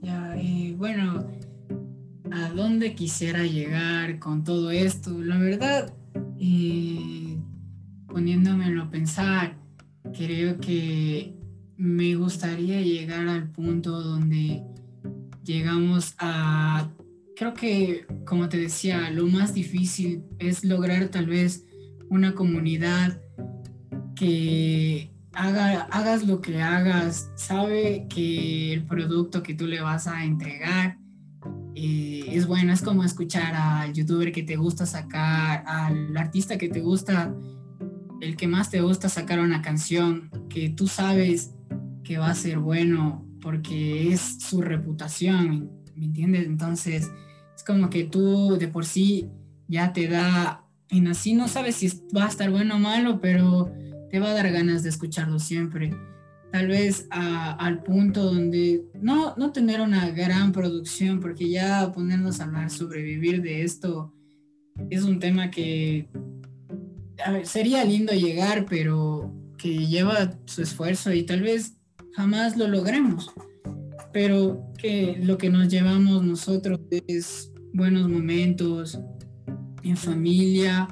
Ya, 0.00 0.36
eh, 0.36 0.74
bueno, 0.76 1.24
¿a 2.32 2.48
dónde 2.50 2.94
quisiera 2.94 3.44
llegar 3.44 4.18
con 4.18 4.42
todo 4.42 4.70
esto? 4.72 5.16
La 5.20 5.38
verdad, 5.38 5.94
eh, 6.40 7.38
poniéndomelo 8.08 8.82
a 8.82 8.90
pensar, 8.90 9.56
creo 10.16 10.58
que 10.60 11.36
me 11.76 12.14
gustaría 12.14 12.80
llegar 12.80 13.28
al 13.28 13.50
punto 13.50 14.00
donde 14.00 14.62
llegamos 15.42 16.14
a 16.18 16.90
creo 17.36 17.54
que, 17.54 18.06
como 18.24 18.48
te 18.48 18.56
decía, 18.56 19.10
lo 19.10 19.26
más 19.26 19.52
difícil 19.52 20.22
es 20.38 20.64
lograr 20.64 21.08
tal 21.08 21.26
vez 21.26 21.64
una 22.08 22.34
comunidad 22.34 23.20
que 24.14 25.12
haga, 25.32 25.82
hagas 25.90 26.24
lo 26.24 26.40
que 26.40 26.62
hagas, 26.62 27.30
sabe 27.34 28.06
que 28.08 28.72
el 28.72 28.84
producto 28.84 29.42
que 29.42 29.54
tú 29.54 29.66
le 29.66 29.80
vas 29.80 30.06
a 30.06 30.24
entregar 30.24 30.98
eh, 31.74 32.26
es 32.28 32.46
bueno, 32.46 32.72
es 32.72 32.82
como 32.82 33.02
escuchar 33.02 33.54
al 33.54 33.92
youtuber 33.92 34.30
que 34.30 34.42
te 34.42 34.56
gusta 34.56 34.86
sacar, 34.86 35.64
al 35.66 36.16
artista 36.16 36.58
que 36.58 36.68
te 36.68 36.80
gusta, 36.80 37.34
el 38.22 38.36
que 38.36 38.46
más 38.46 38.70
te 38.70 38.80
gusta 38.80 39.08
sacar 39.08 39.40
una 39.40 39.62
canción, 39.62 40.30
que 40.48 40.68
tú 40.68 40.86
sabes 40.86 41.56
que 42.04 42.18
va 42.18 42.30
a 42.30 42.34
ser 42.36 42.60
bueno 42.60 43.26
porque 43.40 44.12
es 44.12 44.38
su 44.38 44.62
reputación, 44.62 45.72
¿me 45.96 46.04
entiendes? 46.04 46.46
Entonces, 46.46 47.10
es 47.56 47.64
como 47.64 47.90
que 47.90 48.04
tú 48.04 48.56
de 48.58 48.68
por 48.68 48.84
sí 48.84 49.28
ya 49.66 49.92
te 49.92 50.06
da, 50.06 50.64
en 50.88 51.08
así 51.08 51.34
no 51.34 51.48
sabes 51.48 51.74
si 51.74 51.88
va 52.16 52.26
a 52.26 52.28
estar 52.28 52.48
bueno 52.48 52.76
o 52.76 52.78
malo, 52.78 53.20
pero 53.20 53.72
te 54.08 54.20
va 54.20 54.30
a 54.30 54.34
dar 54.34 54.52
ganas 54.52 54.84
de 54.84 54.90
escucharlo 54.90 55.40
siempre. 55.40 55.92
Tal 56.52 56.68
vez 56.68 57.08
al 57.10 57.82
punto 57.82 58.22
donde 58.22 58.84
no, 59.00 59.34
no 59.36 59.50
tener 59.50 59.80
una 59.80 60.10
gran 60.10 60.52
producción, 60.52 61.18
porque 61.18 61.50
ya 61.50 61.90
ponernos 61.90 62.38
a 62.38 62.44
hablar 62.44 62.70
sobre 62.70 63.02
vivir 63.02 63.42
de 63.42 63.64
esto 63.64 64.14
es 64.90 65.02
un 65.02 65.18
tema 65.18 65.50
que 65.50 66.08
sería 67.44 67.84
lindo 67.84 68.12
llegar, 68.12 68.66
pero 68.68 69.32
que 69.58 69.86
lleva 69.86 70.32
su 70.44 70.62
esfuerzo 70.62 71.12
y 71.12 71.24
tal 71.24 71.42
vez 71.42 71.78
jamás 72.14 72.56
lo 72.56 72.68
logremos. 72.68 73.32
Pero 74.12 74.72
que 74.78 75.18
lo 75.22 75.38
que 75.38 75.48
nos 75.48 75.68
llevamos 75.68 76.22
nosotros 76.24 76.80
es 77.06 77.52
buenos 77.72 78.08
momentos 78.08 78.98
en 79.82 79.96
familia, 79.96 80.88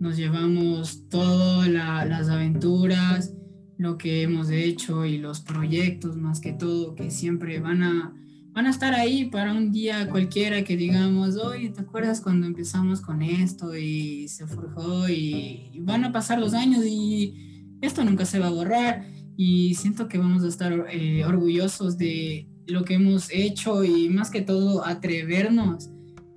nos 0.00 0.16
llevamos 0.16 1.08
todas 1.08 1.68
las 1.68 2.28
aventuras, 2.28 3.32
lo 3.78 3.98
que 3.98 4.22
hemos 4.22 4.50
hecho 4.50 5.04
y 5.04 5.18
los 5.18 5.40
proyectos 5.40 6.16
más 6.16 6.40
que 6.40 6.52
todo 6.52 6.94
que 6.94 7.10
siempre 7.10 7.60
van 7.60 7.82
a 7.82 8.14
van 8.54 8.66
a 8.68 8.70
estar 8.70 8.94
ahí 8.94 9.24
para 9.24 9.52
un 9.52 9.72
día 9.72 10.08
cualquiera 10.08 10.62
que 10.62 10.76
digamos, 10.76 11.36
oye, 11.36 11.70
¿te 11.70 11.80
acuerdas 11.80 12.20
cuando 12.20 12.46
empezamos 12.46 13.00
con 13.00 13.20
esto 13.20 13.76
y 13.76 14.28
se 14.28 14.46
forjó 14.46 15.08
y, 15.08 15.72
van 15.80 16.04
a 16.04 16.12
pasar 16.12 16.38
los 16.38 16.54
años 16.54 16.84
y 16.86 17.76
esto 17.82 18.04
nunca 18.04 18.24
se 18.24 18.38
va 18.38 18.46
a 18.46 18.50
borrar 18.50 19.06
y 19.36 19.74
siento 19.74 20.08
que 20.08 20.18
vamos 20.18 20.44
a 20.44 20.48
estar 20.48 20.86
eh, 20.88 21.24
orgullosos 21.24 21.98
de 21.98 22.48
lo 22.66 22.84
que 22.84 22.94
hemos 22.94 23.28
hecho 23.30 23.82
y 23.82 24.08
más 24.08 24.30
que 24.30 24.40
todo 24.40 24.86
atrevernos 24.86 25.90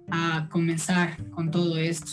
a 0.09 0.49
comenzar 0.51 1.29
con 1.29 1.51
todo 1.51 1.77
esto. 1.77 2.11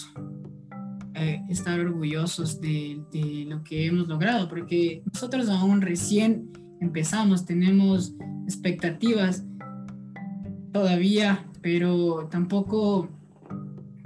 Eh, 1.15 1.41
estar 1.49 1.81
orgullosos 1.81 2.61
de, 2.61 3.01
de 3.11 3.47
lo 3.49 3.65
que 3.65 3.87
hemos 3.87 4.07
logrado, 4.07 4.49
porque 4.49 5.03
nosotros 5.13 5.49
aún 5.49 5.81
recién 5.81 6.51
empezamos, 6.81 7.47
tenemos 7.47 8.15
expectativas 8.47 9.45
todavía, 10.75 11.47
pero 11.63 12.27
tampoco 12.33 13.09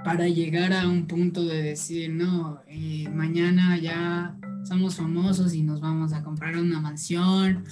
para 0.05 0.29
llegar 0.29 0.75
a 0.75 0.87
un 0.87 1.07
punto 1.07 1.47
de 1.47 1.62
decir, 1.62 2.11
no, 2.11 2.61
eh, 2.69 3.09
mañana 3.09 3.79
ya 3.79 4.39
somos 4.64 4.97
famosos 4.97 5.55
y 5.55 5.62
nos 5.62 5.81
vamos 5.81 6.12
a 6.12 6.23
comprar 6.23 6.59
una 6.59 6.79
mansión 6.79 7.64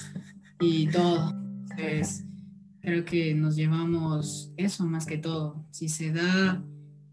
y 0.61 0.87
todo. 0.87 1.29
Entonces, 1.69 2.25
creo 2.81 3.05
que 3.05 3.35
nos 3.35 3.55
llevamos 3.55 4.51
eso 4.57 4.87
más 4.87 5.05
que 5.05 5.19
todo. 5.19 5.63
Si 5.73 5.91
se 5.91 6.11
da, 6.11 6.65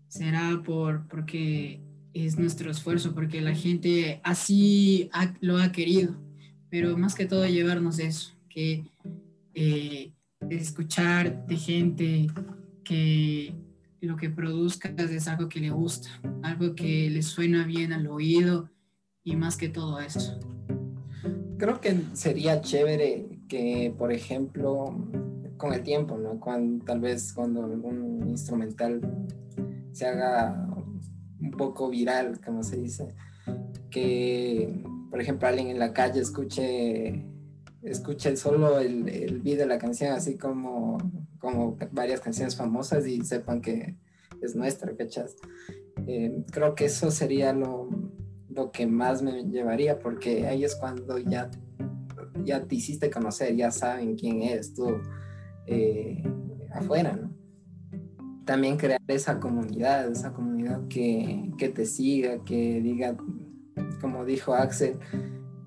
será 0.07 0.63
por, 0.63 1.05
porque 1.09 1.81
es 2.13 2.39
nuestro 2.39 2.71
esfuerzo, 2.71 3.13
porque 3.13 3.41
la 3.41 3.55
gente 3.55 4.21
así 4.23 5.09
lo 5.41 5.57
ha 5.57 5.73
querido. 5.73 6.15
Pero 6.69 6.97
más 6.97 7.13
que 7.13 7.25
todo 7.25 7.45
llevarnos 7.45 7.99
eso, 7.99 8.31
que 8.47 8.85
eh, 9.53 10.13
escuchar 10.49 11.45
de 11.47 11.57
gente 11.57 12.27
que 12.83 13.55
lo 14.01 14.17
que 14.17 14.29
produzcas 14.29 15.11
es 15.11 15.27
algo 15.27 15.47
que 15.47 15.59
le 15.59 15.69
gusta, 15.69 16.09
algo 16.41 16.75
que 16.75 17.09
le 17.09 17.21
suena 17.21 17.65
bien 17.65 17.93
al 17.93 18.07
oído 18.07 18.69
y 19.23 19.35
más 19.35 19.55
que 19.55 19.69
todo 19.69 19.99
eso. 19.99 20.39
Creo 21.57 21.79
que 21.79 21.95
sería 22.13 22.61
chévere 22.61 23.39
que, 23.47 23.93
por 23.97 24.11
ejemplo, 24.11 24.93
con 25.57 25.73
el 25.73 25.81
tiempo, 25.83 26.17
¿no? 26.17 26.39
Cuando, 26.39 26.83
tal 26.83 26.99
vez 26.99 27.31
cuando 27.31 27.63
algún 27.63 28.27
instrumental 28.27 28.99
se 29.93 30.05
haga 30.05 30.67
un 31.39 31.51
poco 31.51 31.89
viral, 31.89 32.41
como 32.43 32.63
se 32.63 32.77
dice, 32.77 33.15
que, 33.89 34.83
por 35.09 35.21
ejemplo, 35.21 35.47
alguien 35.47 35.67
en 35.67 35.79
la 35.79 35.93
calle 35.93 36.19
escuche 36.19 37.25
escuchen 37.83 38.37
solo 38.37 38.79
el, 38.79 39.07
el 39.09 39.41
beat 39.41 39.57
de 39.57 39.65
la 39.65 39.77
canción, 39.77 40.13
así 40.13 40.37
como, 40.37 40.97
como 41.39 41.77
varias 41.91 42.21
canciones 42.21 42.55
famosas 42.55 43.05
y 43.07 43.21
sepan 43.21 43.61
que 43.61 43.97
es 44.41 44.55
nuestra, 44.55 44.95
¿cachas? 44.95 45.35
Eh, 46.07 46.43
creo 46.51 46.75
que 46.75 46.85
eso 46.85 47.11
sería 47.11 47.53
lo, 47.53 47.89
lo, 48.49 48.71
que 48.71 48.87
más 48.87 49.21
me 49.21 49.43
llevaría, 49.43 49.99
porque 49.99 50.47
ahí 50.47 50.63
es 50.63 50.75
cuando 50.75 51.17
ya, 51.17 51.49
ya 52.43 52.63
te 52.65 52.75
hiciste 52.75 53.09
conocer, 53.09 53.55
ya 53.55 53.71
saben 53.71 54.15
quién 54.15 54.41
eres 54.41 54.73
tú 54.73 54.87
eh, 55.67 56.23
afuera, 56.73 57.13
¿no? 57.13 57.33
También 58.45 58.75
crear 58.75 58.99
esa 59.07 59.39
comunidad, 59.39 60.11
esa 60.11 60.33
comunidad 60.33 60.85
que, 60.89 61.51
que 61.57 61.69
te 61.69 61.85
siga, 61.85 62.43
que 62.43 62.81
diga, 62.81 63.15
como 64.01 64.25
dijo 64.25 64.53
Axel, 64.53 64.99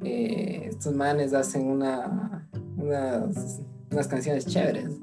eh, 0.05 0.67
estos 0.69 0.95
manes 0.95 1.33
hacen 1.33 1.67
una, 1.67 2.49
unas, 2.77 3.69
canciones 4.09 4.47
chéveres, 4.47 4.99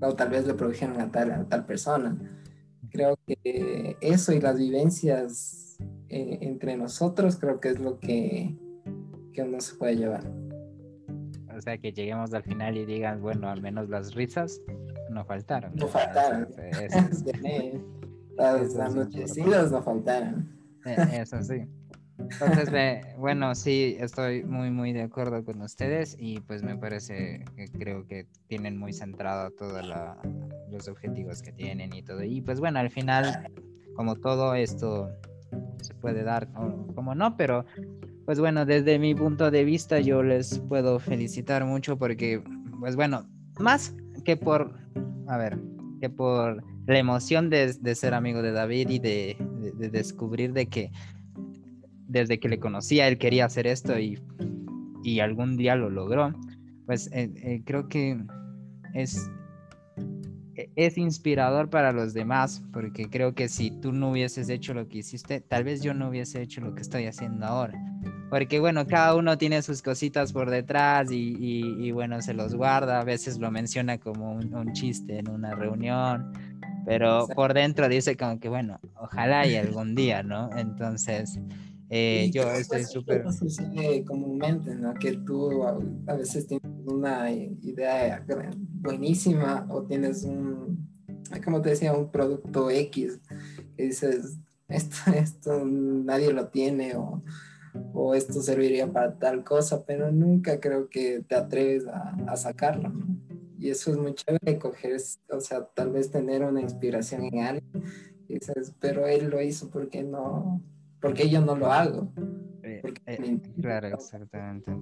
o 0.00 0.14
tal 0.14 0.30
vez 0.30 0.46
le 0.46 0.54
produjeron 0.54 1.00
a 1.00 1.10
tal, 1.10 1.30
a 1.30 1.44
tal 1.44 1.64
persona. 1.66 2.16
Creo 2.90 3.18
que 3.26 3.96
eso 4.00 4.32
y 4.32 4.40
las 4.40 4.56
vivencias 4.56 5.76
eh, 6.08 6.38
entre 6.42 6.76
nosotros 6.76 7.36
creo 7.36 7.60
que 7.60 7.70
es 7.70 7.80
lo 7.80 7.98
que, 7.98 8.56
que 9.32 9.42
uno 9.42 9.60
se 9.60 9.74
puede 9.74 9.96
llevar. 9.96 10.24
O 11.56 11.60
sea, 11.60 11.78
que 11.78 11.92
lleguemos 11.92 12.32
al 12.34 12.42
final 12.42 12.76
y 12.76 12.84
digan, 12.84 13.20
bueno, 13.20 13.48
al 13.48 13.62
menos 13.62 13.88
las 13.88 14.14
risas 14.14 14.60
no 15.10 15.24
faltaron. 15.24 15.74
No 15.74 15.86
faltaron. 15.86 16.48
las, 18.36 18.74
las 18.74 18.94
nochecidas 18.94 19.70
no 19.70 19.82
faltaron. 19.82 20.48
Eh, 20.84 20.96
eso 21.20 21.42
sí. 21.42 21.66
Entonces, 22.18 22.70
bueno, 23.18 23.54
sí, 23.54 23.96
estoy 23.98 24.44
muy, 24.44 24.70
muy 24.70 24.92
de 24.92 25.02
acuerdo 25.02 25.44
con 25.44 25.60
ustedes 25.62 26.16
y 26.18 26.40
pues 26.40 26.62
me 26.62 26.76
parece 26.76 27.44
que 27.56 27.66
creo 27.68 28.06
que 28.06 28.26
tienen 28.46 28.78
muy 28.78 28.92
centrado 28.92 29.50
todos 29.50 29.84
los 30.70 30.88
objetivos 30.88 31.42
que 31.42 31.52
tienen 31.52 31.92
y 31.92 32.02
todo. 32.02 32.22
Y 32.22 32.40
pues 32.40 32.60
bueno, 32.60 32.78
al 32.78 32.90
final, 32.90 33.50
como 33.94 34.16
todo 34.16 34.54
esto 34.54 35.10
se 35.82 35.94
puede 35.94 36.22
dar 36.22 36.48
como 36.94 37.14
no, 37.14 37.36
pero 37.36 37.64
pues 38.24 38.40
bueno, 38.40 38.64
desde 38.64 38.98
mi 38.98 39.14
punto 39.14 39.50
de 39.50 39.64
vista 39.64 40.00
yo 40.00 40.22
les 40.22 40.58
puedo 40.60 40.98
felicitar 40.98 41.64
mucho 41.64 41.98
porque, 41.98 42.42
pues 42.80 42.96
bueno, 42.96 43.28
más 43.58 43.94
que 44.24 44.36
por, 44.36 44.78
a 45.26 45.36
ver, 45.36 45.58
que 46.00 46.08
por 46.08 46.64
la 46.86 46.98
emoción 46.98 47.50
de, 47.50 47.94
ser 47.94 48.14
amigo 48.14 48.40
de 48.40 48.52
David 48.52 48.88
y 48.88 48.98
de 48.98 49.36
descubrir 49.90 50.52
de 50.52 50.66
que 50.66 50.90
desde 52.14 52.38
que 52.38 52.48
le 52.48 52.58
conocía, 52.60 53.08
él 53.08 53.18
quería 53.18 53.44
hacer 53.44 53.66
esto 53.66 53.98
y, 53.98 54.18
y 55.02 55.18
algún 55.20 55.56
día 55.56 55.74
lo 55.74 55.90
logró, 55.90 56.32
pues 56.86 57.10
eh, 57.12 57.30
eh, 57.42 57.62
creo 57.66 57.88
que 57.88 58.16
es, 58.94 59.30
e, 60.54 60.70
es 60.76 60.96
inspirador 60.96 61.70
para 61.70 61.92
los 61.92 62.14
demás, 62.14 62.62
porque 62.72 63.10
creo 63.10 63.34
que 63.34 63.48
si 63.48 63.72
tú 63.80 63.92
no 63.92 64.12
hubieses 64.12 64.48
hecho 64.48 64.74
lo 64.74 64.88
que 64.88 64.98
hiciste, 64.98 65.40
tal 65.40 65.64
vez 65.64 65.82
yo 65.82 65.92
no 65.92 66.08
hubiese 66.08 66.40
hecho 66.40 66.60
lo 66.60 66.74
que 66.74 66.82
estoy 66.82 67.06
haciendo 67.06 67.44
ahora. 67.44 67.78
Porque 68.30 68.60
bueno, 68.60 68.86
cada 68.86 69.16
uno 69.16 69.36
tiene 69.36 69.60
sus 69.62 69.82
cositas 69.82 70.32
por 70.32 70.50
detrás 70.50 71.10
y, 71.10 71.36
y, 71.38 71.90
bueno, 71.92 72.20
se 72.22 72.34
los 72.34 72.54
guarda, 72.54 73.00
a 73.00 73.04
veces 73.04 73.38
lo 73.38 73.50
menciona 73.50 73.98
como 73.98 74.32
un, 74.32 74.54
un 74.54 74.72
chiste 74.72 75.18
en 75.18 75.28
una 75.30 75.54
reunión, 75.54 76.32
pero 76.84 77.28
por 77.34 77.54
dentro 77.54 77.88
dice 77.88 78.16
como 78.16 78.40
que 78.40 78.48
bueno, 78.48 78.80
ojalá 78.96 79.46
y 79.46 79.56
algún 79.56 79.94
día, 79.94 80.22
¿no? 80.22 80.50
Entonces, 80.56 81.38
eh, 81.90 82.30
yo 82.32 82.50
estoy 82.50 82.84
súper... 82.84 83.24
comúnmente, 84.06 84.74
¿no? 84.74 84.94
Que 84.94 85.12
tú 85.18 85.64
a, 85.64 86.14
veces 86.14 86.46
tienes 86.46 86.70
una 86.86 87.30
idea 87.30 88.24
buenísima 88.80 89.66
o 89.70 89.82
tienes 89.82 90.24
un, 90.24 90.88
como 91.44 91.60
te 91.60 91.70
decía, 91.70 91.92
un 91.92 92.10
producto 92.10 92.70
X 92.70 93.20
que 93.76 93.84
dices, 93.84 94.38
esto, 94.68 94.96
esto 95.14 95.64
nadie 95.64 96.32
lo 96.32 96.48
tiene 96.48 96.96
o, 96.96 97.22
o 97.92 98.14
esto 98.14 98.40
serviría 98.42 98.90
para 98.90 99.18
tal 99.18 99.44
cosa, 99.44 99.84
pero 99.84 100.10
nunca 100.10 100.60
creo 100.60 100.88
que 100.88 101.22
te 101.28 101.34
atreves 101.34 101.86
a, 101.86 102.16
a 102.28 102.36
sacarlo, 102.36 102.88
¿no? 102.88 103.24
Y 103.58 103.70
eso 103.70 103.92
es 103.92 103.96
muy 103.96 104.14
chévere, 104.14 104.58
coger, 104.58 105.00
o 105.30 105.40
sea, 105.40 105.64
tal 105.64 105.90
vez 105.90 106.10
tener 106.10 106.42
una 106.42 106.60
inspiración 106.60 107.24
en 107.24 107.38
alguien. 107.38 107.84
Y 108.28 108.34
dices, 108.34 108.74
pero 108.78 109.06
él 109.06 109.30
lo 109.30 109.40
hizo 109.40 109.70
porque 109.70 110.02
no, 110.02 110.60
porque 111.04 111.28
yo 111.28 111.42
no 111.42 111.54
lo 111.54 111.70
hago. 111.70 112.10
Eh, 112.62 112.82
eh, 113.04 113.38
claro, 113.60 113.88
exactamente. 113.88 114.72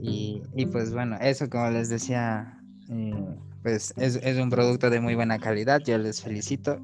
Y, 0.00 0.40
y, 0.56 0.64
pues 0.64 0.94
bueno, 0.94 1.18
eso 1.20 1.50
como 1.50 1.68
les 1.68 1.90
decía, 1.90 2.58
eh, 2.88 3.12
pues 3.62 3.92
es, 3.98 4.16
es, 4.16 4.38
un 4.38 4.48
producto 4.48 4.88
de 4.88 5.00
muy 5.00 5.14
buena 5.14 5.38
calidad, 5.38 5.82
yo 5.84 5.98
les 5.98 6.22
felicito, 6.22 6.80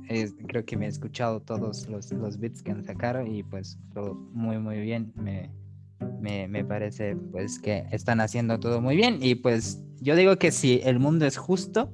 creo 0.48 0.66
que 0.66 0.76
me 0.76 0.84
he 0.84 0.88
escuchado 0.90 1.40
todos 1.40 1.88
los, 1.88 2.12
los 2.12 2.38
bits 2.38 2.62
que 2.62 2.72
han 2.72 2.84
sacado 2.84 3.26
y 3.26 3.42
pues 3.42 3.78
todo 3.94 4.14
muy 4.14 4.58
muy 4.58 4.80
bien, 4.80 5.14
me, 5.16 5.50
me, 6.20 6.46
me, 6.46 6.62
parece 6.62 7.16
pues 7.16 7.58
que 7.58 7.86
están 7.90 8.20
haciendo 8.20 8.60
todo 8.60 8.82
muy 8.82 8.96
bien. 8.96 9.16
Y 9.22 9.36
pues 9.36 9.82
yo 10.02 10.14
digo 10.14 10.36
que 10.36 10.52
si 10.52 10.82
el 10.84 10.98
mundo 10.98 11.24
es 11.24 11.38
justo, 11.38 11.90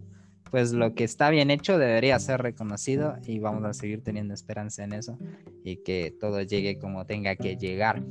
pues 0.51 0.73
lo 0.73 0.95
que 0.95 1.05
está 1.05 1.31
bien 1.31 1.51
hecho 1.51 1.79
debería 1.79 2.19
ser 2.19 2.43
reconocido 2.43 3.17
y 3.25 3.39
vamos 3.39 3.65
a 3.65 3.73
seguir 3.73 4.03
teniendo 4.03 4.35
esperanza 4.35 4.85
en 4.85 4.93
eso 4.93 5.19
y 5.65 5.79
que 5.79 6.15
todo 6.19 6.43
llegue 6.43 6.79
como 6.79 7.05
tenga 7.07 7.37
que 7.37 7.57
llegar. 7.57 8.03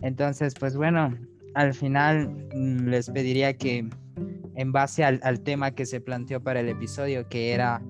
Entonces, 0.00 0.54
pues 0.58 0.76
bueno, 0.76 1.16
al 1.54 1.74
final 1.74 2.48
mm, 2.54 2.88
les 2.88 3.10
pediría 3.10 3.56
que 3.56 3.88
en 4.54 4.72
base 4.72 5.04
al, 5.04 5.40
tema 5.40 5.70
que 5.72 5.86
se 5.86 6.00
planteó 6.00 6.42
para 6.42 6.60
el 6.60 6.68
episodio, 6.68 7.28
que 7.28 7.52
era 7.52 7.80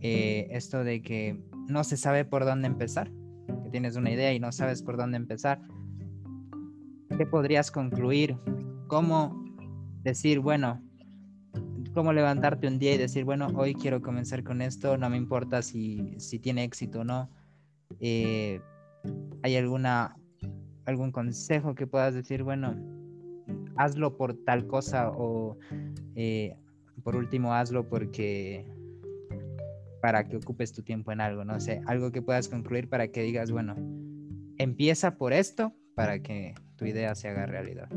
eh, 0.00 0.48
esto 0.50 0.82
de 0.82 1.02
que 1.02 1.40
no 1.68 1.84
se 1.84 1.96
sabe 1.96 2.24
por 2.24 2.44
dónde 2.44 2.66
empezar, 2.66 3.12
que 3.62 3.70
tienes 3.70 3.94
una 3.94 4.10
idea 4.10 4.32
y 4.32 4.40
no 4.40 4.50
sabes 4.50 4.82
por 4.82 4.96
dónde 4.96 5.18
empezar, 5.18 5.60
¿qué 7.16 7.26
podrías 7.26 7.70
concluir? 7.70 8.36
¿Cómo 8.88 9.44
decir, 10.02 10.40
bueno, 10.40 10.82
cómo 11.94 12.12
levantarte 12.12 12.66
un 12.66 12.78
día 12.78 12.94
y 12.94 12.98
decir, 12.98 13.24
bueno, 13.24 13.48
hoy 13.54 13.74
quiero 13.74 14.00
comenzar 14.00 14.44
con 14.44 14.62
esto, 14.62 14.96
no 14.96 15.10
me 15.10 15.16
importa 15.16 15.62
si, 15.62 16.14
si 16.18 16.38
tiene 16.38 16.64
éxito 16.64 17.00
o 17.00 17.04
no. 17.04 17.30
Eh, 18.00 18.60
¿Hay 19.42 19.56
alguna, 19.56 20.16
algún 20.84 21.10
consejo 21.10 21.74
que 21.74 21.86
puedas 21.86 22.14
decir, 22.14 22.42
bueno, 22.42 22.74
hazlo 23.76 24.16
por 24.16 24.34
tal 24.44 24.66
cosa 24.66 25.10
o 25.10 25.58
eh, 26.14 26.56
por 27.02 27.16
último 27.16 27.54
hazlo 27.54 27.88
porque 27.88 28.66
para 30.00 30.24
que 30.24 30.36
ocupes 30.36 30.72
tu 30.72 30.82
tiempo 30.82 31.12
en 31.12 31.20
algo, 31.20 31.44
no 31.44 31.60
sé, 31.60 31.82
algo 31.86 32.10
que 32.10 32.22
puedas 32.22 32.48
concluir 32.48 32.88
para 32.88 33.08
que 33.08 33.22
digas, 33.22 33.50
bueno, 33.50 33.74
empieza 34.58 35.16
por 35.16 35.32
esto 35.32 35.74
para 35.94 36.22
que 36.22 36.54
tu 36.76 36.86
idea 36.86 37.14
se 37.14 37.28
haga 37.28 37.46
realidad. 37.46 37.88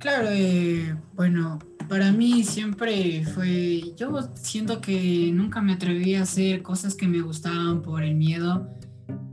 Claro, 0.00 0.28
eh, 0.30 0.96
bueno, 1.14 1.58
para 1.86 2.10
mí 2.10 2.42
siempre 2.42 3.22
fue, 3.34 3.94
yo 3.98 4.30
siento 4.34 4.80
que 4.80 5.30
nunca 5.30 5.60
me 5.60 5.74
atreví 5.74 6.14
a 6.14 6.22
hacer 6.22 6.62
cosas 6.62 6.94
que 6.94 7.06
me 7.06 7.20
gustaban 7.20 7.82
por 7.82 8.02
el 8.02 8.14
miedo 8.14 8.66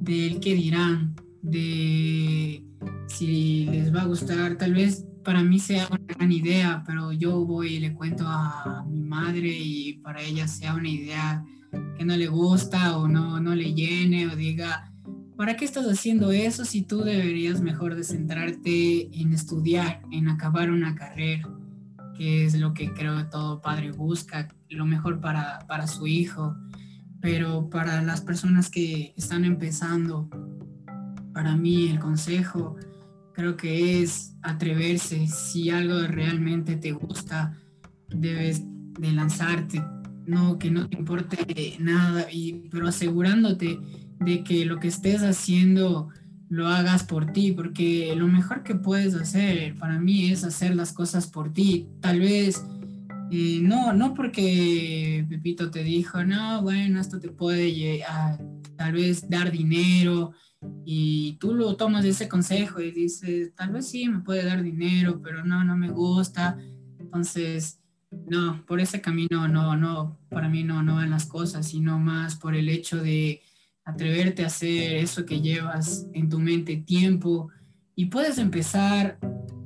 del 0.01 0.41
que 0.41 0.55
dirán, 0.55 1.15
de 1.41 2.65
si 3.07 3.65
les 3.67 3.95
va 3.95 4.01
a 4.01 4.07
gustar, 4.07 4.57
tal 4.57 4.73
vez 4.73 5.05
para 5.23 5.41
mí 5.41 5.57
sea 5.57 5.87
una 5.89 6.03
gran 6.05 6.33
idea, 6.33 6.83
pero 6.85 7.13
yo 7.13 7.45
voy 7.45 7.75
y 7.75 7.79
le 7.79 7.93
cuento 7.93 8.25
a 8.27 8.83
mi 8.89 8.99
madre 8.99 9.47
y 9.47 9.99
para 9.99 10.21
ella 10.21 10.49
sea 10.49 10.73
una 10.73 10.89
idea 10.89 11.45
que 11.97 12.03
no 12.03 12.17
le 12.17 12.27
gusta 12.27 12.97
o 12.97 13.07
no, 13.07 13.39
no 13.39 13.55
le 13.55 13.73
llene 13.73 14.27
o 14.27 14.35
diga, 14.35 14.91
¿para 15.37 15.55
qué 15.55 15.65
estás 15.65 15.85
haciendo 15.85 16.31
eso 16.31 16.65
si 16.65 16.81
tú 16.81 17.03
deberías 17.03 17.61
mejor 17.61 17.95
de 17.95 18.03
centrarte 18.03 19.07
en 19.15 19.33
estudiar, 19.33 20.01
en 20.11 20.27
acabar 20.27 20.71
una 20.71 20.95
carrera, 20.95 21.47
que 22.17 22.45
es 22.45 22.59
lo 22.59 22.73
que 22.73 22.91
creo 22.91 23.15
que 23.17 23.25
todo 23.25 23.61
padre 23.61 23.91
busca, 23.91 24.47
lo 24.69 24.85
mejor 24.85 25.21
para, 25.21 25.59
para 25.67 25.85
su 25.85 26.07
hijo? 26.07 26.55
Pero 27.21 27.69
para 27.69 28.01
las 28.01 28.21
personas 28.21 28.71
que 28.71 29.13
están 29.15 29.45
empezando, 29.45 30.27
para 31.33 31.55
mí 31.55 31.87
el 31.87 31.99
consejo 31.99 32.75
creo 33.33 33.55
que 33.55 34.01
es 34.01 34.35
atreverse, 34.41 35.27
si 35.27 35.69
algo 35.69 35.99
realmente 36.07 36.75
te 36.75 36.91
gusta, 36.91 37.55
debes 38.09 38.63
de 38.99 39.11
lanzarte, 39.11 39.83
no 40.25 40.57
que 40.57 40.71
no 40.71 40.89
te 40.89 40.97
importe 40.97 41.77
nada, 41.79 42.25
y, 42.31 42.67
pero 42.71 42.87
asegurándote 42.87 43.79
de 44.19 44.43
que 44.43 44.65
lo 44.65 44.79
que 44.79 44.87
estés 44.87 45.21
haciendo 45.23 46.09
lo 46.49 46.67
hagas 46.67 47.03
por 47.03 47.31
ti, 47.33 47.51
porque 47.51 48.13
lo 48.15 48.27
mejor 48.27 48.63
que 48.63 48.75
puedes 48.75 49.13
hacer 49.15 49.75
para 49.75 49.99
mí 49.99 50.31
es 50.31 50.43
hacer 50.43 50.75
las 50.75 50.93
cosas 50.93 51.27
por 51.27 51.51
ti. 51.53 51.87
Tal 51.99 52.19
vez, 52.19 52.65
eh, 53.31 53.59
no, 53.61 53.93
no 53.93 54.13
porque 54.13 55.25
Pepito 55.29 55.69
te 55.69 55.83
dijo, 55.83 56.23
no, 56.23 56.61
bueno, 56.61 56.99
esto 56.99 57.19
te 57.19 57.29
puede 57.29 58.01
tal 58.77 58.93
vez 58.93 59.29
dar 59.29 59.51
dinero 59.51 60.31
y 60.85 61.37
tú 61.39 61.53
lo 61.53 61.75
tomas 61.75 62.05
ese 62.05 62.29
consejo 62.29 62.79
y 62.81 62.91
dices, 62.91 63.53
tal 63.53 63.71
vez 63.71 63.89
sí, 63.89 64.07
me 64.07 64.19
puede 64.19 64.45
dar 64.45 64.63
dinero, 64.63 65.21
pero 65.21 65.43
no, 65.43 65.63
no 65.63 65.75
me 65.75 65.89
gusta. 65.89 66.57
Entonces, 66.97 67.81
no, 68.11 68.65
por 68.65 68.79
ese 68.79 69.01
camino 69.01 69.47
no, 69.47 69.75
no, 69.75 70.17
para 70.29 70.47
mí 70.47 70.63
no, 70.63 70.81
no 70.81 70.95
van 70.95 71.09
las 71.09 71.25
cosas, 71.25 71.67
sino 71.67 71.99
más 71.99 72.35
por 72.37 72.55
el 72.55 72.69
hecho 72.69 73.01
de 73.01 73.41
atreverte 73.87 74.43
a 74.43 74.47
hacer 74.47 74.97
eso 74.97 75.25
que 75.25 75.39
llevas 75.39 76.07
en 76.13 76.27
tu 76.29 76.39
mente 76.39 76.75
tiempo 76.75 77.49
y 77.95 78.07
puedes 78.07 78.37
empezar 78.37 79.17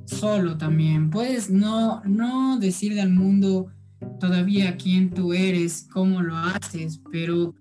solo 0.04 0.56
también. 0.56 1.10
Puedes 1.10 1.50
no, 1.50 2.02
no 2.04 2.56
decirle 2.60 3.00
al 3.00 3.10
mundo 3.10 3.66
todavía 4.20 4.76
quién 4.76 5.10
tú 5.10 5.32
eres, 5.32 5.88
cómo 5.92 6.22
lo 6.22 6.36
haces, 6.36 7.00
pero 7.10 7.56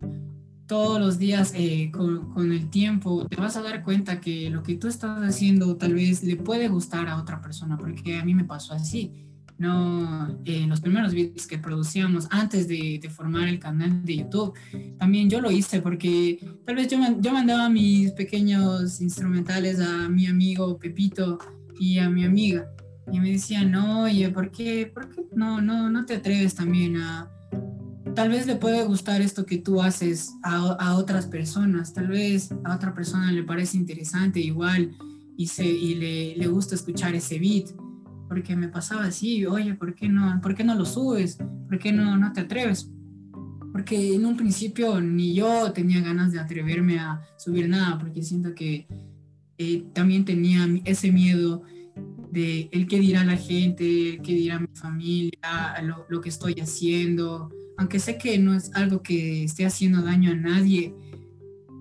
todos 0.68 1.00
los 1.00 1.18
días 1.18 1.52
eh, 1.56 1.90
con, 1.92 2.32
con, 2.32 2.52
el 2.52 2.70
tiempo 2.70 3.26
te 3.28 3.38
vas 3.38 3.58
a 3.58 3.64
dar 3.64 3.84
cuenta 3.84 4.22
que 4.22 4.52
lo 4.52 4.62
que 4.62 4.76
tú 4.76 4.88
estás 4.88 5.20
haciendo 5.24 5.76
tal 5.78 5.96
vez 5.96 6.24
le 6.24 6.36
puede 6.36 6.68
gustar 6.68 7.08
a 7.08 7.18
otra 7.18 7.42
persona, 7.42 7.76
porque 7.76 8.20
a 8.20 8.24
mí 8.24 8.36
me 8.36 8.46
pasó 8.46 8.74
así 8.74 9.31
no, 9.62 10.40
en 10.44 10.70
los 10.70 10.82
primeros 10.82 11.14
videos 11.14 11.46
que 11.46 11.60
producíamos 11.60 12.28
antes 12.32 12.68
de, 12.68 13.00
de, 13.00 13.10
formar 13.12 13.48
el 13.48 13.60
canal 13.60 14.04
de 14.04 14.18
YouTube, 14.18 14.54
también 14.98 15.30
yo 15.30 15.40
lo 15.40 15.52
hice 15.52 15.82
porque 15.82 16.40
tal 16.66 16.76
vez 16.76 16.88
yo, 16.88 16.98
yo 17.20 17.32
mandaba 17.32 17.70
mis 17.70 18.12
pequeños 18.12 19.00
instrumentales 19.00 19.80
a 19.80 20.10
mi 20.10 20.26
amigo 20.26 20.80
Pepito 20.80 21.38
y 21.80 22.00
a 22.00 22.10
mi 22.10 22.26
amiga. 22.26 22.72
Y 23.12 23.20
me 23.20 23.32
decían, 23.32 23.72
no, 23.72 24.04
oye, 24.04 24.30
¿por 24.30 24.50
qué, 24.52 24.90
por 24.92 25.10
qué 25.10 25.26
no, 25.36 25.62
no, 25.62 25.92
no 25.92 26.06
te 26.06 26.16
atreves 26.16 26.56
también 26.56 26.98
a... 26.98 27.30
Tal 28.16 28.30
vez 28.30 28.48
le 28.48 28.56
puede 28.56 28.84
gustar 28.84 29.22
esto 29.22 29.46
que 29.46 29.60
tú 29.60 29.80
haces 29.80 30.34
a, 30.44 30.58
a 30.80 30.96
otras 30.96 31.28
personas, 31.28 31.94
tal 31.94 32.08
vez 32.08 32.52
a 32.64 32.76
otra 32.76 32.96
persona 32.96 33.32
le 33.32 33.44
parece 33.44 33.78
interesante 33.78 34.40
igual 34.40 34.92
y, 35.38 35.48
se, 35.48 35.66
y 35.66 35.96
le, 35.96 36.36
le 36.36 36.48
gusta 36.48 36.74
escuchar 36.74 37.14
ese 37.14 37.38
beat 37.38 37.70
porque 38.32 38.56
me 38.56 38.70
pasaba 38.70 39.04
así, 39.04 39.46
oye, 39.46 39.74
¿por 39.74 39.94
qué 39.94 40.08
no, 40.08 40.40
por 40.42 40.56
qué 40.56 40.64
no 40.64 40.74
lo 40.74 40.86
subes? 40.86 41.38
¿Por 41.68 41.78
qué 41.80 41.92
no, 41.92 42.16
no 42.16 42.32
te 42.32 42.40
atreves? 42.40 42.90
Porque 43.74 44.16
en 44.16 44.26
un 44.26 44.38
principio 44.38 45.02
ni 45.02 45.34
yo 45.34 45.74
tenía 45.74 46.00
ganas 46.00 46.32
de 46.32 46.40
atreverme 46.40 46.98
a 46.98 47.22
subir 47.38 47.68
nada, 47.68 48.00
porque 48.00 48.24
siento 48.24 48.56
que 48.56 48.88
eh, 49.58 49.84
también 49.92 50.24
tenía 50.24 50.66
ese 50.86 51.12
miedo 51.12 51.64
de 52.32 52.70
el 52.72 52.88
que 52.88 53.02
dirá 53.02 53.26
la 53.26 53.36
gente, 53.36 54.12
el 54.12 54.22
que 54.22 54.34
dirá 54.34 54.60
mi 54.60 54.70
familia, 54.76 55.82
lo, 55.84 56.06
lo 56.08 56.22
que 56.22 56.30
estoy 56.30 56.54
haciendo, 56.62 57.50
aunque 57.78 58.00
sé 58.00 58.18
que 58.18 58.38
no 58.38 58.54
es 58.54 58.74
algo 58.76 59.04
que 59.04 59.44
esté 59.44 59.66
haciendo 59.66 60.04
daño 60.04 60.32
a 60.32 60.36
nadie, 60.36 60.96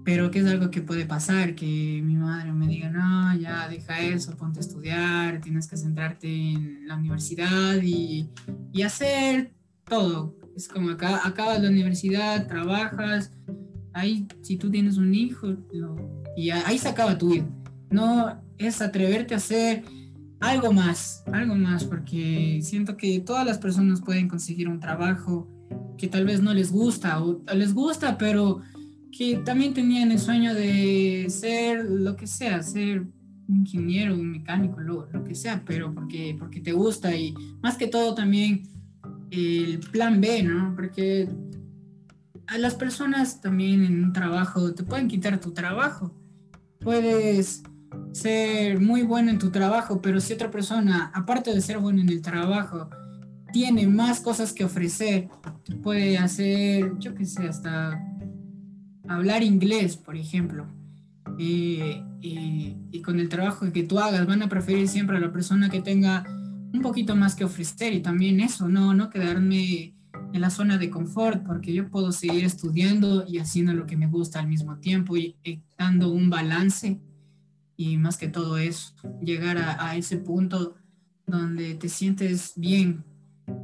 pero 0.04 0.30
que 0.30 0.40
es 0.40 0.46
algo 0.46 0.70
que 0.70 0.82
puede 0.82 1.06
pasar, 1.06 1.54
que 1.54 2.00
mi 2.04 2.16
madre 2.16 2.52
me 2.52 2.66
diga, 2.66 2.90
no, 2.90 3.36
ya 3.36 3.68
deja 3.68 4.00
eso, 4.00 4.36
ponte 4.36 4.60
a 4.60 4.62
estudiar, 4.62 5.40
tienes 5.40 5.66
que 5.66 5.76
centrarte 5.76 6.28
en 6.28 6.86
la 6.86 6.96
universidad 6.96 7.76
y, 7.82 8.28
y 8.72 8.82
hacer 8.82 9.52
todo. 9.84 10.36
Es 10.56 10.68
como 10.68 10.90
acá, 10.90 11.20
acabas 11.26 11.62
la 11.62 11.68
universidad, 11.68 12.46
trabajas, 12.46 13.32
ahí 13.92 14.26
si 14.42 14.56
tú 14.56 14.70
tienes 14.70 14.96
un 14.96 15.14
hijo, 15.14 15.48
y 16.36 16.50
ahí 16.50 16.78
se 16.78 16.88
acaba 16.88 17.18
tu 17.18 17.30
vida. 17.30 17.46
No 17.90 18.40
es 18.58 18.80
atreverte 18.80 19.34
a 19.34 19.38
hacer 19.38 19.84
algo 20.40 20.72
más, 20.72 21.22
algo 21.32 21.54
más, 21.54 21.84
porque 21.84 22.60
siento 22.62 22.96
que 22.96 23.20
todas 23.20 23.46
las 23.46 23.58
personas 23.58 24.00
pueden 24.00 24.28
conseguir 24.28 24.68
un 24.68 24.80
trabajo 24.80 25.48
que 25.98 26.08
tal 26.08 26.24
vez 26.24 26.40
no 26.40 26.54
les 26.54 26.72
gusta 26.72 27.22
o 27.22 27.42
les 27.54 27.74
gusta, 27.74 28.16
pero 28.16 28.60
que 29.16 29.36
también 29.44 29.74
tenían 29.74 30.12
el 30.12 30.18
sueño 30.18 30.54
de 30.54 31.26
ser 31.28 31.84
lo 31.84 32.16
que 32.16 32.26
sea, 32.26 32.62
ser 32.62 33.06
ingeniero, 33.48 34.14
un 34.14 34.30
mecánico, 34.30 34.80
lo, 34.80 35.08
lo, 35.12 35.24
que 35.24 35.34
sea, 35.34 35.62
pero 35.66 35.92
porque, 35.92 36.36
porque 36.38 36.60
te 36.60 36.72
gusta 36.72 37.14
y 37.14 37.34
más 37.62 37.76
que 37.76 37.88
todo 37.88 38.14
también 38.14 38.62
el 39.30 39.80
plan 39.92 40.20
B, 40.20 40.42
¿no? 40.42 40.74
Porque 40.74 41.28
a 42.46 42.58
las 42.58 42.74
personas 42.74 43.40
también 43.40 43.84
en 43.84 44.04
un 44.04 44.12
trabajo 44.12 44.74
te 44.74 44.82
pueden 44.82 45.08
quitar 45.08 45.38
tu 45.40 45.52
trabajo. 45.52 46.14
Puedes 46.80 47.62
ser 48.12 48.80
muy 48.80 49.02
bueno 49.02 49.30
en 49.30 49.38
tu 49.38 49.50
trabajo, 49.50 50.00
pero 50.00 50.20
si 50.20 50.32
otra 50.32 50.50
persona, 50.50 51.10
aparte 51.14 51.52
de 51.52 51.60
ser 51.60 51.78
bueno 51.78 52.00
en 52.00 52.08
el 52.08 52.22
trabajo, 52.22 52.88
tiene 53.52 53.86
más 53.86 54.20
cosas 54.20 54.52
que 54.52 54.64
ofrecer, 54.64 55.28
puede 55.82 56.18
hacer, 56.18 56.98
yo 56.98 57.14
qué 57.14 57.24
sé, 57.24 57.48
hasta 57.48 58.00
hablar 59.10 59.42
inglés, 59.42 59.96
por 59.96 60.16
ejemplo, 60.16 60.66
eh, 61.38 62.02
y 62.20 63.02
con 63.02 63.18
el 63.18 63.28
trabajo 63.28 63.70
que 63.72 63.82
tú 63.82 63.98
hagas, 63.98 64.26
van 64.26 64.42
a 64.42 64.48
preferir 64.48 64.86
siempre 64.88 65.16
a 65.16 65.20
la 65.20 65.32
persona 65.32 65.68
que 65.68 65.80
tenga 65.80 66.24
un 66.72 66.80
poquito 66.80 67.16
más 67.16 67.34
que 67.34 67.44
ofrecer 67.44 67.92
y 67.92 68.00
también 68.00 68.40
eso, 68.40 68.68
no, 68.68 68.94
no 68.94 69.10
quedarme 69.10 69.94
en 70.32 70.40
la 70.40 70.50
zona 70.50 70.78
de 70.78 70.90
confort, 70.90 71.44
porque 71.44 71.72
yo 71.72 71.90
puedo 71.90 72.12
seguir 72.12 72.44
estudiando 72.44 73.24
y 73.26 73.38
haciendo 73.38 73.72
lo 73.74 73.86
que 73.86 73.96
me 73.96 74.06
gusta 74.06 74.38
al 74.38 74.46
mismo 74.46 74.78
tiempo 74.78 75.16
y, 75.16 75.36
dando 75.76 76.12
un 76.12 76.30
balance 76.30 77.00
y 77.76 77.96
más 77.96 78.16
que 78.16 78.28
todo 78.28 78.58
eso, 78.58 78.94
llegar 79.20 79.58
a, 79.58 79.88
a 79.88 79.96
ese 79.96 80.18
punto 80.18 80.76
donde 81.26 81.74
te 81.74 81.88
sientes 81.88 82.52
bien, 82.54 83.04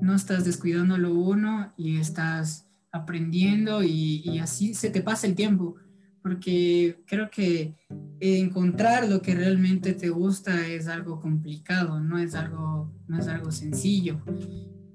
no 0.01 0.15
estás 0.15 0.45
descuidando 0.45 0.99
lo 0.99 1.15
uno 1.15 1.73
y 1.77 1.99
estás 1.99 2.66
aprendiendo 2.97 3.83
y, 3.83 4.39
así 4.39 4.75
se 4.75 4.91
te 4.91 5.03
pasa 5.03 5.27
el 5.27 5.35
tiempo, 5.35 5.77
porque 6.23 7.03
creo 7.07 7.31
que 7.31 7.75
encontrar 8.21 9.09
lo 9.09 9.23
que 9.23 9.35
realmente 9.35 9.93
te 9.93 10.09
gusta 10.09 10.67
es 10.67 10.89
algo 10.89 11.21
complicado, 11.21 12.01
no 12.01 12.19
es 12.19 12.35
algo, 12.35 12.93
no 13.07 13.19
es 13.19 13.29
algo 13.29 13.53
sencillo, 13.53 14.21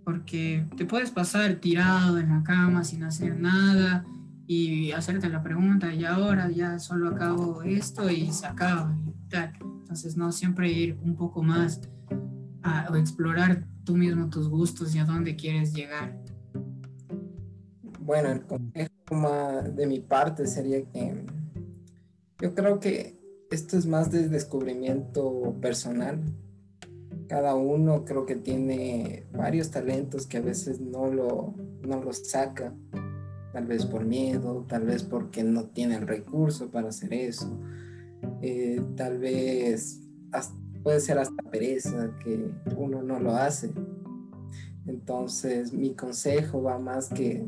porque 0.03 0.65
te 0.75 0.85
puedes 0.85 1.11
pasar 1.11 1.55
tirado 1.55 2.17
en 2.17 2.29
la 2.29 2.43
cama 2.43 2.83
sin 2.83 3.03
hacer 3.03 3.39
nada 3.39 4.05
y 4.47 4.91
hacerte 4.91 5.29
la 5.29 5.41
pregunta 5.41 5.93
y 5.93 6.03
ahora 6.03 6.49
ya 6.51 6.79
solo 6.79 7.09
acabo 7.09 7.61
esto 7.63 8.09
y 8.09 8.31
se 8.31 8.47
acaba 8.47 8.93
y 9.07 9.29
tal. 9.29 9.53
Entonces 9.61 10.17
no 10.17 10.31
siempre 10.31 10.71
ir 10.71 10.97
un 11.01 11.15
poco 11.15 11.43
más 11.43 11.81
o 12.89 12.95
explorar 12.95 13.65
tú 13.83 13.95
mismo 13.95 14.29
tus 14.29 14.47
gustos 14.47 14.93
y 14.95 14.99
a 14.99 15.05
dónde 15.05 15.35
quieres 15.35 15.73
llegar. 15.73 16.20
Bueno, 18.11 18.29
el 18.29 18.41
consejo 18.41 18.91
de 19.73 19.87
mi 19.87 20.01
parte 20.01 20.45
sería 20.45 20.83
que 20.83 21.15
yo 22.41 22.53
creo 22.53 22.77
que 22.81 23.17
esto 23.49 23.77
es 23.77 23.85
más 23.85 24.11
de 24.11 24.27
descubrimiento 24.27 25.55
personal. 25.61 26.19
Cada 27.29 27.55
uno 27.55 28.03
creo 28.03 28.25
que 28.25 28.35
tiene 28.35 29.27
varios 29.31 29.71
talentos 29.71 30.27
que 30.27 30.39
a 30.39 30.41
veces 30.41 30.81
no 30.81 31.07
lo, 31.07 31.55
no 31.87 32.03
los 32.03 32.27
saca, 32.27 32.73
tal 33.53 33.65
vez 33.65 33.85
por 33.85 34.03
miedo, 34.03 34.65
tal 34.67 34.87
vez 34.87 35.03
porque 35.03 35.45
no 35.45 35.69
tiene 35.69 35.95
el 35.95 36.05
recurso 36.05 36.69
para 36.69 36.89
hacer 36.89 37.13
eso, 37.13 37.57
eh, 38.41 38.81
tal 38.97 39.19
vez 39.19 40.01
puede 40.83 40.99
ser 40.99 41.17
hasta 41.17 41.41
pereza 41.43 42.13
que 42.21 42.51
uno 42.75 43.03
no 43.03 43.21
lo 43.21 43.37
hace. 43.37 43.71
Entonces 44.85 45.71
mi 45.71 45.93
consejo 45.93 46.61
va 46.61 46.77
más 46.77 47.07
que 47.07 47.47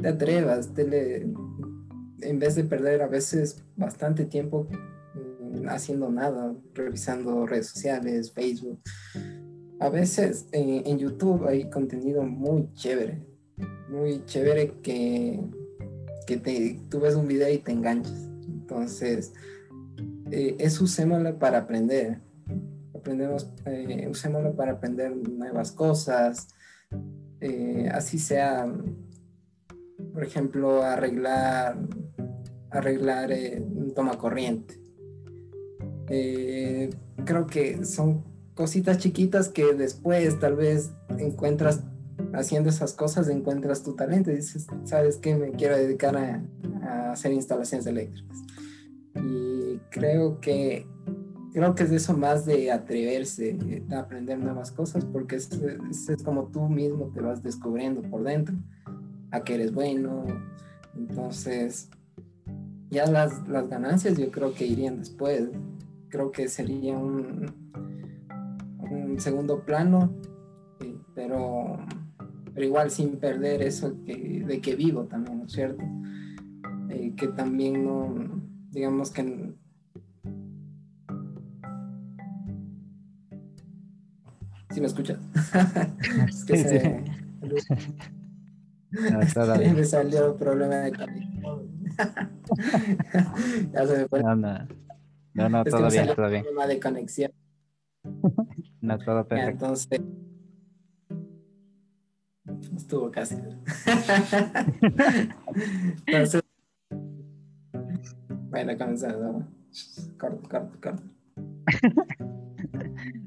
te 0.00 0.08
atrevas, 0.08 0.70
en 0.76 2.38
vez 2.38 2.54
de 2.54 2.64
perder 2.64 3.02
a 3.02 3.06
veces 3.06 3.64
bastante 3.76 4.24
tiempo 4.24 4.68
mm, 5.14 5.68
haciendo 5.68 6.10
nada, 6.10 6.54
revisando 6.74 7.46
redes 7.46 7.68
sociales, 7.68 8.32
Facebook. 8.32 8.80
A 9.78 9.90
veces 9.90 10.46
en 10.52 10.98
YouTube 10.98 11.46
hay 11.46 11.68
contenido 11.68 12.22
muy 12.22 12.72
chévere, 12.72 13.22
muy 13.90 14.24
chévere 14.24 14.72
que, 14.82 15.40
que 16.26 16.36
te, 16.38 16.80
tú 16.88 17.00
ves 17.00 17.14
un 17.14 17.28
video 17.28 17.52
y 17.52 17.58
te 17.58 17.72
enganchas. 17.72 18.28
Entonces, 18.46 19.32
eh, 20.30 20.56
es 20.58 20.80
usémoslo 20.80 21.38
para 21.38 21.58
aprender. 21.58 22.20
Aprendemos, 22.94 23.48
eh, 23.64 24.08
usémoslo 24.10 24.54
para 24.56 24.72
aprender 24.72 25.14
nuevas 25.16 25.72
cosas. 25.72 26.48
Eh, 27.40 27.88
así 27.92 28.18
sea, 28.18 28.72
por 30.12 30.24
ejemplo, 30.24 30.82
arreglar, 30.82 31.78
arreglar 32.70 33.30
un 33.60 33.92
toma 33.94 34.18
corriente. 34.18 34.80
creo 36.06 37.46
que 37.46 37.84
son 37.84 38.24
cositas 38.54 38.98
chiquitas 38.98 39.48
que 39.48 39.74
después 39.74 40.38
tal 40.40 40.56
vez 40.56 40.90
encuentras 41.18 41.82
haciendo 42.32 42.70
esas 42.70 42.92
cosas 42.92 43.28
encuentras 43.28 43.82
tu 43.82 43.94
talento 43.94 44.30
y 44.30 44.36
dices, 44.36 44.66
¿sabes 44.84 45.16
qué? 45.16 45.34
Me 45.34 45.52
quiero 45.52 45.76
dedicar 45.76 46.16
a, 46.16 46.42
hacer 47.12 47.32
instalaciones 47.32 47.86
eléctricas. 47.86 48.38
Y 49.16 49.78
creo 49.90 50.40
que, 50.40 50.86
creo 51.52 51.74
que 51.74 51.84
es 51.84 51.90
eso 51.90 52.16
más 52.16 52.44
de 52.44 52.70
atreverse, 52.70 53.58
a 53.90 54.00
aprender 54.00 54.38
nuevas 54.38 54.70
cosas, 54.70 55.04
porque 55.04 55.36
es, 55.36 55.50
es, 55.52 56.22
como 56.22 56.48
tú 56.48 56.68
mismo 56.68 57.10
te 57.12 57.20
vas 57.20 57.42
descubriendo 57.42 58.02
por 58.02 58.22
dentro, 58.22 58.54
a 59.36 59.44
que 59.44 59.54
eres 59.54 59.72
bueno. 59.72 60.24
Entonces, 60.96 61.90
ya 62.90 63.06
las, 63.06 63.46
las 63.48 63.68
ganancias 63.68 64.16
yo 64.16 64.30
creo 64.30 64.54
que 64.54 64.66
irían 64.66 64.98
después. 64.98 65.48
Creo 66.08 66.30
que 66.32 66.48
sería 66.48 66.96
un, 66.96 67.52
un 68.90 69.20
segundo 69.20 69.60
plano, 69.64 70.14
pero 71.14 71.78
pero 72.56 72.68
igual 72.68 72.90
sin 72.90 73.18
perder 73.18 73.60
eso 73.60 73.90
de 73.90 74.60
que 74.62 74.76
vivo 74.76 75.04
también, 75.04 75.40
¿no 75.40 75.44
es 75.44 75.52
cierto? 75.52 75.84
Eh, 76.88 77.12
que 77.14 77.28
también 77.28 77.84
no, 77.84 78.14
digamos 78.70 79.10
que... 79.10 79.54
¿Sí 84.70 84.80
me 84.80 84.86
escuchas? 84.86 85.18
es 86.30 86.44
que 86.46 86.56
se... 86.56 87.04
me 89.74 89.84
salió 89.84 90.32
el 90.32 90.34
problema 90.34 90.76
de 90.76 90.92
conexión. 90.92 91.66
ya 93.72 93.86
se 93.86 93.96
me 93.96 94.08
fue. 94.08 94.22
No, 94.22 94.36
no, 94.36 94.66
no, 95.34 95.48
no 95.48 95.64
todo 95.64 95.88
bien, 95.90 96.14
todo 96.14 96.28
bien. 96.28 96.42
problema 96.42 96.66
de 96.66 96.80
conexión. 96.80 97.32
no, 98.80 98.98
todo 98.98 99.26
perfecto. 99.26 99.64
Entonces, 99.66 100.00
Estuvo 102.76 103.10
casi. 103.10 103.34
Entonces, 106.06 106.42
bueno, 108.50 108.78
comenzamos. 108.78 109.44
Corto, 110.18 110.48
corto, 110.48 110.78
corto. 110.80 111.02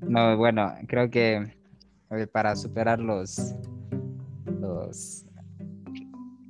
No, 0.02 0.36
bueno, 0.38 0.74
creo 0.88 1.10
que 1.10 1.56
para 2.32 2.56
superar 2.56 3.00
los, 3.00 3.56
los 4.60 5.26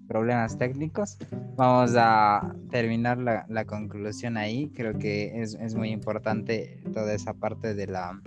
problemas 0.09 0.57
técnicos, 0.57 1.17
vamos 1.55 1.93
a 1.95 2.53
terminar 2.71 3.19
la, 3.19 3.45
la 3.47 3.63
conclusión 3.65 4.35
ahí. 4.35 4.69
Creo 4.75 4.97
que 4.97 5.41
es, 5.41 5.53
es 5.53 5.75
muy 5.75 5.91
importante 5.91 6.81
toda 6.91 7.13
esa 7.13 7.33
parte 7.33 7.75
de 7.75 7.87
la 7.87 8.19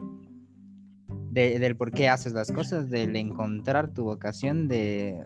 del 1.32 1.76
por 1.76 1.92
qué 1.92 2.08
haces 2.08 2.34
las 2.34 2.52
cosas, 2.52 2.90
del 2.90 3.16
encontrar 3.16 3.88
tu 3.88 4.04
vocación, 4.04 4.68
de, 4.68 5.24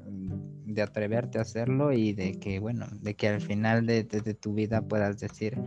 de, 0.64 0.82
atreverte 0.82 1.38
a 1.38 1.42
hacerlo 1.42 1.92
y 1.92 2.12
de 2.12 2.38
que, 2.38 2.60
bueno, 2.60 2.86
de 3.02 3.14
que 3.14 3.28
al 3.28 3.40
final 3.40 3.86
de, 3.86 4.04
tu 4.04 4.54
vida 4.54 4.82
puedas 4.82 5.18
decir, 5.18 5.58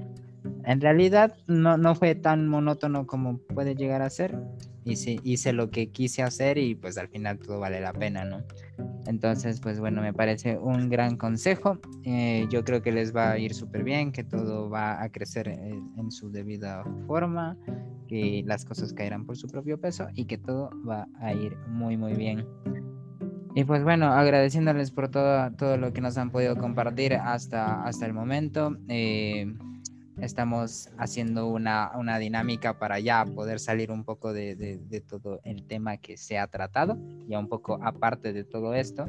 en 0.63 0.79
realidad 0.79 1.35
no, 1.47 1.77
no 1.77 1.93
fue 1.93 2.15
tan 2.15 2.47
monótono 2.47 3.05
como 3.05 3.37
puede 3.37 3.75
llegar 3.75 4.01
a 4.01 4.09
ser, 4.09 4.39
hice, 4.85 5.19
hice 5.23 5.51
lo 5.51 5.69
que 5.71 5.91
quise 5.91 6.23
hacer 6.23 6.57
y 6.57 6.73
pues 6.75 6.97
al 6.97 7.09
final 7.09 7.37
todo 7.39 7.59
vale 7.59 7.81
la 7.81 7.91
pena, 7.91 8.23
¿no? 8.23 8.43
Entonces, 9.10 9.60
pues 9.60 9.80
bueno, 9.80 10.03
me 10.03 10.14
parece 10.14 10.60
un 10.60 10.88
gran 10.88 11.18
consejo. 11.18 11.80
Eh, 12.03 12.45
yo 12.51 12.64
creo 12.64 12.84
que 12.84 12.91
les 12.91 13.14
va 13.14 13.32
a 13.32 13.39
ir 13.39 13.55
súper 13.55 13.84
bien, 13.84 14.12
que 14.12 14.24
todo 14.24 14.70
va 14.70 15.01
a 15.01 15.10
crecer 15.10 15.47
en, 15.47 16.12
su 16.12 16.30
debida 16.30 16.84
forma, 17.07 17.57
que 18.07 18.43
las 18.45 18.66
cosas 18.66 18.93
caerán 18.93 19.26
por 19.26 19.36
su 19.36 19.47
propio 19.47 19.82
peso 19.82 20.07
y 20.14 20.26
que 20.26 20.38
todo 20.38 20.70
va 20.88 21.07
a 21.22 21.34
ir 21.34 21.57
muy, 21.70 21.97
muy 21.97 22.14
bien. 22.14 22.45
Y 23.55 23.64
pues 23.64 23.84
bueno, 23.84 24.14
agradeciéndoles 24.14 24.91
por 24.91 25.10
todo, 25.10 25.51
todo 25.53 25.78
lo 25.78 25.91
que 25.91 26.01
nos 26.01 26.16
han 26.20 26.30
podido 26.30 26.55
compartir 26.55 27.16
hasta, 27.16 27.84
hasta 27.84 28.05
el 28.05 28.14
momento. 28.14 28.78
Eh, 28.89 29.51
estamos 30.22 30.89
haciendo 30.97 31.47
una, 31.47 31.91
dinámica 32.20 32.78
para 32.78 32.99
ya 32.99 33.26
poder 33.26 33.59
salir 33.59 33.91
un 33.91 34.03
poco 34.03 34.34
de, 34.34 35.03
todo 35.07 35.39
el 35.43 35.65
tema 35.65 35.97
que 35.97 36.17
se 36.17 36.38
ha 36.38 36.47
tratado, 36.47 36.97
ya 37.28 37.39
un 37.39 37.47
poco 37.47 37.80
aparte 37.82 38.34
de 38.34 38.43
todo 38.43 38.74
esto. 38.74 39.07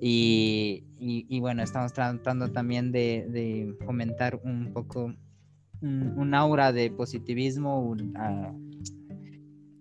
Y, 0.00 1.40
bueno, 1.40 1.62
estamos 1.62 1.92
tratando 1.92 2.50
también 2.50 2.92
de, 2.92 3.76
fomentar 3.84 4.40
un 4.42 4.72
poco 4.72 5.12
un, 5.82 6.34
aura 6.34 6.72
de 6.72 6.90
positivismo, 6.90 7.96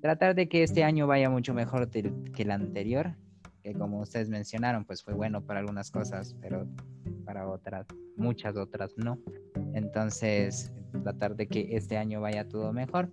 tratar 0.01 0.35
de 0.35 0.47
que 0.47 0.63
este 0.63 0.83
año 0.83 1.07
vaya 1.07 1.29
mucho 1.29 1.53
mejor 1.53 1.89
que 1.89 2.41
el 2.41 2.51
anterior, 2.51 3.15
que 3.63 3.73
como 3.73 3.99
ustedes 3.99 4.29
mencionaron, 4.29 4.85
pues 4.85 5.03
fue 5.03 5.13
bueno 5.13 5.41
para 5.41 5.59
algunas 5.59 5.91
cosas, 5.91 6.35
pero 6.41 6.67
para 7.29 7.47
otras, 7.47 7.85
muchas 8.17 8.55
otras 8.57 8.97
no. 8.97 9.19
Entonces, 9.75 10.73
tratar 11.03 11.35
de 11.35 11.47
que 11.47 11.67
este 11.77 11.95
año 11.95 12.21
vaya 12.21 12.47
todo 12.47 12.73
mejor. 12.73 13.11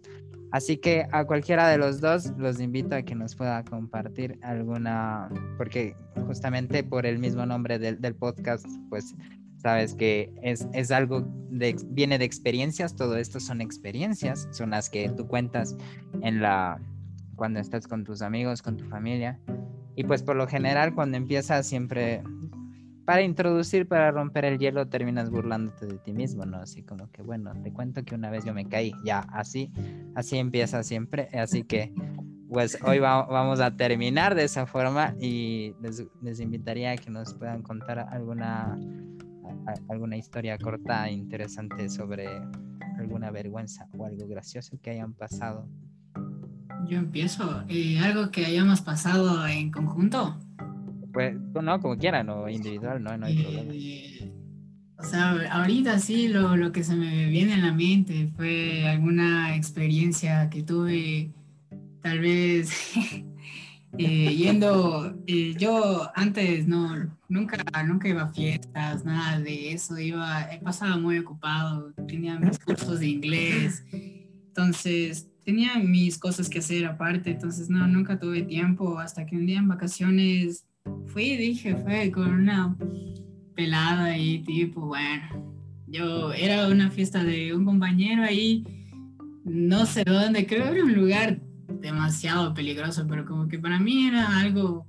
Así 0.53 0.79
que 0.79 1.07
a 1.13 1.27
cualquiera 1.27 1.69
de 1.69 1.77
los 1.77 2.01
dos 2.01 2.33
los 2.39 2.59
invito 2.59 2.95
a 2.95 3.03
que 3.03 3.15
nos 3.15 3.37
pueda 3.37 3.63
compartir 3.63 4.39
alguna, 4.43 5.29
porque 5.59 5.95
justamente 6.27 6.83
por 6.83 7.05
el 7.05 7.19
mismo 7.19 7.45
nombre 7.45 7.79
del, 7.79 8.01
del 8.01 8.15
podcast, 8.15 8.65
pues 8.89 9.15
sabes 9.59 9.95
que 9.95 10.33
es, 10.41 10.67
es 10.73 10.91
algo 10.91 11.23
de, 11.51 11.77
viene 11.89 12.19
de 12.19 12.25
experiencias, 12.25 12.97
todo 12.97 13.19
esto 13.19 13.39
son 13.39 13.61
experiencias, 13.61 14.49
son 14.51 14.71
las 14.71 14.89
que 14.89 15.11
tú 15.11 15.29
cuentas 15.29 15.77
en 16.23 16.41
la, 16.41 16.81
cuando 17.35 17.61
estás 17.61 17.87
con 17.87 18.03
tus 18.03 18.23
amigos, 18.23 18.63
con 18.63 18.79
tu 18.79 18.87
familia. 18.87 19.39
Y 19.95 20.05
pues 20.05 20.23
por 20.23 20.37
lo 20.37 20.47
general 20.47 20.95
cuando 20.95 21.19
empiezas 21.19 21.67
siempre 21.67 22.23
para 23.07 23.23
introducir, 23.23 23.87
para 23.87 24.11
romper 24.11 24.45
el 24.45 24.59
hielo, 24.59 24.89
terminas 24.89 25.31
burlándote 25.31 25.87
de 25.87 25.99
ti 25.99 26.13
mismo, 26.13 26.45
¿no? 26.45 26.59
Así 26.59 26.83
como 26.83 27.09
que, 27.13 27.23
bueno, 27.23 27.53
te 27.63 27.73
cuento 27.73 28.05
que 28.05 28.17
una 28.17 28.31
vez 28.31 28.45
yo 28.45 28.53
me 28.53 28.67
caí, 28.67 28.93
ya, 29.05 29.21
así, 29.33 29.71
así 30.17 30.39
empieza 30.39 30.83
siempre, 30.83 31.29
así 31.33 31.63
que, 31.63 31.95
pues 32.49 32.79
hoy 32.83 32.99
vamos 32.99 33.61
a 33.61 33.77
terminar 33.77 34.35
de 34.35 34.45
esa 34.45 34.67
forma 34.67 35.15
y 35.21 35.73
les, 35.81 36.41
invitaría 36.41 36.93
a 36.93 36.97
que 36.97 37.11
nos 37.11 37.33
puedan 37.35 37.63
contar 37.63 38.01
alguna, 38.01 38.77
alguna 39.89 40.17
historia 40.17 40.59
corta, 40.59 41.09
interesante 41.09 41.89
sobre 41.89 42.27
alguna 42.99 43.31
vergüenza 43.31 43.87
o 43.97 44.05
algo 44.05 44.27
gracioso 44.27 44.79
que 44.83 44.91
hayan 44.91 45.15
pasado. 45.15 45.69
Yo 46.89 46.99
empiezo. 46.99 47.65
Eh, 47.69 47.99
¿Algo 48.01 48.31
que 48.31 48.47
hayamos 48.47 48.81
pasado 48.81 49.47
en 49.47 49.71
conjunto? 49.71 50.39
Pues, 51.17 51.35
no, 51.63 51.81
como 51.81 51.97
quieran, 51.97 52.29
o 52.29 52.47
individual, 52.47 53.03
no, 53.03 53.17
no 53.17 53.25
hay 53.25 53.43
problema. 53.43 53.73
Eh, 53.73 54.31
o 54.99 55.03
sea, 55.03 55.31
ahorita 55.51 55.99
sí 55.99 56.29
lo, 56.29 56.59
lo, 56.59 56.73
que 56.73 56.85
se 56.85 56.95
me 56.95 57.31
viene 57.31 57.55
en 57.55 57.63
la 57.63 57.73
mente 57.73 58.31
fue 58.37 58.87
alguna 58.87 59.57
experiencia 59.57 60.51
que 60.51 60.63
tuve 60.63 61.33
tal 62.03 62.19
vez 62.19 62.71
eh, 63.97 64.35
yendo, 64.37 65.17
eh, 65.27 65.55
yo 65.57 66.07
antes 66.15 66.69
no, 66.69 67.11
nunca, 67.31 67.65
nunca 67.87 68.09
iba 68.09 68.25
a 68.25 68.29
fiestas, 68.29 69.03
nada 69.07 69.41
de 69.41 69.73
eso, 69.73 69.99
iba, 69.99 70.47
pasaba 70.63 70.99
muy 70.99 71.17
ocupado, 71.17 71.95
tenía 72.07 72.39
mis 72.39 72.59
cursos 72.59 73.01
de 73.01 73.09
inglés, 73.09 73.87
entonces 73.91 75.31
tenía 75.47 75.79
mis 75.79 76.19
cosas 76.19 76.51
que 76.51 76.59
hacer 76.59 76.85
aparte, 76.85 77.31
entonces 77.31 77.71
no, 77.71 77.87
nunca 77.87 78.19
tuve 78.19 78.43
tiempo, 78.43 78.99
hasta 78.99 79.25
que 79.25 79.35
un 79.35 79.47
día 79.47 79.61
en 79.61 79.69
vacaciones 79.69 80.67
fui, 81.07 81.37
dije, 81.37 81.77
fue 81.77 82.11
con 82.11 82.33
una 82.33 82.77
pelada 83.55 84.05
ahí, 84.05 84.43
tipo, 84.43 84.87
bueno, 84.87 85.57
yo 85.87 86.33
era 86.33 86.69
una 86.69 86.91
fiesta 86.91 87.25
de 87.25 87.55
un 87.55 87.65
compañero 87.65 88.23
ahí, 88.23 88.65
no 89.45 89.87
sé 89.87 90.05
dónde, 90.05 90.47
creo 90.47 90.65
que 90.65 90.79
era 90.79 90.85
un 90.85 90.95
lugar 90.95 91.41
demasiado 91.81 92.53
peligroso, 92.55 93.07
pero 93.09 93.25
como 93.25 93.49
que 93.49 93.59
para 93.59 93.79
mí 93.79 94.07
era 94.07 94.39
algo, 94.39 94.87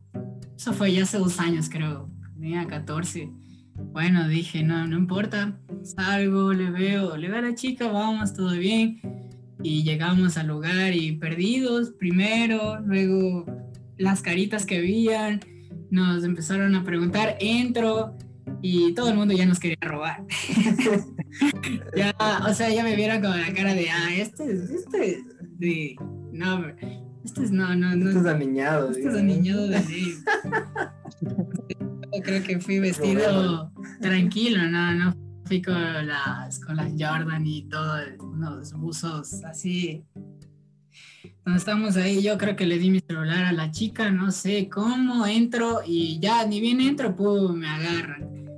eso 0.56 0.74
fue 0.74 0.93
ya 0.93 1.04
hace 1.04 1.18
dos 1.18 1.39
años 1.39 1.70
creo, 1.70 2.10
tenía 2.34 2.66
14. 2.66 3.32
Bueno, 3.91 4.28
dije, 4.28 4.64
no, 4.64 4.88
no 4.88 4.98
importa, 4.98 5.60
salgo, 5.84 6.52
le 6.54 6.72
veo, 6.72 7.16
le 7.16 7.30
veo 7.30 7.38
a 7.38 7.41
la 7.41 7.56
chica, 7.56 7.91
vamos, 7.91 8.34
todo 8.34 8.52
bien. 8.52 9.00
Y 9.64 9.84
llegamos 9.84 10.38
al 10.38 10.48
lugar 10.48 10.93
y 10.93 11.14
perdidos 11.14 11.91
primero, 11.91 12.80
luego 12.82 13.45
las 13.98 14.22
caritas 14.22 14.66
que 14.66 14.78
habían, 14.78 15.39
nos 15.89 16.23
empezaron 16.23 16.75
a 16.75 16.83
preguntar, 16.83 17.38
entro, 17.39 18.15
y 18.61 18.93
todo 18.93 19.09
el 19.09 19.15
mundo 19.15 19.33
ya 19.33 19.45
nos 19.45 19.59
quería 19.59 19.77
robar. 19.81 20.23
ya, 21.95 22.15
o 22.47 22.53
sea, 22.53 22.69
ya 22.69 22.83
me 22.83 22.95
vieron 22.95 23.21
con 23.21 23.39
la 23.39 23.53
cara 23.53 23.73
de, 23.73 23.89
ah, 23.89 24.15
este, 24.15 24.51
este, 24.51 25.23
de, 25.41 25.95
no, 26.31 26.65
este 27.23 27.43
es, 27.43 27.51
no, 27.51 27.75
no, 27.75 27.95
no. 27.95 28.09
Este 28.09 28.21
es 28.21 28.25
aniñado. 28.25 28.91
Este 28.91 29.07
es 29.07 29.15
aniñado 29.15 29.67
de 29.67 29.79
Yo 32.15 32.23
creo 32.23 32.43
que 32.43 32.59
fui 32.59 32.79
vestido 32.79 33.71
tranquilo, 34.01 34.63
no, 34.69 34.93
no 34.93 35.13
fui 35.47 35.61
con 35.61 36.07
las, 36.07 36.59
con 36.59 36.75
las 36.75 36.91
Jordan 36.91 37.45
y 37.45 37.63
todos 37.69 38.03
unos 38.19 38.73
buzos 38.73 39.43
así. 39.45 40.03
Cuando 41.48 41.60
estamos 41.60 41.95
ahí, 41.95 42.22
yo 42.22 42.38
creo 42.38 42.58
que 42.58 42.66
le 42.66 42.78
di 42.78 42.89
mi 42.89 43.00
celular 43.00 43.45
a 43.45 43.54
la 43.54 43.72
chica, 43.72 44.12
no 44.12 44.32
sé 44.32 44.68
cómo, 44.68 45.26
entro 45.26 45.80
y 45.88 46.20
ya, 46.20 46.45
ni 46.45 46.60
bien 46.60 46.82
entro, 46.82 47.16
pum, 47.16 47.56
me 47.56 47.70
agarran. 47.70 48.50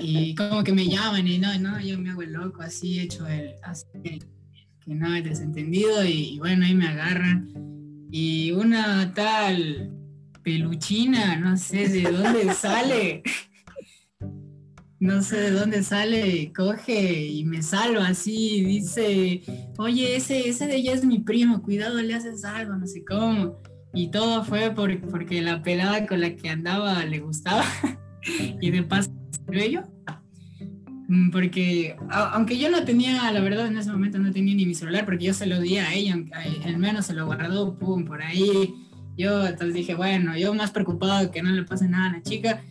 Y 0.00 0.34
como 0.34 0.64
que 0.64 0.72
me 0.72 0.88
llaman 0.88 1.28
y 1.28 1.38
no, 1.38 1.58
no, 1.58 1.78
yo 1.80 1.98
me 1.98 2.08
hago 2.08 2.22
el 2.22 2.32
loco, 2.32 2.62
así 2.62 2.98
hecho 2.98 3.26
el, 3.26 3.56
así 3.62 3.84
que, 4.02 4.20
no, 4.86 5.14
he 5.14 5.20
desentendido 5.20 6.02
y, 6.02 6.38
bueno, 6.38 6.64
ahí 6.64 6.74
me 6.74 6.88
agarran. 6.88 7.52
Y 8.10 8.52
una 8.52 9.12
tal 9.12 9.92
peluchina, 10.42 11.36
no 11.36 11.58
sé 11.58 11.90
de 11.90 12.10
dónde 12.10 12.54
sale, 12.54 13.22
no 15.02 15.20
sé 15.20 15.40
de 15.40 15.50
dónde 15.50 15.82
sale, 15.82 16.52
coge 16.54 17.26
y 17.26 17.44
me 17.44 17.60
salva 17.60 18.06
así, 18.06 18.64
dice, 18.64 19.42
oye, 19.76 20.14
ese, 20.14 20.48
ese 20.48 20.68
de 20.68 20.76
ella 20.76 20.92
es 20.92 21.04
mi 21.04 21.18
primo, 21.18 21.60
cuidado, 21.60 22.00
le 22.00 22.14
haces 22.14 22.44
algo, 22.44 22.76
no 22.76 22.86
sé 22.86 23.04
cómo. 23.04 23.60
Y 23.92 24.12
todo 24.12 24.44
fue 24.44 24.70
porque 24.70 25.42
la 25.42 25.60
pelada 25.60 26.06
con 26.06 26.20
la 26.20 26.36
que 26.36 26.48
andaba 26.48 27.04
le 27.04 27.18
gustaba. 27.18 27.64
y 28.60 28.70
de 28.70 28.84
paso 28.84 29.10
yo. 29.68 29.82
Mm, 31.08 31.30
porque 31.30 31.96
aunque 32.08 32.56
yo 32.56 32.70
no 32.70 32.84
tenía, 32.84 33.28
la 33.32 33.40
verdad 33.40 33.66
en 33.66 33.78
ese 33.78 33.90
momento 33.90 34.20
no 34.20 34.30
tenía 34.30 34.54
ni 34.54 34.66
mi 34.66 34.76
celular, 34.76 35.04
porque 35.04 35.24
yo 35.24 35.34
se 35.34 35.46
lo 35.46 35.60
di 35.60 35.78
a 35.78 35.92
ella, 35.92 36.16
al 36.64 36.76
menos 36.78 37.06
se 37.06 37.14
lo 37.14 37.26
guardó, 37.26 37.76
pum, 37.76 38.04
por 38.04 38.22
ahí. 38.22 38.72
Yo 39.18 39.48
entonces 39.48 39.74
dije, 39.74 39.96
bueno, 39.96 40.38
yo 40.38 40.54
más 40.54 40.70
preocupado 40.70 41.32
que 41.32 41.42
no 41.42 41.50
le 41.50 41.64
pase 41.64 41.88
nada 41.88 42.10
a 42.10 42.12
la 42.12 42.22
chica. 42.22 42.62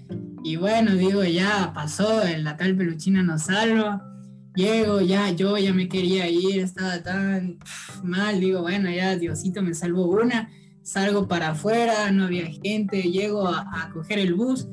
Y 0.44 0.56
bueno, 0.56 0.96
digo, 0.96 1.24
ya 1.24 1.72
pasó, 1.74 2.24
la 2.38 2.58
tal 2.58 2.76
peluchina 2.76 3.24
nos 3.24 3.44
salva. 3.44 4.08
Llego, 4.56 5.00
ya, 5.02 5.32
yo 5.32 5.58
ya 5.58 5.74
me 5.74 5.88
quería 5.88 6.28
ir, 6.28 6.60
estaba 6.60 7.02
tan 7.02 7.60
mal. 8.04 8.40
Digo, 8.40 8.62
bueno, 8.62 8.90
ya 8.90 9.16
Diosito 9.16 9.62
me 9.62 9.74
salvó 9.74 10.06
una. 10.08 10.50
Salgo 10.84 11.28
para 11.28 11.50
afuera, 11.50 12.12
no 12.12 12.26
había 12.26 12.48
gente. 12.48 13.04
Llego 13.04 13.48
a, 13.48 13.62
a 13.72 13.90
coger 13.92 14.20
el 14.20 14.34
bus 14.34 14.68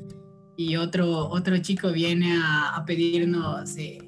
y 0.59 0.75
otro, 0.75 1.29
otro 1.29 1.57
chico 1.59 1.89
viene 1.93 2.35
a, 2.35 2.83
pedirnos 2.85 3.77
eh, 3.77 3.99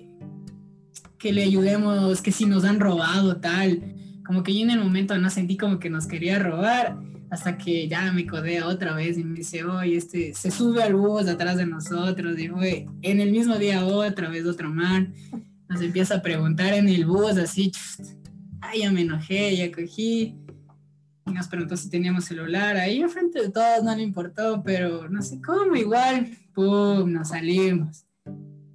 que 1.18 1.32
le 1.32 1.43
ayudemos, 1.43 2.22
que 2.22 2.34
si 2.34 2.45
nos 2.45 2.66
han 2.66 2.82
robado, 2.82 3.38
tal. 3.38 3.95
Como 4.26 4.43
que 4.43 4.53
yo 4.53 4.59
en 4.59 4.72
el 4.72 4.80
momento 4.80 5.18
no 5.18 5.30
sentí 5.30 5.55
como 5.55 5.80
que 5.80 5.89
nos 5.89 6.07
quería 6.07 6.39
robar, 6.39 6.97
hasta 7.32 7.57
que 7.57 7.88
ya 7.88 8.11
me 8.11 8.27
codea 8.27 8.67
otra 8.67 8.93
vez 8.93 9.17
y 9.17 9.23
me 9.23 9.38
dice, 9.38 9.63
oye, 9.63 9.95
este 9.95 10.34
se 10.34 10.51
sube 10.51 10.84
al 10.84 10.95
bus 10.95 11.29
atrás 11.29 11.55
de 11.55 11.65
nosotros, 11.65 12.38
y 12.38 12.49
fue 12.49 12.88
en 13.01 13.21
el 13.21 13.32
mismo 13.32 13.57
día 13.57 13.86
otra 13.86 14.29
vez 14.29 14.45
otro 14.45 14.69
man, 14.69 15.13
nos 15.69 15.82
empieza 15.82 16.15
a 16.15 16.21
preguntar 16.21 16.73
en 16.73 16.89
el 16.89 17.05
bus 17.05 17.38
así, 17.38 17.71
ay, 18.59 18.82
ya 18.82 18.91
me 18.91 19.01
enojé, 19.01 19.55
ya 19.55 19.71
cogí, 19.71 20.36
nos 21.25 21.47
preguntó 21.47 21.77
si 21.77 21.89
teníamos 21.89 22.25
celular, 22.25 22.75
ahí 22.75 23.01
enfrente 23.01 23.41
de 23.41 23.49
todos 23.49 23.82
no 23.82 23.95
le 23.95 24.03
importó, 24.03 24.61
pero 24.61 25.07
no 25.07 25.21
sé 25.21 25.41
cómo, 25.41 25.73
igual, 25.77 26.29
¡pum!, 26.53 27.09
nos 27.13 27.29
salimos. 27.29 28.05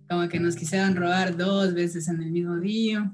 Como 0.08 0.28
que 0.28 0.40
nos 0.40 0.56
quisieron 0.56 0.96
robar 0.96 1.36
dos 1.36 1.74
veces 1.74 2.08
en 2.08 2.22
el 2.22 2.30
mismo 2.30 2.56
día. 2.56 3.12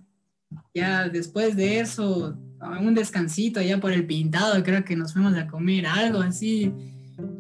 Ya 0.73 1.09
después 1.09 1.57
de 1.57 1.81
eso, 1.81 2.39
un 2.81 2.95
descansito 2.95 3.61
ya 3.61 3.79
por 3.79 3.93
el 3.93 4.07
pintado, 4.07 4.63
creo 4.63 4.85
que 4.85 4.97
nos 4.97 5.13
fuimos 5.13 5.35
a 5.35 5.47
comer 5.47 5.87
algo 5.87 6.21
así. 6.21 6.73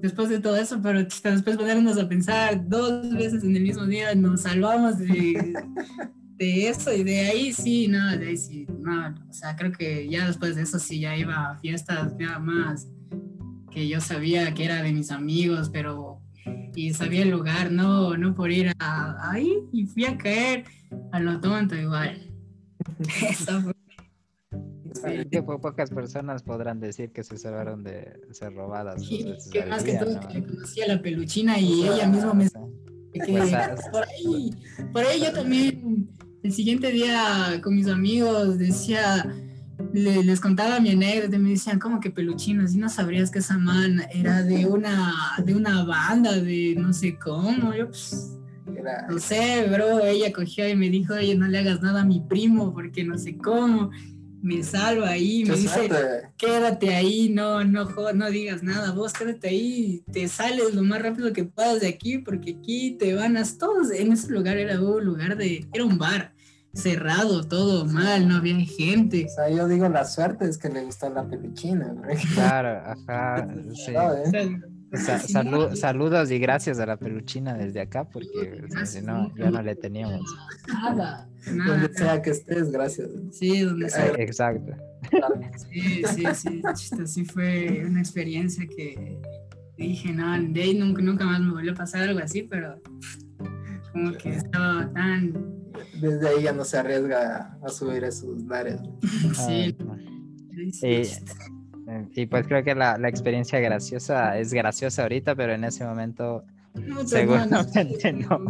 Después 0.00 0.28
de 0.28 0.38
todo 0.38 0.56
eso, 0.56 0.80
pero 0.82 1.00
después 1.00 1.56
ponernos 1.56 1.98
a 1.98 2.08
pensar 2.08 2.68
dos 2.68 3.10
veces 3.14 3.42
en 3.42 3.56
el 3.56 3.62
mismo 3.62 3.86
día, 3.86 4.14
nos 4.14 4.42
salvamos 4.42 4.98
de, 4.98 5.54
de 6.36 6.68
eso 6.68 6.92
y 6.92 7.02
de 7.02 7.20
ahí 7.20 7.52
sí, 7.52 7.88
no, 7.88 8.16
de 8.16 8.28
ahí 8.28 8.36
sí, 8.36 8.66
no, 8.80 9.14
o 9.28 9.32
sea, 9.32 9.56
creo 9.56 9.72
que 9.72 10.08
ya 10.08 10.26
después 10.26 10.56
de 10.56 10.62
eso 10.62 10.78
sí 10.78 11.00
ya 11.00 11.16
iba 11.16 11.50
a 11.50 11.58
fiestas 11.58 12.14
ya 12.18 12.38
más 12.38 12.86
que 13.72 13.88
yo 13.88 14.00
sabía 14.00 14.52
que 14.54 14.64
era 14.64 14.82
de 14.82 14.92
mis 14.92 15.10
amigos, 15.10 15.70
pero 15.72 16.20
y 16.74 16.92
sabía 16.92 17.22
el 17.22 17.30
lugar, 17.30 17.70
no, 17.70 18.16
no 18.16 18.34
por 18.34 18.50
ir 18.50 18.72
a, 18.78 19.30
ahí 19.30 19.52
y 19.72 19.86
fui 19.86 20.04
a 20.04 20.16
caer 20.16 20.64
a 21.12 21.20
lo 21.20 21.40
tonto 21.40 21.76
igual. 21.76 22.30
Eso 23.30 23.60
fue 23.62 23.74
que 25.30 25.42
pocas 25.42 25.90
personas 25.90 26.42
podrán 26.42 26.80
decir 26.80 27.10
que 27.10 27.22
se 27.22 27.38
salvaron 27.38 27.82
de 27.82 28.20
ser 28.30 28.54
robadas. 28.54 29.02
que 29.52 29.64
más 29.66 29.84
que 29.84 29.94
todo 29.94 30.20
que 30.28 30.42
conocí 30.42 30.82
a 30.82 30.88
la 30.88 31.02
peluchina 31.02 31.58
y 31.58 31.84
ella 31.84 32.06
misma 32.06 32.34
me... 32.34 32.48
Pues, 33.14 33.52
por, 33.92 34.04
ahí, 34.04 34.50
por 34.92 35.04
ahí 35.04 35.20
yo 35.20 35.32
también 35.32 36.08
el 36.42 36.52
siguiente 36.52 36.90
día 36.90 37.60
con 37.62 37.76
mis 37.76 37.88
amigos 37.88 38.58
decía, 38.58 39.32
les 39.92 40.40
contaba 40.40 40.80
mi 40.80 40.90
anécdota 40.90 41.36
y 41.36 41.38
me 41.38 41.50
decían, 41.50 41.78
¿cómo 41.78 42.00
que 42.00 42.10
peluchinos? 42.10 42.74
Y 42.74 42.78
no 42.78 42.88
sabrías 42.88 43.30
que 43.30 43.38
esa 43.38 43.58
man 43.58 44.02
era 44.12 44.42
de 44.42 44.66
una, 44.66 45.12
de 45.44 45.54
una 45.54 45.84
banda 45.84 46.32
de 46.32 46.74
no 46.76 46.92
sé 46.92 47.16
cómo. 47.16 47.74
Yo, 47.74 47.88
pues, 47.88 48.38
no 49.08 49.18
sé, 49.18 49.68
bro. 49.70 50.00
Ella 50.00 50.32
cogió 50.32 50.68
y 50.68 50.74
me 50.74 50.88
dijo, 50.88 51.14
oye, 51.14 51.36
no 51.36 51.46
le 51.46 51.58
hagas 51.58 51.80
nada 51.82 52.02
a 52.02 52.04
mi 52.04 52.20
primo 52.20 52.72
porque 52.72 53.04
no 53.04 53.18
sé 53.18 53.36
cómo 53.36 53.90
me 54.42 54.62
salva 54.64 55.10
ahí, 55.10 55.44
me 55.44 55.56
dice, 55.56 55.88
quédate 56.36 56.94
ahí, 56.94 57.28
no, 57.30 57.64
no, 57.64 57.88
no 58.12 58.30
digas 58.30 58.62
nada, 58.62 58.90
vos 58.90 59.12
quédate 59.12 59.48
ahí, 59.48 60.02
te 60.12 60.26
sales 60.26 60.74
lo 60.74 60.82
más 60.82 61.00
rápido 61.00 61.32
que 61.32 61.44
puedas 61.44 61.80
de 61.80 61.88
aquí, 61.88 62.18
porque 62.18 62.56
aquí 62.60 62.96
te 62.98 63.14
van 63.14 63.36
a 63.36 63.44
todos, 63.56 63.92
en 63.92 64.12
ese 64.12 64.30
lugar 64.30 64.56
era 64.56 64.80
un 64.80 65.04
lugar 65.04 65.36
de, 65.36 65.66
era 65.72 65.84
un 65.84 65.96
bar, 65.96 66.34
cerrado, 66.74 67.46
todo 67.46 67.84
mal, 67.84 68.26
no 68.26 68.36
había 68.36 68.56
gente. 68.64 69.26
O 69.26 69.28
sea, 69.28 69.48
yo 69.50 69.68
digo, 69.68 69.88
la 69.88 70.04
suerte 70.04 70.48
es 70.48 70.58
que 70.58 70.70
le 70.70 70.82
gustó 70.84 71.08
la 71.10 71.26
peluchina, 71.26 71.94
Claro, 72.34 72.82
ajá, 73.08 73.46
sí. 73.74 73.92
¿Eh? 74.92 75.76
saludos 75.76 76.30
y 76.30 76.38
gracias 76.38 76.78
a 76.78 76.86
la 76.86 76.96
peluchina 76.96 77.54
desde 77.54 77.80
acá, 77.80 78.08
porque 78.08 78.64
si 78.84 79.00
no, 79.00 79.34
ya 79.36 79.50
no 79.50 79.62
le 79.62 79.74
teníamos. 79.74 80.20
Nada, 80.68 81.28
Donde 81.46 81.92
sea 81.94 82.20
que 82.22 82.30
estés, 82.30 82.70
gracias. 82.70 83.08
Sí, 83.30 83.60
donde 83.60 83.88
sea. 83.88 84.14
Exacto. 84.18 84.72
Sí, 85.70 86.02
sí, 86.06 86.24
sí, 86.34 87.06
sí, 87.06 87.24
fue 87.24 87.84
una 87.86 88.00
experiencia 88.00 88.66
que 88.66 89.20
dije, 89.76 90.12
no, 90.12 90.40
de 90.40 90.62
ahí 90.62 90.74
nunca, 90.74 91.02
nunca 91.02 91.24
más 91.24 91.40
me 91.40 91.52
volvió 91.52 91.72
a 91.72 91.74
pasar 91.74 92.08
algo 92.08 92.20
así, 92.20 92.42
pero 92.42 92.80
como 93.92 94.12
que 94.12 94.36
estaba 94.36 94.90
tan... 94.92 95.32
Desde 96.00 96.28
ahí 96.28 96.42
ya 96.44 96.52
no 96.52 96.64
se 96.64 96.78
arriesga 96.78 97.58
a 97.62 97.68
subir 97.68 98.04
esos 98.04 98.42
lares. 98.44 98.80
Sí. 99.46 99.76
Ah, 99.88 99.96
sí, 100.52 100.72
sí. 100.72 100.86
Eh, 100.86 101.08
y 102.14 102.26
pues 102.26 102.46
creo 102.46 102.62
que 102.62 102.74
la, 102.74 102.96
la, 102.98 103.08
experiencia 103.08 103.58
graciosa 103.60 104.38
es 104.38 104.52
graciosa 104.52 105.02
ahorita, 105.02 105.34
pero 105.34 105.52
en 105.52 105.64
ese 105.64 105.84
momento 105.84 106.44
no, 106.74 107.06
seguramente 107.06 108.12
no. 108.12 108.40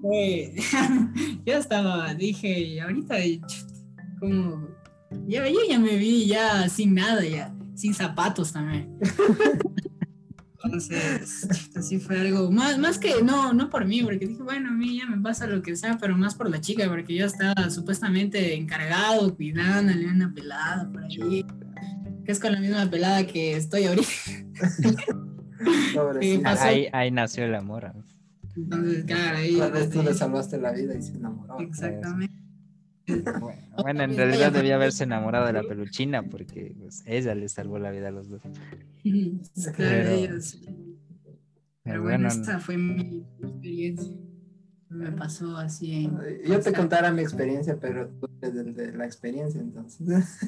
Fue, 0.00 0.54
yo 1.46 1.54
estaba, 1.54 2.14
dije, 2.14 2.80
ahorita 2.80 3.16
como, 4.20 4.68
ya, 5.26 5.48
yo 5.48 5.58
ya 5.68 5.78
me 5.78 5.96
vi 5.96 6.26
ya 6.26 6.68
sin 6.68 6.94
nada 6.94 7.24
ya. 7.24 7.52
sin 7.74 7.94
zapatos 7.94 8.52
también. 8.52 8.96
Entonces, 10.64 11.70
así 11.76 11.98
fue 11.98 12.20
algo, 12.20 12.50
más, 12.50 12.78
más 12.78 12.98
que 12.98 13.22
no, 13.22 13.52
no 13.52 13.70
por 13.70 13.86
mí, 13.86 14.02
porque 14.02 14.26
dije, 14.26 14.42
bueno, 14.42 14.68
a 14.68 14.72
mí 14.72 14.98
ya 14.98 15.06
me 15.06 15.22
pasa 15.22 15.46
lo 15.46 15.62
que 15.62 15.76
sea, 15.76 15.96
pero 15.98 16.16
más 16.16 16.34
por 16.34 16.50
la 16.50 16.60
chica, 16.60 16.88
porque 16.88 17.14
yo 17.14 17.26
estaba 17.26 17.70
supuestamente 17.70 18.54
encargado, 18.54 19.34
cuidándole 19.34 20.06
una 20.08 20.32
pelada 20.34 20.90
por 20.90 21.04
ahí, 21.04 21.44
que 22.28 22.32
es 22.32 22.40
con 22.40 22.52
la 22.52 22.60
misma 22.60 22.90
pelada 22.90 23.26
que 23.26 23.56
estoy 23.56 23.84
ahorita. 23.84 24.06
ahí, 26.60 26.86
ahí 26.92 27.10
nació 27.10 27.46
el 27.46 27.54
amor. 27.54 27.90
Entonces, 28.54 29.06
claro, 29.06 29.38
ahí. 29.38 29.58
tú 29.90 30.02
le 30.02 30.12
salvaste 30.12 30.58
la 30.58 30.72
vida 30.72 30.94
y 30.94 31.00
se 31.00 31.14
enamoró. 31.14 31.58
Exactamente. 31.58 32.36
Bueno, 33.82 34.02
en 34.02 34.14
realidad 34.14 34.52
debía 34.52 34.74
haberse 34.74 35.04
enamorado 35.04 35.46
de 35.46 35.54
la 35.54 35.62
peluchina 35.62 36.22
porque 36.22 36.74
pues, 36.78 37.02
ella 37.06 37.34
le 37.34 37.48
salvó 37.48 37.78
la 37.78 37.90
vida 37.92 38.08
a 38.08 38.10
los 38.10 38.28
dos. 38.28 38.42
Claro, 39.74 40.38
pero, 41.82 42.02
bueno, 42.02 42.28
esta 42.28 42.60
fue 42.60 42.76
mi 42.76 43.24
experiencia. 43.40 44.14
Me 44.90 45.12
pasó 45.12 45.56
así 45.56 46.04
en... 46.04 46.18
Yo 46.46 46.60
te 46.60 46.74
contara 46.74 47.10
mi 47.10 47.22
experiencia, 47.22 47.78
pero 47.80 48.06
tú 48.20 48.27
eres 48.40 48.76
de, 48.76 48.92
la 48.92 49.04
experiencia, 49.04 49.60
entonces. 49.60 50.38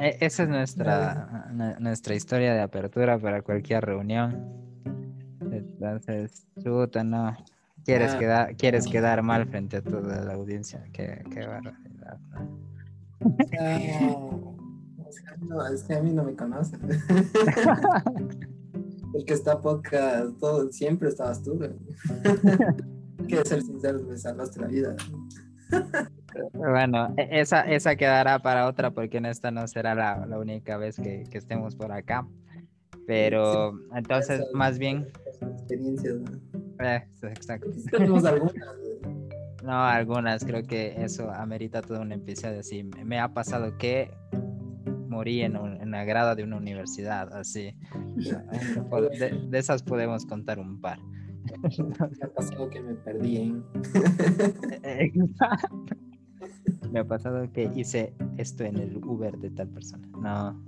E, 0.00 0.18
esa 0.20 0.42
es 0.42 0.48
nuestra, 0.48 1.50
nuestra 1.80 2.14
historia 2.14 2.54
de 2.54 2.60
apertura 2.60 3.18
para 3.18 3.42
cualquier 3.42 3.84
reunión. 3.84 4.46
Entonces, 5.50 6.46
chuta, 6.62 7.04
no. 7.04 7.36
Quieres, 7.84 8.12
ah. 8.12 8.18
quedar, 8.18 8.56
quieres 8.56 8.86
quedar 8.86 9.22
mal 9.22 9.46
frente 9.46 9.78
a 9.78 9.82
toda 9.82 10.22
la 10.24 10.34
audiencia. 10.34 10.84
Qué, 10.92 11.24
qué 11.32 11.46
barbaridad. 11.46 12.18
No, 15.40 15.66
es 15.66 15.82
que 15.84 15.94
a 15.94 16.02
mí 16.02 16.12
no 16.12 16.24
me 16.24 16.34
conocen. 16.34 16.80
El 19.14 19.24
que 19.24 19.32
está 19.32 19.60
podcast, 19.60 20.38
todo, 20.38 20.70
siempre 20.70 21.08
estabas 21.08 21.42
tú. 21.42 21.58
que 23.28 23.44
ser 23.44 23.62
sincero, 23.62 24.00
me 24.02 24.18
salvaste 24.18 24.60
la 24.60 24.66
vida. 24.66 24.96
Bueno, 26.52 27.14
e, 27.16 27.40
esa, 27.40 27.62
esa 27.62 27.96
quedará 27.96 28.38
para 28.38 28.66
otra 28.66 28.90
porque 28.90 29.18
en 29.18 29.26
esta 29.26 29.50
no 29.50 29.66
será 29.66 29.94
la, 29.94 30.26
la 30.26 30.38
única 30.38 30.76
vez 30.76 30.96
que, 30.96 31.24
que, 31.30 31.38
estemos 31.38 31.74
por 31.74 31.92
acá. 31.92 32.26
Pero 33.06 33.72
entonces, 33.94 34.42
más 34.52 34.78
bien... 34.78 35.08
Experiencias, 35.40 36.16
eh, 36.80 37.02
exacto. 37.22 37.68
No, 39.62 39.84
algunas, 39.84 40.44
creo 40.44 40.62
que 40.62 40.94
eso 41.02 41.30
amerita 41.30 41.82
todo 41.82 42.00
un 42.00 42.12
episodio 42.12 42.60
así. 42.60 42.84
Me 42.84 43.18
ha 43.18 43.28
pasado 43.28 43.76
que 43.78 44.10
morí 45.08 45.42
en, 45.42 45.56
en 45.56 45.90
la 45.90 46.04
grada 46.04 46.34
de 46.34 46.44
una 46.44 46.56
universidad, 46.56 47.32
así. 47.34 47.74
De, 49.50 49.58
esas 49.58 49.82
podemos 49.82 50.26
contar 50.26 50.58
un 50.58 50.80
par. 50.80 50.98
Me 51.78 51.94
ha 52.22 52.28
pasado 52.28 52.68
que 52.68 52.80
me 52.80 52.94
perdí 52.94 53.54
Me 56.90 57.00
ha 57.00 57.04
pasado 57.04 57.50
que 57.52 57.70
hice 57.74 58.14
esto 58.36 58.64
en 58.64 58.78
el 58.78 58.96
Uber 59.04 59.36
de 59.38 59.50
tal 59.50 59.68
persona. 59.68 60.06
No, 60.20 60.64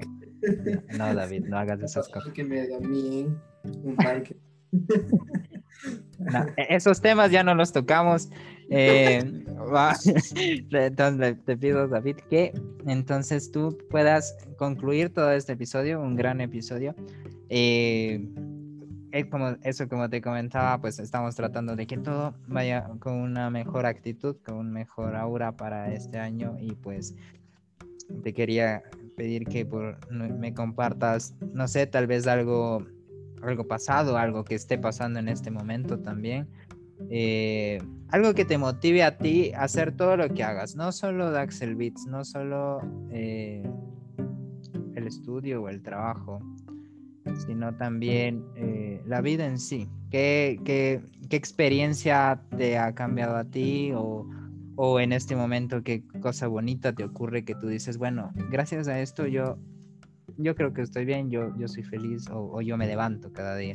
no, 0.98 1.14
David, 1.14 1.44
no 1.46 1.58
hagas 1.58 1.82
esas 1.82 2.08
cosas. 2.08 2.32
que 2.32 2.44
me 2.44 2.66
un 2.68 3.96
parque. 3.96 4.36
E-, 6.56 6.76
esos 6.76 7.00
temas 7.00 7.30
ya 7.30 7.42
no 7.42 7.54
los 7.54 7.72
tocamos. 7.72 8.28
Eh, 8.68 9.22
entonces 10.70 11.44
te 11.44 11.56
pido, 11.56 11.88
David, 11.88 12.16
que 12.28 12.52
entonces 12.86 13.50
tú 13.50 13.76
puedas 13.90 14.36
concluir 14.56 15.12
todo 15.12 15.32
este 15.32 15.54
episodio, 15.54 16.00
un 16.00 16.16
gran 16.16 16.40
episodio. 16.40 16.94
Eh, 17.48 18.28
como 19.30 19.56
eso 19.62 19.88
como 19.88 20.08
te 20.08 20.20
comentaba, 20.20 20.80
pues 20.80 20.98
estamos 20.98 21.34
tratando 21.34 21.76
de 21.76 21.86
que 21.86 21.98
todo 21.98 22.34
vaya 22.46 22.88
con 23.00 23.14
una 23.14 23.50
mejor 23.50 23.86
actitud, 23.86 24.36
con 24.44 24.56
un 24.56 24.72
mejor 24.72 25.16
aura 25.16 25.56
para 25.56 25.92
este 25.92 26.18
año 26.18 26.56
y 26.60 26.72
pues 26.72 27.14
te 28.22 28.32
quería 28.32 28.82
pedir 29.16 29.46
que 29.46 29.66
por, 29.66 29.98
me 30.10 30.54
compartas, 30.54 31.34
no 31.52 31.68
sé, 31.68 31.86
tal 31.86 32.06
vez 32.06 32.26
algo 32.26 32.86
algo 33.42 33.66
pasado, 33.66 34.16
algo 34.16 34.44
que 34.44 34.54
esté 34.54 34.78
pasando 34.78 35.18
en 35.18 35.28
este 35.28 35.50
momento 35.50 35.98
también. 35.98 36.48
Eh, 37.08 37.80
algo 38.08 38.34
que 38.34 38.44
te 38.44 38.58
motive 38.58 39.02
a 39.02 39.16
ti 39.16 39.52
a 39.52 39.62
hacer 39.62 39.92
todo 39.96 40.16
lo 40.16 40.28
que 40.28 40.42
hagas, 40.42 40.76
no 40.76 40.92
solo 40.92 41.30
Daxel 41.30 41.74
Beats, 41.74 42.06
no 42.06 42.24
solo 42.24 42.80
eh, 43.10 43.62
el 44.94 45.06
estudio 45.06 45.62
o 45.62 45.68
el 45.68 45.82
trabajo, 45.82 46.40
sino 47.46 47.74
también 47.76 48.44
eh, 48.56 49.02
la 49.06 49.20
vida 49.20 49.46
en 49.46 49.58
sí. 49.58 49.88
¿Qué, 50.10 50.60
¿Qué, 50.64 51.02
qué, 51.28 51.36
experiencia 51.36 52.42
te 52.56 52.78
ha 52.78 52.94
cambiado 52.94 53.36
a 53.36 53.44
ti 53.44 53.92
o, 53.94 54.28
o 54.76 55.00
en 55.00 55.12
este 55.12 55.36
momento 55.36 55.82
qué 55.82 56.02
cosa 56.20 56.48
bonita 56.48 56.92
te 56.92 57.04
ocurre 57.04 57.44
que 57.44 57.54
tú 57.54 57.68
dices, 57.68 57.98
bueno, 57.98 58.32
gracias 58.50 58.88
a 58.88 59.00
esto 59.00 59.26
yo 59.26 59.58
yo 60.42 60.54
creo 60.54 60.72
que 60.72 60.82
estoy 60.82 61.04
bien, 61.04 61.30
yo, 61.30 61.54
yo 61.56 61.68
soy 61.68 61.82
feliz 61.82 62.26
o, 62.30 62.60
yo 62.60 62.76
me 62.76 62.86
levanto 62.86 63.32
cada 63.32 63.56
día. 63.56 63.74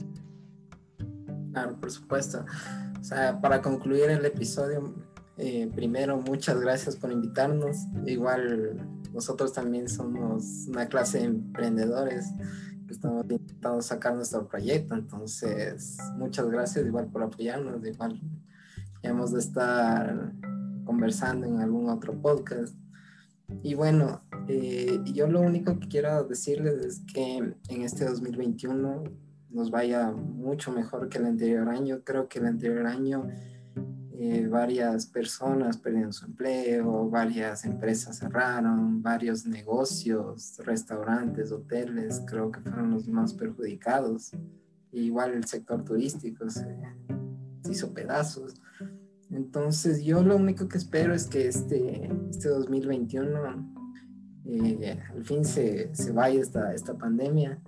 Claro, 1.51 1.79
por 1.79 1.91
supuesto. 1.91 2.45
O 2.99 3.03
sea, 3.03 3.39
para 3.39 3.61
concluir 3.61 4.09
el 4.09 4.25
episodio, 4.25 4.95
eh, 5.37 5.69
primero, 5.73 6.17
muchas 6.17 6.59
gracias 6.59 6.95
por 6.95 7.11
invitarnos. 7.11 7.77
Igual 8.05 8.87
nosotros 9.13 9.53
también 9.53 9.87
somos 9.87 10.67
una 10.67 10.87
clase 10.87 11.19
de 11.19 11.25
emprendedores 11.25 12.25
estamos 12.89 13.25
intentando 13.29 13.81
sacar 13.81 14.15
nuestro 14.15 14.47
proyecto. 14.47 14.95
Entonces, 14.95 15.97
muchas 16.17 16.49
gracias 16.49 16.85
igual 16.85 17.07
por 17.07 17.23
apoyarnos. 17.23 17.85
Igual 17.85 18.21
ya 19.03 19.09
hemos 19.09 19.31
de 19.33 19.39
estar 19.39 20.33
conversando 20.85 21.47
en 21.47 21.59
algún 21.59 21.89
otro 21.89 22.19
podcast. 22.21 22.75
Y 23.63 23.75
bueno, 23.75 24.21
eh, 24.47 24.99
yo 25.13 25.27
lo 25.27 25.41
único 25.41 25.79
que 25.79 25.87
quiero 25.87 26.23
decirles 26.23 26.85
es 26.85 27.01
que 27.13 27.37
en 27.37 27.81
este 27.81 28.05
2021 28.05 29.03
nos 29.49 29.71
vaya 29.71 30.11
mucho 30.11 30.71
mejor 30.71 31.09
que 31.09 31.17
el 31.17 31.25
anterior 31.25 31.69
año. 31.69 32.01
Creo 32.03 32.27
que 32.27 32.39
el 32.39 32.47
anterior 32.47 32.85
año 32.87 33.27
eh, 34.17 34.47
varias 34.47 35.05
personas 35.05 35.77
perdieron 35.77 36.13
su 36.13 36.25
empleo, 36.25 37.09
varias 37.09 37.65
empresas 37.65 38.17
cerraron, 38.19 39.01
varios 39.01 39.45
negocios, 39.45 40.57
restaurantes, 40.59 41.51
hoteles, 41.51 42.21
creo 42.25 42.51
que 42.51 42.61
fueron 42.61 42.91
los 42.91 43.07
más 43.07 43.33
perjudicados. 43.33 44.31
igual 44.91 45.33
el 45.33 45.45
sector 45.45 45.83
turístico 45.83 46.49
se 46.49 46.65
hizo 47.69 47.93
pedazos. 47.93 48.55
Entonces 49.29 50.03
yo 50.03 50.23
lo 50.23 50.37
único 50.37 50.67
que 50.69 50.77
espero 50.77 51.13
es 51.13 51.25
que 51.25 51.47
este, 51.47 52.09
este 52.29 52.49
2021 52.49 53.75
eh, 54.45 54.99
al 55.09 55.25
fin 55.25 55.43
se, 55.43 55.93
se 55.93 56.11
vaya 56.11 56.39
esta, 56.39 56.73
esta 56.73 56.97
pandemia. 56.97 57.59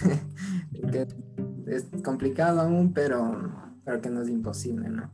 es 1.66 1.86
complicado 2.04 2.60
aún, 2.60 2.92
pero, 2.92 3.69
que 3.98 4.10
no 4.10 4.22
es 4.22 4.28
imposible, 4.28 4.88
¿no? 4.88 5.10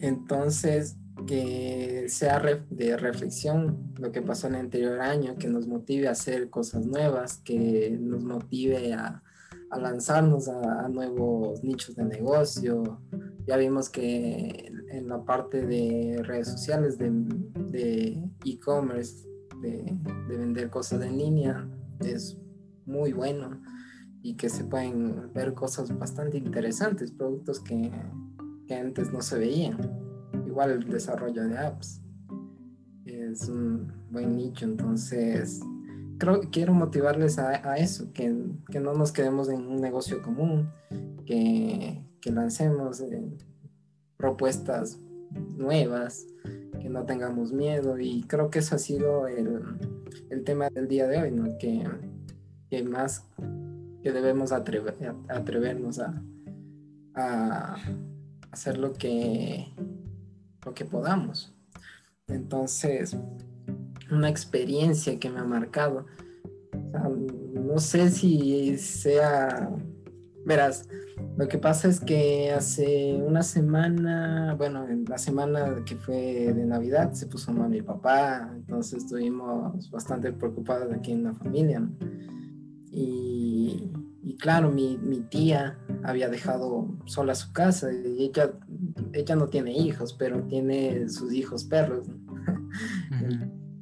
Entonces, 0.00 0.96
que 1.26 2.06
sea 2.08 2.42
de 2.70 2.96
reflexión 2.96 3.92
lo 3.98 4.10
que 4.10 4.22
pasó 4.22 4.48
en 4.48 4.54
el 4.54 4.60
anterior 4.62 5.00
año, 5.00 5.36
que 5.36 5.48
nos 5.48 5.66
motive 5.66 6.08
a 6.08 6.12
hacer 6.12 6.50
cosas 6.50 6.86
nuevas, 6.86 7.38
que 7.38 7.96
nos 8.00 8.24
motive 8.24 8.94
a, 8.94 9.22
a 9.70 9.78
lanzarnos 9.78 10.48
a, 10.48 10.88
nuevos 10.88 11.62
nichos 11.62 11.94
de 11.94 12.04
negocio. 12.04 13.00
Ya 13.46 13.56
vimos 13.56 13.88
que 13.88 14.72
en 14.90 15.08
la 15.08 15.24
parte 15.24 15.66
de 15.66 16.20
redes 16.24 16.48
sociales, 16.48 16.98
de 16.98 18.30
e-commerce, 18.44 19.26
de, 19.62 19.96
vender 20.28 20.70
cosas 20.70 21.02
en 21.02 21.18
línea, 21.18 21.68
es 22.00 22.36
muy 22.86 23.12
bueno 23.12 23.60
y 24.22 24.34
que 24.34 24.48
se 24.48 24.64
pueden 24.64 25.32
ver 25.32 25.54
cosas 25.54 25.96
bastante 25.98 26.38
interesantes, 26.38 27.10
productos 27.10 27.60
que, 27.60 27.90
que 28.66 28.74
antes 28.74 29.12
no 29.12 29.22
se 29.22 29.38
veían. 29.38 29.78
Igual 30.46 30.70
el 30.70 30.88
desarrollo 30.88 31.46
de 31.46 31.58
apps 31.58 32.00
es 33.04 33.48
un 33.48 33.92
buen 34.10 34.36
nicho, 34.36 34.64
entonces 34.64 35.60
creo, 36.20 36.40
quiero 36.52 36.72
motivarles 36.72 37.38
a, 37.38 37.76
eso, 37.76 38.12
que, 38.12 38.28
no 38.28 38.94
nos 38.94 39.10
quedemos 39.10 39.48
en 39.48 39.66
un 39.66 39.80
negocio 39.80 40.22
común, 40.22 40.70
que, 41.26 42.04
lancemos 42.30 43.00
eh, 43.00 43.28
propuestas 44.16 45.00
nuevas, 45.56 46.26
que 46.80 46.88
no 46.88 47.04
tengamos 47.04 47.52
miedo 47.52 47.98
y 47.98 48.22
creo 48.24 48.50
que 48.50 48.60
eso 48.60 48.76
ha 48.76 48.78
sido 48.78 49.26
el, 49.26 49.64
tema 50.44 50.68
del 50.70 50.86
día 50.86 51.08
de 51.08 51.18
hoy, 51.18 51.30
¿no? 51.32 51.58
que, 51.58 52.84
más 52.84 53.26
que 54.02 54.12
debemos 54.12 54.52
atrevernos 54.52 56.00
a, 56.00 57.76
hacer 58.50 58.78
lo 58.78 58.94
que, 58.94 59.66
lo 60.64 60.74
que 60.74 60.84
podamos. 60.84 61.54
Entonces, 62.28 63.16
una 64.10 64.28
experiencia 64.28 65.18
que 65.18 65.30
me 65.30 65.40
ha 65.40 65.44
marcado. 65.44 66.06
no 67.52 67.78
sé 67.78 68.10
si 68.10 68.76
sea, 68.78 69.70
verás, 70.44 70.88
lo 71.36 71.48
que 71.48 71.58
pasa 71.58 71.88
es 71.88 72.00
que 72.00 72.52
hace 72.52 73.14
una 73.14 73.42
semana, 73.42 74.54
bueno, 74.56 74.86
en 74.88 75.04
la 75.04 75.18
semana 75.18 75.82
que 75.86 75.96
fue 75.96 76.52
de 76.52 76.64
Navidad 76.66 77.12
se 77.12 77.26
puso 77.26 77.52
mal 77.52 77.70
mi 77.70 77.82
papá, 77.82 78.50
entonces 78.54 79.04
estuvimos 79.04 79.90
bastante 79.90 80.32
preocupados 80.32 80.92
aquí 80.92 81.12
en 81.12 81.24
la 81.24 81.34
familia. 81.34 81.82
Y, 82.92 83.90
y, 84.22 84.36
claro, 84.36 84.70
mi, 84.70 84.98
mi, 84.98 85.20
tía 85.20 85.78
había 86.02 86.28
dejado 86.28 86.98
sola 87.04 87.34
su 87.34 87.52
casa 87.52 87.92
y 87.92 88.24
ella, 88.24 88.52
ella 89.12 89.36
no 89.36 89.46
tiene 89.48 89.72
hijos, 89.72 90.12
pero 90.14 90.42
tiene 90.44 91.08
sus 91.08 91.32
hijos 91.32 91.64
perros. 91.64 92.08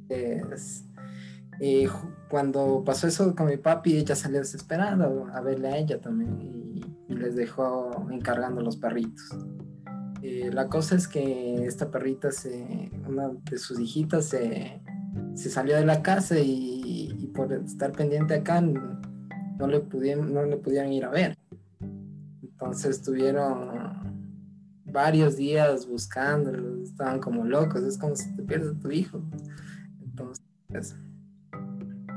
Eh, 0.09 1.87
cuando 2.29 2.83
pasó 2.85 3.07
eso 3.07 3.35
con 3.35 3.47
mi 3.47 3.57
papi, 3.57 3.97
ella 3.97 4.15
salió 4.15 4.39
desesperada 4.39 5.11
a 5.33 5.41
verle 5.41 5.67
a 5.67 5.77
ella 5.77 5.99
también 5.99 6.39
y, 6.41 6.69
les 7.09 7.35
dejó 7.35 8.07
encargando 8.11 8.61
los 8.61 8.77
perritos. 8.77 9.35
Eh, 10.21 10.51
la 10.53 10.67
cosa 10.67 10.95
es 10.95 11.05
que 11.05 11.65
esta 11.65 11.91
perrita, 11.91 12.31
se, 12.31 12.89
una 13.05 13.29
de 13.49 13.57
sus 13.57 13.77
hijitas, 13.77 14.27
se, 14.27 14.81
se 15.33 15.49
salió 15.49 15.75
de 15.75 15.85
la 15.85 16.01
casa 16.01 16.39
y, 16.39 17.29
por 17.35 17.51
estar 17.51 17.91
pendiente 17.91 18.35
acá 18.35 18.63
no 19.59 19.67
le, 19.67 19.81
pudieron, 19.81 20.33
no 20.33 20.43
le 20.43 20.57
pudieron 20.57 20.91
ir 20.91 21.05
a 21.05 21.09
ver. 21.09 21.37
Entonces 22.41 22.97
estuvieron 22.97 23.69
varios 24.85 25.35
días 25.35 25.85
buscándolo, 25.85 26.81
estaban 26.81 27.19
como 27.19 27.43
locos, 27.43 27.83
es 27.83 27.97
como 27.97 28.15
si 28.15 28.35
te 28.35 28.43
pierdes 28.43 28.79
tu 28.79 28.89
hijo. 28.89 29.21
Entonces, 30.01 30.95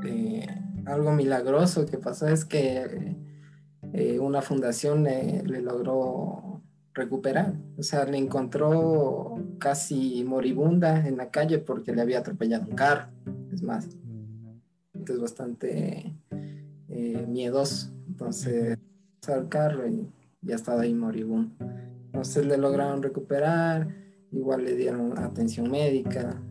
eh, 0.05 0.47
algo 0.85 1.11
milagroso 1.11 1.85
que 1.85 1.97
pasó 1.97 2.27
es 2.27 2.45
que 2.45 3.15
eh, 3.93 4.19
una 4.19 4.41
fundación 4.41 5.03
le, 5.03 5.43
logró 5.61 6.61
recuperar. 6.93 7.53
O 7.77 7.83
sea, 7.83 8.05
le 8.05 8.17
encontró 8.17 9.35
casi 9.59 10.23
moribunda 10.23 11.05
en 11.07 11.17
la 11.17 11.29
calle 11.29 11.59
porque 11.59 11.93
le 11.93 12.01
había 12.01 12.19
atropellado 12.19 12.65
un 12.69 12.75
carro. 12.75 13.07
Es 13.51 13.61
más, 13.61 13.89
es 14.93 15.19
bastante 15.19 16.15
eh, 16.93 17.25
miedoso. 17.27 17.91
Entonces, 18.07 18.77
al 19.27 19.49
carro 19.49 19.87
y 19.87 20.09
ya 20.41 20.55
estaba 20.55 20.81
ahí 20.81 20.93
moribundo. 20.93 21.55
Entonces 22.05 22.45
le 22.45 22.57
lograron 22.57 23.01
recuperar, 23.01 23.87
igual 24.31 24.65
le 24.65 24.75
dieron 24.75 25.17
atención 25.17 25.71
médica, 25.71 26.41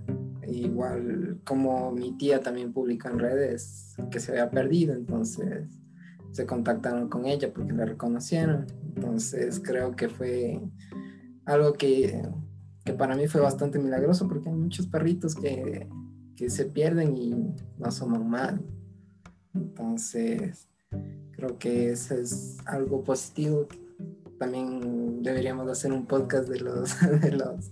igual 0.47 1.41
como 1.45 1.93
mi 1.93 2.17
tía 2.17 2.41
también 2.41 2.73
publicó 2.73 3.09
en 3.09 3.19
redes 3.19 3.95
que 4.11 4.19
se 4.21 4.33
había 4.33 4.51
perdido, 4.51 4.95
entonces 4.95 5.69
se 6.33 6.47
contactaron 6.47 7.09
con 7.09 7.27
ella 7.27 7.53
porque 7.53 7.73
la 7.73 7.85
reconocieron. 7.85 8.67
Entonces 8.97 9.61
creo 9.61 9.95
que 9.95 10.09
fue 10.09 10.61
algo 11.45 11.75
que, 11.75 12.23
que 12.85 12.93
para 12.95 13.15
mí 13.15 13.29
fue 13.29 13.41
bastante 13.41 13.79
milagroso 13.79 14.27
porque 14.29 14.49
hay 14.49 14.55
muchos 14.55 14.87
perritos 14.87 15.35
que, 15.35 15.89
que 16.35 16.51
se 16.51 16.65
pierden 16.65 17.17
y 17.17 17.31
no 17.31 17.87
asoman 17.87 18.29
mal. 18.29 18.63
Entonces 19.55 20.69
creo 21.33 21.59
que 21.59 21.91
eso 21.91 22.15
es 22.15 22.59
algo 22.67 23.03
positivo. 23.03 23.67
También 24.39 25.23
deberíamos 25.23 25.69
hacer 25.69 25.93
un 25.93 26.07
podcast 26.07 26.49
de 26.49 26.61
los 26.61 27.01
de 27.21 27.33
los 27.33 27.71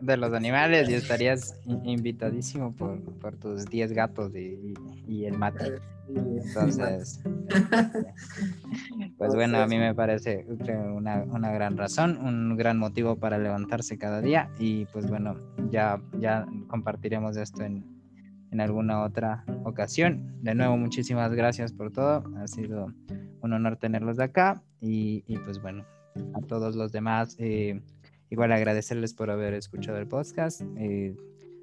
de, 0.00 0.16
los 0.16 0.32
animales 0.32 0.88
y 0.88 0.94
estarías 0.94 1.54
invitadísimo 1.84 2.74
por, 2.74 3.00
por 3.18 3.36
tus 3.36 3.64
10 3.64 3.92
gatos 3.92 4.34
y, 4.34 4.74
y, 5.06 5.24
el 5.24 5.38
mate. 5.38 5.78
Entonces, 6.08 7.20
pues 9.18 9.34
bueno, 9.34 9.58
a 9.58 9.66
mí 9.66 9.78
me 9.78 9.94
parece 9.94 10.46
una, 10.48 11.22
una, 11.24 11.52
gran 11.52 11.76
razón, 11.76 12.16
un 12.18 12.56
gran 12.56 12.78
motivo 12.78 13.16
para 13.16 13.36
levantarse 13.38 13.98
cada 13.98 14.22
día. 14.22 14.50
Y 14.58 14.86
pues 14.86 15.06
bueno, 15.06 15.38
ya, 15.70 16.00
ya 16.18 16.46
compartiremos 16.68 17.36
esto 17.36 17.62
en, 17.62 17.97
en 18.50 18.60
alguna 18.60 19.02
otra 19.02 19.44
ocasión. 19.64 20.42
De 20.42 20.54
nuevo, 20.54 20.76
muchísimas 20.76 21.32
gracias 21.34 21.72
por 21.72 21.92
todo. 21.92 22.24
Ha 22.36 22.46
sido 22.46 22.92
un 23.40 23.52
honor 23.52 23.76
tenerlos 23.76 24.16
de 24.16 24.24
acá 24.24 24.62
y, 24.80 25.22
pues 25.44 25.60
bueno, 25.60 25.84
a 26.34 26.40
todos 26.40 26.76
los 26.76 26.92
demás, 26.92 27.36
eh, 27.38 27.80
igual 28.30 28.52
agradecerles 28.52 29.14
por 29.14 29.30
haber 29.30 29.54
escuchado 29.54 29.98
el 29.98 30.06
podcast. 30.06 30.62
Eh, 30.76 31.16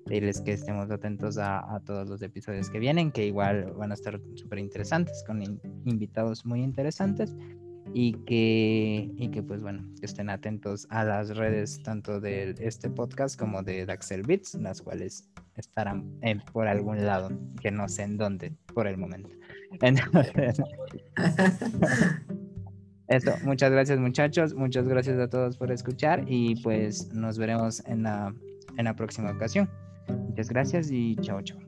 que 0.08 0.54
estemos 0.54 0.92
atentos 0.92 1.38
a, 1.40 1.82
todos 1.84 2.08
los 2.08 2.22
episodios 2.22 2.70
que 2.70 2.78
vienen, 2.78 3.12
que 3.12 3.26
igual 3.26 3.74
van 3.76 3.90
a 3.90 3.96
estar 3.96 4.22
súper 4.36 4.60
interesantes, 4.60 5.24
con 5.26 5.42
invitados 5.86 6.46
muy 6.46 6.62
interesantes 6.62 7.36
y 7.94 8.14
que, 8.26 9.10
y 9.18 9.30
que 9.30 9.42
pues 9.42 9.62
bueno, 9.62 9.84
que 10.00 10.06
estén 10.06 10.30
atentos 10.30 10.86
a 10.90 11.04
las 11.04 11.36
redes 11.36 11.82
tanto 11.82 12.20
de 12.20 12.56
este 12.60 12.90
podcast 12.90 13.40
como 13.40 13.64
de 13.64 13.86
Daxel 13.86 14.22
Beats, 14.24 14.54
las 14.56 14.82
cuales 14.82 15.28
estarán 15.56 16.20
por 16.52 16.68
algún 16.68 17.06
lado, 17.06 17.30
que 17.62 17.72
no 17.72 17.88
sé 17.88 18.04
en 18.04 18.18
dónde 18.18 18.54
por 18.74 18.88
el 18.88 18.98
momento. 18.98 19.30
Eso, 23.08 23.34
muchas 23.44 23.72
gracias 23.72 24.00
muchachos, 24.00 24.56
muchas 24.56 24.88
gracias 24.88 25.20
a 25.20 25.30
todos 25.30 25.58
por 25.58 25.72
escuchar 25.72 26.24
y 26.28 26.56
pues 26.64 27.14
nos 27.14 27.38
veremos 27.38 27.86
en 27.86 28.02
la, 28.04 28.34
en 28.78 28.86
la 28.86 28.96
próxima 28.96 29.32
ocasión. 29.32 29.70
Muchas 30.08 30.50
gracias 30.50 30.90
y 30.92 31.16
chao, 31.18 31.42
chao. 31.42 31.65